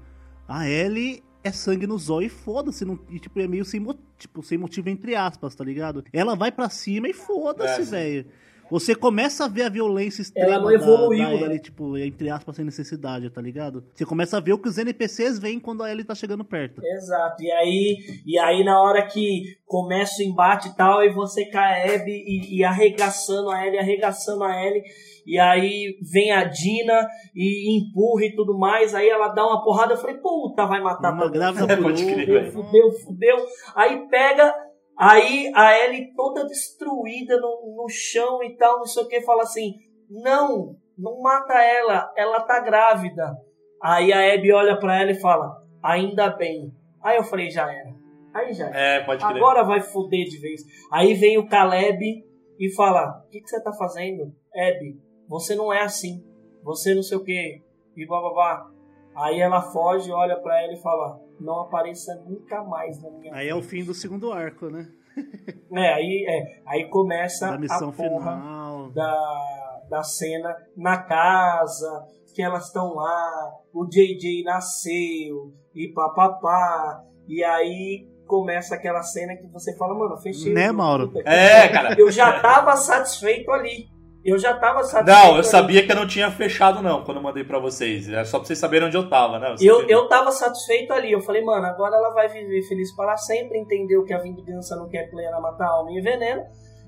[0.47, 2.85] a Ellie é sangue no zóio e foda-se.
[2.85, 3.83] não- E, tipo, é meio sem,
[4.17, 6.03] tipo, sem motivo, entre aspas, tá ligado?
[6.13, 8.25] Ela vai pra cima e foda-se, É, velho.
[8.71, 11.45] Você começa a ver a violência extrema Ela não evoluiu, da, da né?
[11.47, 13.83] Ellie, tipo, entre aspas, sem necessidade, tá ligado?
[13.93, 16.81] Você começa a ver o que os NPCs veem quando a Ellie tá chegando perto.
[16.83, 17.43] Exato.
[17.43, 21.81] E aí, e aí na hora que começa o embate e tal, e você cai
[21.91, 24.83] a Abby e, e arregaçando a Ellie, arregaçando a Ellie,
[25.27, 29.93] e aí vem a Dina e empurra e tudo mais, aí ela dá uma porrada,
[29.93, 31.83] eu falei, puta, vai matar Uma grávida mundo.
[31.83, 32.13] por Pode ovo.
[32.13, 32.51] crer, Fudeu, velho.
[32.51, 33.37] fudeu, fudeu.
[33.75, 34.53] Aí pega,
[35.01, 39.43] aí a Ellie toda destruída no, no chão e tal, não sei o que, fala
[39.43, 39.75] assim,
[40.09, 43.35] não, não mata ela, ela tá grávida.
[43.81, 46.71] Aí a Abby olha pra ela e fala, ainda bem.
[47.03, 48.01] Aí eu falei, já era.
[48.33, 48.79] Aí já era.
[48.79, 49.37] É, pode crer.
[49.37, 50.61] Agora vai foder de vez.
[50.91, 52.23] Aí vem o Caleb
[52.59, 54.33] e fala: O que, que você tá fazendo?
[54.55, 56.23] Abby, você não é assim.
[56.63, 57.61] Você não sei o que.
[57.97, 58.69] E bababá.
[59.15, 63.49] Aí ela foge, olha pra ela e fala: Não apareça nunca mais na minha Aí
[63.49, 64.87] é o fim do segundo arco, né?
[65.73, 68.91] é, aí, é, aí começa Da missão a porra final.
[68.91, 77.43] da, da cena na casa, que elas estão lá, o JJ nasceu, e papapá, e
[77.43, 80.53] aí começa aquela cena que você fala, mano, fechei.
[80.53, 81.09] Né, Mauro?
[81.09, 81.99] puta É, cara.
[81.99, 83.89] Eu já tava satisfeito ali.
[84.23, 87.23] Eu já tava satisfeito Não, eu sabia que eu não tinha fechado, não, quando eu
[87.23, 88.07] mandei pra vocês.
[88.07, 89.55] É só pra vocês saberem onde eu tava, né?
[89.59, 89.95] Eu, sabia.
[89.95, 91.11] eu tava satisfeito ali.
[91.11, 94.87] Eu falei, mano, agora ela vai viver feliz para sempre, entendeu que a vingança não
[94.87, 96.43] quer plena matar alma e veneno,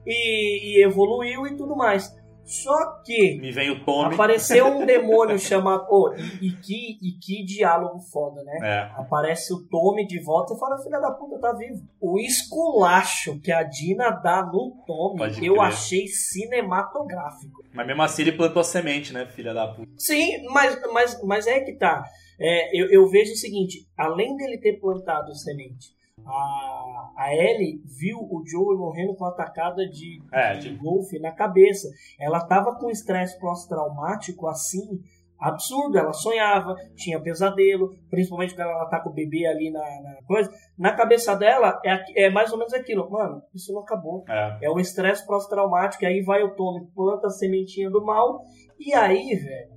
[0.06, 2.14] e, e evoluiu e tudo mais.
[2.46, 4.14] Só que Me vem o Tommy.
[4.14, 5.86] apareceu um demônio chamado.
[5.90, 8.60] Oh, e, e que, e que diálogo foda, né?
[8.62, 8.80] É.
[9.02, 11.82] Aparece o Tommy de volta e fala: Filha da puta, tá vivo.
[12.02, 15.66] O esculacho que a Dina dá no Tommy, Pode eu crer.
[15.66, 17.64] achei cinematográfico.
[17.74, 19.92] Mas mesmo assim ele plantou a semente, né, filha da puta?
[19.98, 22.04] Sim, mas, mas, mas é que tá.
[22.40, 25.94] É, eu, eu vejo o seguinte: além dele ter plantado semente,
[26.26, 31.32] a, a Ellie viu o Joey morrendo com atacada de, É, de de- golfe na
[31.32, 31.88] cabeça.
[32.20, 35.00] Ela tava com estresse pós-traumático assim.
[35.40, 40.16] Absurdo, ela sonhava, tinha pesadelo, principalmente quando ela tá com o bebê ali na, na
[40.26, 40.50] coisa.
[40.78, 44.24] Na cabeça dela é, é mais ou menos aquilo, mano, isso não acabou.
[44.30, 44.60] É.
[44.62, 48.42] É o estresse pós-traumático, e aí vai o Tommy, planta a sementinha do mal,
[48.80, 49.74] e aí, velho,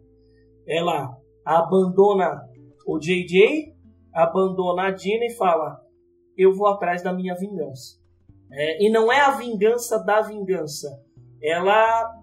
[0.68, 2.42] ela abandona
[2.86, 3.74] o JJ,
[4.14, 5.80] abandona a Dina e fala:
[6.36, 7.96] Eu vou atrás da minha vingança.
[8.50, 11.00] É, e não é a vingança da vingança.
[11.42, 12.14] Ela,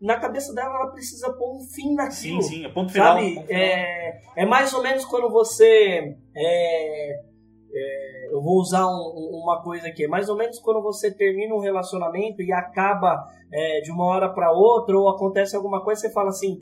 [0.00, 2.42] na cabeça dela, ela precisa pôr um fim naquilo.
[2.42, 3.14] Sim, sim, é ponto final.
[3.16, 3.34] Sabe?
[3.34, 3.60] ponto final.
[3.62, 6.16] É, é mais ou menos quando você.
[6.34, 7.20] é,
[7.74, 10.04] é, eu vou usar um- um- uma coisa aqui.
[10.04, 14.28] É mais ou menos quando você termina um relacionamento e acaba é, de uma hora
[14.30, 16.60] para outra, ou acontece alguma coisa, você fala assim.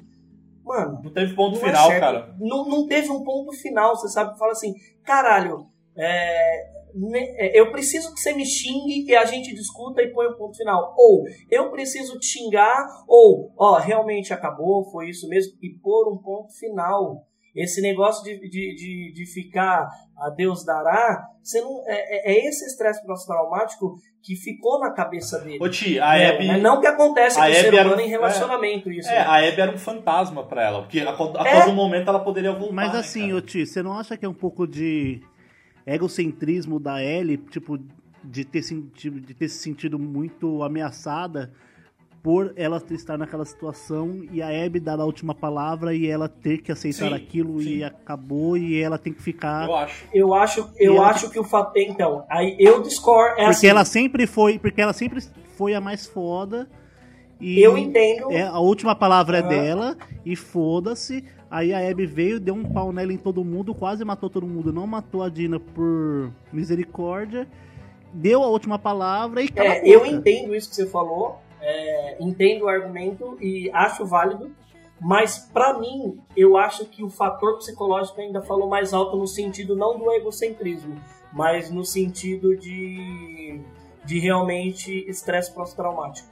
[0.64, 1.00] Mano.
[1.02, 2.34] Não teve ponto não é final, cara.
[2.38, 4.38] Não, não teve um ponto final, você sabe?
[4.38, 4.74] Fala assim,
[5.04, 5.66] caralho,
[5.96, 6.68] é,
[7.54, 10.94] eu preciso que você me xingue e a gente discuta e põe o ponto final.
[10.96, 16.18] Ou eu preciso te xingar, ou, ó, realmente acabou, foi isso mesmo, e pôr um
[16.18, 17.22] ponto final.
[17.54, 22.48] Esse negócio de, de, de, de ficar a Deus dará, você não, é, é- é
[22.48, 25.58] esse estresse pós-traumático que ficou na cabeça dele.
[25.60, 28.08] Ô, Ti, a É, Abby- mas não que acontece com o ser humano um- em
[28.08, 29.08] relacionamento, isso.
[29.08, 29.18] É, né?
[29.22, 31.60] a Abby era um fantasma pra ela, porque a, a É.
[31.64, 32.72] todo momento ela poderia voltar.
[32.74, 35.20] Mas né, assim, ô Ti, você não acha que é um pouco de
[35.86, 37.78] egocentrismo da Ellie, tipo,
[38.22, 41.52] de ter, sentido, de ter se sentido muito ameaçada
[42.22, 46.58] por ela estar naquela situação e a Abby dar a última palavra e ela ter
[46.58, 49.66] que aceitar Sim, aquilo e acabou e ela tem que ficar...
[49.66, 50.04] Eu acho.
[50.12, 51.72] Eu acho, eu acho que o fato.
[51.78, 53.32] Então, aí eu discordo.
[53.32, 55.20] É porque assim, ela sempre foi, porque ela sempre
[55.56, 56.68] foi a mais foda.
[57.40, 58.30] E Eu entendo.
[58.30, 61.24] É, a última palavra é dela e foda-se.
[61.50, 64.72] Aí a Abby veio, deu um pau nela em todo mundo, quase matou todo mundo,
[64.72, 67.48] não matou a Dina por misericórdia.
[68.12, 72.68] Deu a última palavra e É, eu entendo isso que você falou, é, entendo o
[72.68, 74.50] argumento e acho válido,
[75.00, 79.74] mas pra mim, eu acho que o fator psicológico ainda falou mais alto no sentido
[79.74, 80.96] não do egocentrismo,
[81.32, 83.60] mas no sentido de,
[84.04, 86.29] de realmente estresse pós-traumático.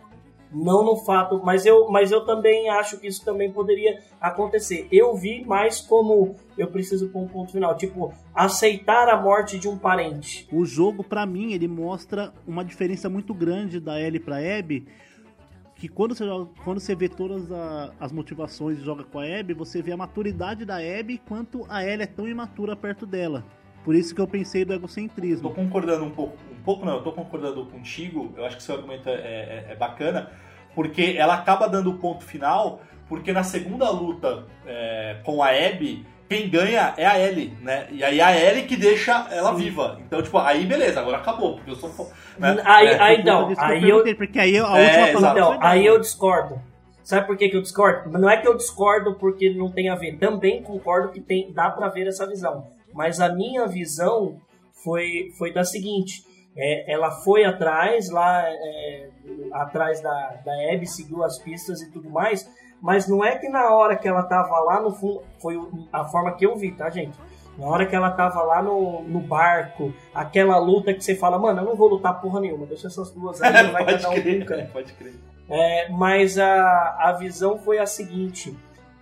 [0.52, 4.88] Não no fato, mas eu, mas eu também acho que isso também poderia acontecer.
[4.90, 9.68] Eu vi mais como eu preciso pôr um ponto final, tipo, aceitar a morte de
[9.68, 10.48] um parente.
[10.50, 14.86] O jogo, pra mim, ele mostra uma diferença muito grande da Ellie pra Abby.
[15.74, 19.24] Que quando você, joga- quando você vê todas a- as motivações e joga com a
[19.24, 23.44] Abby, você vê a maturidade da Abby quanto a Ellie é tão imatura perto dela.
[23.84, 25.48] Por isso que eu pensei do egocentrismo.
[25.50, 26.36] Tô concordando um pouco,
[26.69, 30.31] pouco não, eu tô concordando contigo, eu acho que seu argumento é, é- é bacana,
[30.74, 36.05] porque ela acaba dando o ponto final, porque na segunda luta é, com a Abby,
[36.28, 37.89] quem ganha é a Ellie, né?
[37.90, 39.99] E aí a Ellie que deixa ela viva.
[40.07, 42.12] Então, tipo, aí beleza, agora acabou, porque eu sou...
[42.39, 42.61] Né?
[42.66, 45.99] Aí, É, aí então, que aí eu, porque aí a É, última então, aí eu
[45.99, 46.61] discordo.
[47.03, 48.11] Sabe por que, que eu discordo?
[48.19, 50.19] Não é que eu discordo porque não tem a ver.
[50.19, 52.66] Também concordo que tem, dá pra ver essa visão.
[52.93, 54.36] Mas a minha visão
[54.85, 56.27] foi, foi da seguinte:
[56.59, 59.09] é, ela foi atrás, lá é,
[59.52, 62.51] atrás da, da Abby, seguiu as pistas e tudo mais.
[62.82, 65.22] Mas não é que na hora que ela tava lá no fundo.
[65.40, 65.56] Foi
[65.93, 67.16] a forma que eu vi, tá, gente?
[67.56, 71.60] Na hora que ela tava lá no, no barco, aquela luta que você fala, mano,
[71.60, 74.70] eu não vou lutar porra nenhuma, deixa essas duas aí, não vai cada um nunca.
[74.72, 75.14] pode crer.
[75.48, 78.56] É, mas a, a visão foi a seguinte: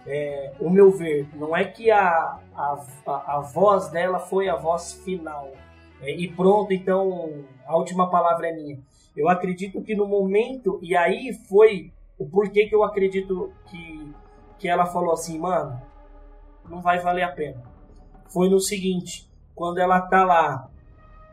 [0.06, 4.56] é, o meu ver, não é que a, a, a, a voz dela foi a
[4.56, 5.52] voz final.
[6.00, 8.78] É, e pronto, então a última palavra é minha.
[9.16, 14.14] Eu acredito que no momento, e aí foi o porquê que eu acredito que,
[14.58, 15.80] que ela falou assim, mano,
[16.68, 17.62] não vai valer a pena.
[18.28, 20.68] Foi no seguinte, quando ela tá lá,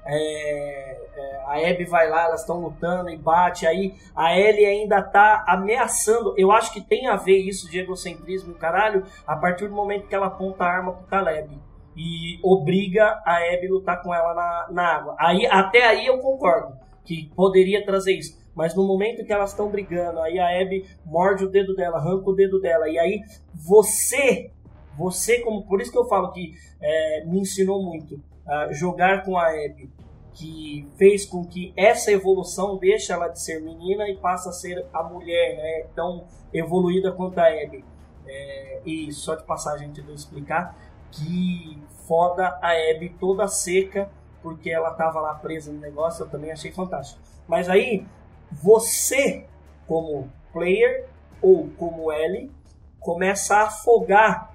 [0.05, 5.01] é, é, a Abby vai lá, elas estão lutando e bate, aí a Ellie ainda
[5.01, 6.33] tá ameaçando.
[6.37, 10.15] Eu acho que tem a ver isso de egocentrismo caralho, a partir do momento que
[10.15, 11.59] ela aponta a arma pro Caleb
[11.95, 15.15] e obriga a Abby a lutar com ela na, na água.
[15.19, 18.41] Aí, até aí eu concordo que poderia trazer isso.
[18.55, 22.29] Mas no momento que elas estão brigando, aí a Abby morde o dedo dela, arranca
[22.29, 23.21] o dedo dela, e aí
[23.53, 24.51] você,
[24.95, 29.37] você como por isso que eu falo que é, me ensinou muito a jogar com
[29.37, 29.89] a Abby,
[30.33, 34.85] que fez com que essa evolução deixa ela de ser menina e passa a ser
[34.93, 35.85] a mulher, né?
[35.95, 37.83] Tão evoluída quanto a Abby.
[38.25, 40.75] É, e só de passagem antes de eu explicar
[41.13, 44.09] que foda a Abby toda seca
[44.41, 47.21] porque ela tava lá presa no negócio, eu também achei fantástico.
[47.47, 48.05] Mas aí
[48.51, 49.45] você
[49.87, 51.07] como player
[51.41, 52.51] ou como Ellie
[52.99, 54.53] começa a afogar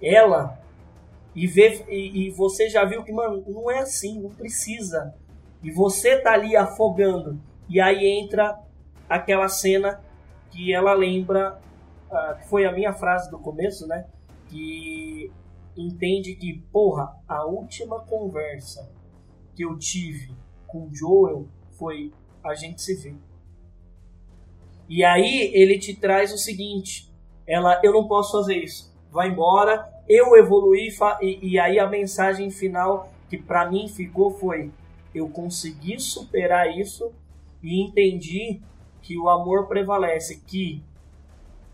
[0.00, 0.58] ela
[1.34, 5.14] e ver e, e você já viu que mano não é assim, não precisa.
[5.62, 8.58] E você tá ali afogando e aí entra
[9.08, 10.00] aquela cena
[10.50, 11.58] que ela lembra
[12.10, 14.06] ah, que foi a minha frase do começo, né?
[14.48, 15.30] Que
[15.86, 18.90] entende que, porra, a última conversa
[19.54, 20.34] que eu tive
[20.66, 22.12] com o Joel foi
[22.42, 23.14] a gente se vê.
[24.88, 27.12] E aí ele te traz o seguinte:
[27.46, 28.92] ela, eu não posso fazer isso.
[29.10, 30.88] Vai embora, eu evoluí
[31.20, 34.72] e, e aí a mensagem final que pra mim ficou foi:
[35.14, 37.12] eu consegui superar isso
[37.62, 38.60] e entendi
[39.02, 40.82] que o amor prevalece, que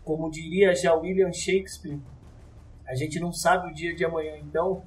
[0.03, 1.99] como diria já William Shakespeare,
[2.87, 4.83] a gente não sabe o dia de amanhã, então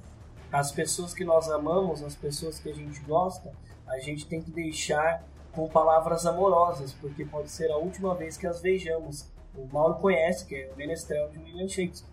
[0.51, 3.51] as pessoas que nós amamos, as pessoas que a gente gosta,
[3.87, 8.47] a gente tem que deixar com palavras amorosas, porque pode ser a última vez que
[8.47, 9.29] as vejamos.
[9.55, 12.09] O Mauro conhece, que é o Menestrel de William Shakespeare.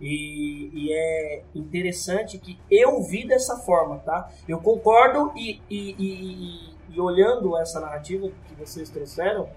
[0.00, 4.30] E, e é interessante que eu vi dessa forma, tá?
[4.48, 9.48] Eu concordo e, e, e- olhando essa narrativa que vocês trouxeram,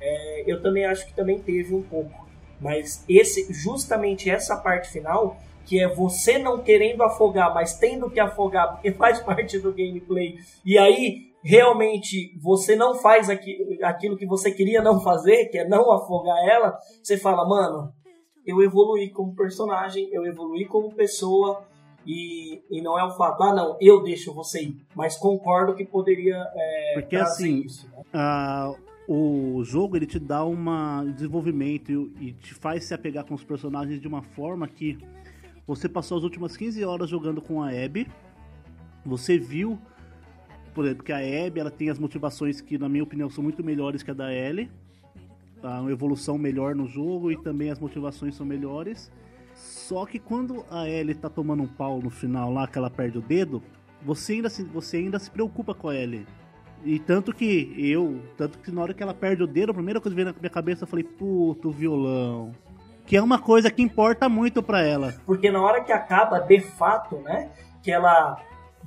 [0.00, 2.27] é, eu também acho que também teve um pouco.
[2.60, 8.18] Mas esse, justamente essa parte final que é você não querendo afogar, mas tendo que
[8.18, 10.38] afogar porque faz parte do gameplay.
[10.64, 15.68] E aí realmente você não faz aqui, aquilo que você queria não fazer, que é
[15.68, 17.92] não afogar ela, você fala, mano,
[18.46, 21.62] eu evoluí como personagem, eu evoluí como pessoa.
[22.06, 25.84] E, e não é o fato, ah não, eu deixo você ir, mas concordo que
[25.84, 27.86] poderia é, Porque assim, isso.
[27.90, 28.02] né?
[28.14, 28.72] ah,
[29.08, 34.02] o jogo ele te dá um desenvolvimento e, te faz se apegar com os personagens
[34.02, 34.98] de uma forma que
[35.66, 38.06] você passou as últimas 15 horas jogando com a Abby,
[39.06, 39.78] você viu,
[40.74, 43.64] por exemplo, que a Abby ela tem as motivações que, na minha opinião, são muito
[43.64, 44.70] melhores que a da Ellie,
[45.62, 49.10] uma evolução melhor no jogo e também as motivações são melhores.
[49.54, 53.16] Só que quando a Ellie tá tomando um pau no final lá, que ela perde
[53.16, 53.62] o dedo,
[54.02, 56.26] você ainda se, você ainda se preocupa com a Ellie.
[56.84, 60.00] E tanto que eu, tanto que na hora que ela perde o dedo, a primeira
[60.00, 62.52] coisa que veio na minha cabeça, eu falei, puto, violão.
[63.06, 65.14] Que é uma coisa que importa muito pra ela.
[65.26, 67.50] Porque na hora que acaba, de fato, né?
[67.82, 68.38] Que ela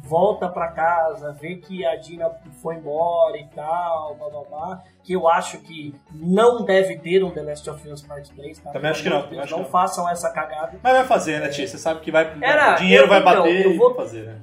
[0.04, 2.30] volta pra casa, vê que a Dina
[2.62, 4.84] foi embora e tal, blá blá blá.
[5.04, 8.72] Que eu acho que não deve ter um The Last of Us Part 3, tá?
[8.72, 10.80] Também acho que não, Deus, acho não façam essa cagada.
[10.82, 11.68] Mas vai fazer, né, tia?
[11.68, 12.36] Você sabe que vai.
[12.42, 14.36] Era, o dinheiro eu- vai então, bater eu e vou- fazer, né?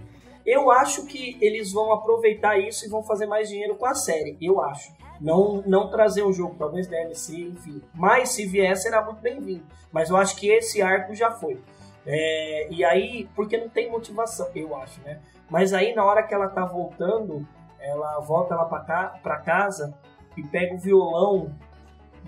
[0.50, 4.38] Eu acho que eles vão aproveitar isso e vão fazer mais dinheiro com a série.
[4.40, 4.90] Eu acho.
[5.20, 7.82] Não, não trazer o jogo, talvez DLC, enfim.
[7.92, 9.66] Mas se vier, será muito bem-vindo.
[9.92, 11.60] Mas eu acho que esse arco já foi.
[12.06, 15.20] É, e aí, porque não tem motivação, eu acho, né?
[15.50, 17.46] Mas aí, na hora que ela tá voltando,
[17.78, 19.94] ela volta lá pra, cá, pra casa
[20.34, 21.54] e pega o violão.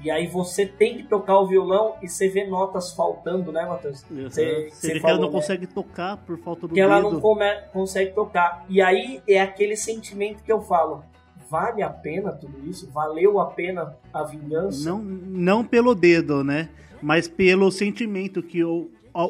[0.03, 4.01] E aí você tem que tocar o violão e você vê notas faltando, né, Matheus?
[4.03, 5.33] Você- Você você vê que ela não né?
[5.33, 7.13] consegue tocar por falta do que ela dedo.
[7.13, 8.65] não come- consegue tocar.
[8.69, 11.03] E aí é aquele sentimento que eu falo:
[11.51, 12.91] vale a pena tudo isso?
[12.91, 14.89] Valeu a pena a vingança?
[14.89, 16.71] Não, não pelo dedo, né?
[17.03, 18.91] Mas pelo sentimento que eu.
[19.15, 19.29] A,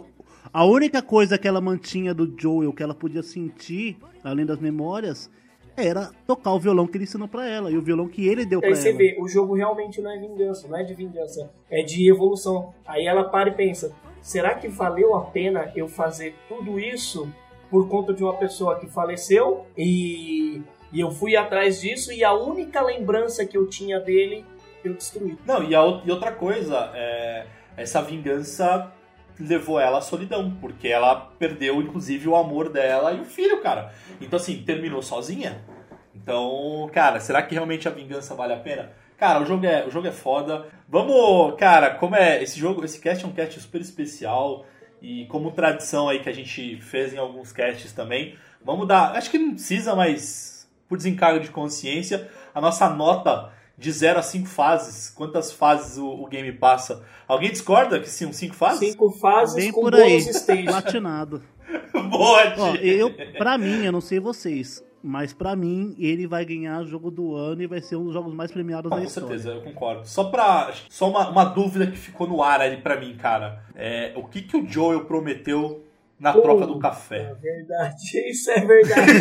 [0.52, 5.30] a única coisa que ela mantinha do Joel, que ela podia sentir, além das memórias,
[5.76, 7.70] era tocar o violão que ele ensinou pra ela.
[7.70, 8.98] E o violão que ele deu pra Aí você ela.
[8.98, 12.74] vê, o jogo realmente não é vingança, não é de vingança, é de evolução.
[12.86, 17.32] Aí ela para e pensa: será que valeu a pena eu fazer tudo isso
[17.70, 20.60] por conta de uma pessoa que faleceu e,
[20.92, 24.44] e eu fui atrás disso e a única lembrança que eu tinha dele
[24.84, 25.38] eu destruí?
[25.46, 28.92] Não, e, a e outra coisa, é, essa vingança
[29.42, 33.92] levou ela à solidão, porque ela perdeu, inclusive, o amor dela e o filho, cara.
[34.20, 35.62] Então, assim, terminou sozinha.
[36.14, 38.92] Então, cara, será que realmente a vingança vale a pena?
[39.16, 40.66] Cara, o jogo é, o jogo é foda.
[40.88, 42.42] Vamos, cara, como é.
[42.42, 44.64] Esse jogo, esse cast é um cast super especial.
[45.02, 49.16] E como tradição aí que a gente fez em alguns casts também, vamos dar.
[49.16, 54.22] Acho que não precisa, mas por desencargo de consciência, a nossa nota de 0 a
[54.22, 55.10] 5 fases.
[55.10, 57.02] Quantas fases o, o game passa?
[57.26, 58.90] Alguém discorda que sim, 5 fases?
[58.90, 60.22] Cinco fases Bem com por aí,
[60.66, 61.42] platinado.
[62.12, 62.84] Ó, tia.
[62.84, 67.34] eu, pra mim, eu não sei vocês, mas pra mim, ele vai ganhar jogo do
[67.34, 69.28] ano e vai ser um dos jogos mais premiados Não, da com história.
[69.38, 70.06] certeza, eu concordo.
[70.06, 70.72] Só pra.
[70.88, 73.62] Só uma, uma dúvida que ficou no ar ali pra mim, cara.
[73.74, 75.84] É, o que, que o Joel prometeu
[76.18, 77.30] na Pô, troca do café?
[77.30, 79.12] É verdade, isso é verdade.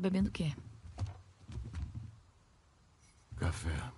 [0.00, 0.54] Bebendo o quê?
[3.36, 3.92] Café.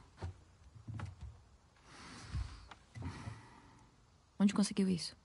[4.38, 5.16] Onde conseguiu isso?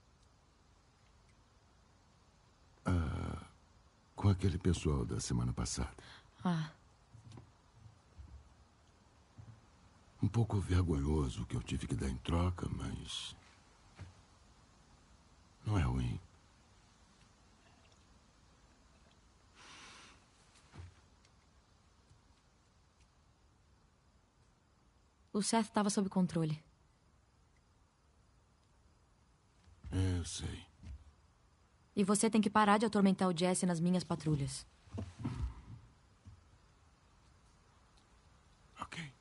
[2.85, 3.43] Ah,
[4.15, 5.91] com aquele pessoal da semana passada.
[6.43, 6.71] Ah,
[10.21, 13.35] Um pouco vergonhoso o que eu tive que dar em troca, mas.
[15.65, 16.19] Não é ruim.
[25.37, 26.61] O Seth estava sob controle.
[29.91, 30.65] Eu sei.
[31.95, 34.65] E você tem que parar de atormentar o Jesse nas minhas patrulhas.
[38.79, 39.11] Ok.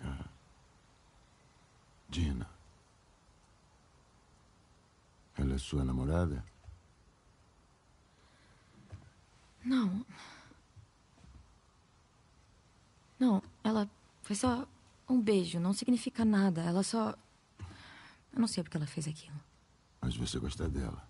[0.00, 0.24] Ah.
[2.10, 2.50] Gina.
[5.38, 6.44] Ela é sua namorada?
[9.64, 10.04] Não.
[13.18, 13.88] Não, ela
[14.22, 14.66] foi só
[15.08, 16.62] um beijo, não significa nada.
[16.62, 17.10] Ela só.
[18.32, 19.38] Eu não sei porque ela fez aquilo.
[20.00, 21.08] Mas você gosta dela.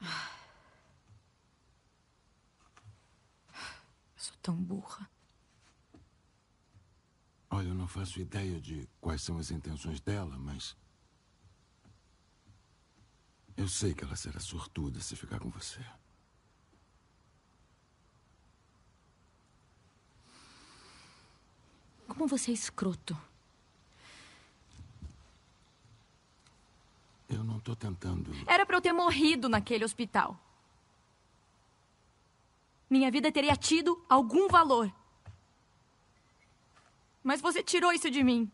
[0.00, 0.08] Eu
[4.16, 5.08] sou tão burra.
[7.50, 10.76] Olha, eu não faço ideia de quais são as intenções dela, mas.
[13.56, 15.80] Eu sei que ela será sortuda se ficar com você.
[22.06, 23.16] Como você é escroto.
[27.28, 28.30] Eu não tô tentando.
[28.46, 30.38] Era pra eu ter morrido naquele hospital.
[32.88, 34.92] Minha vida teria tido algum valor.
[37.22, 38.50] Mas você tirou isso de mim.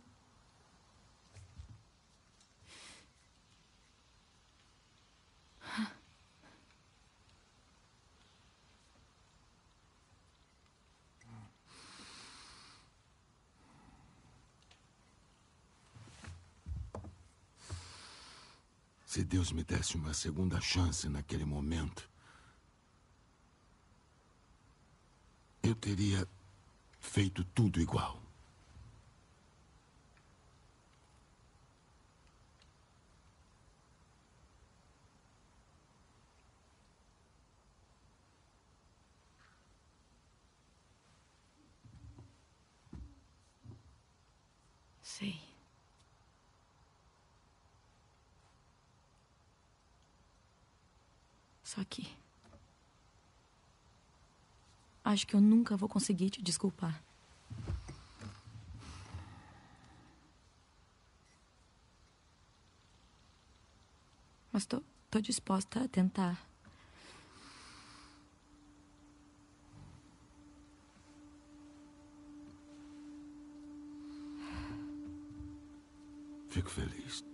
[19.13, 22.09] Se Deus me desse uma segunda chance naquele momento,
[25.63, 26.27] eu teria
[26.99, 28.19] feito tudo igual.
[45.03, 45.53] Sei.
[51.75, 52.07] Só que.
[55.13, 57.05] Acho que eu nunca vou conseguir te desculpar.
[64.51, 66.43] Mas tô, tô disposta a tentar.
[76.49, 77.32] Fico feliz.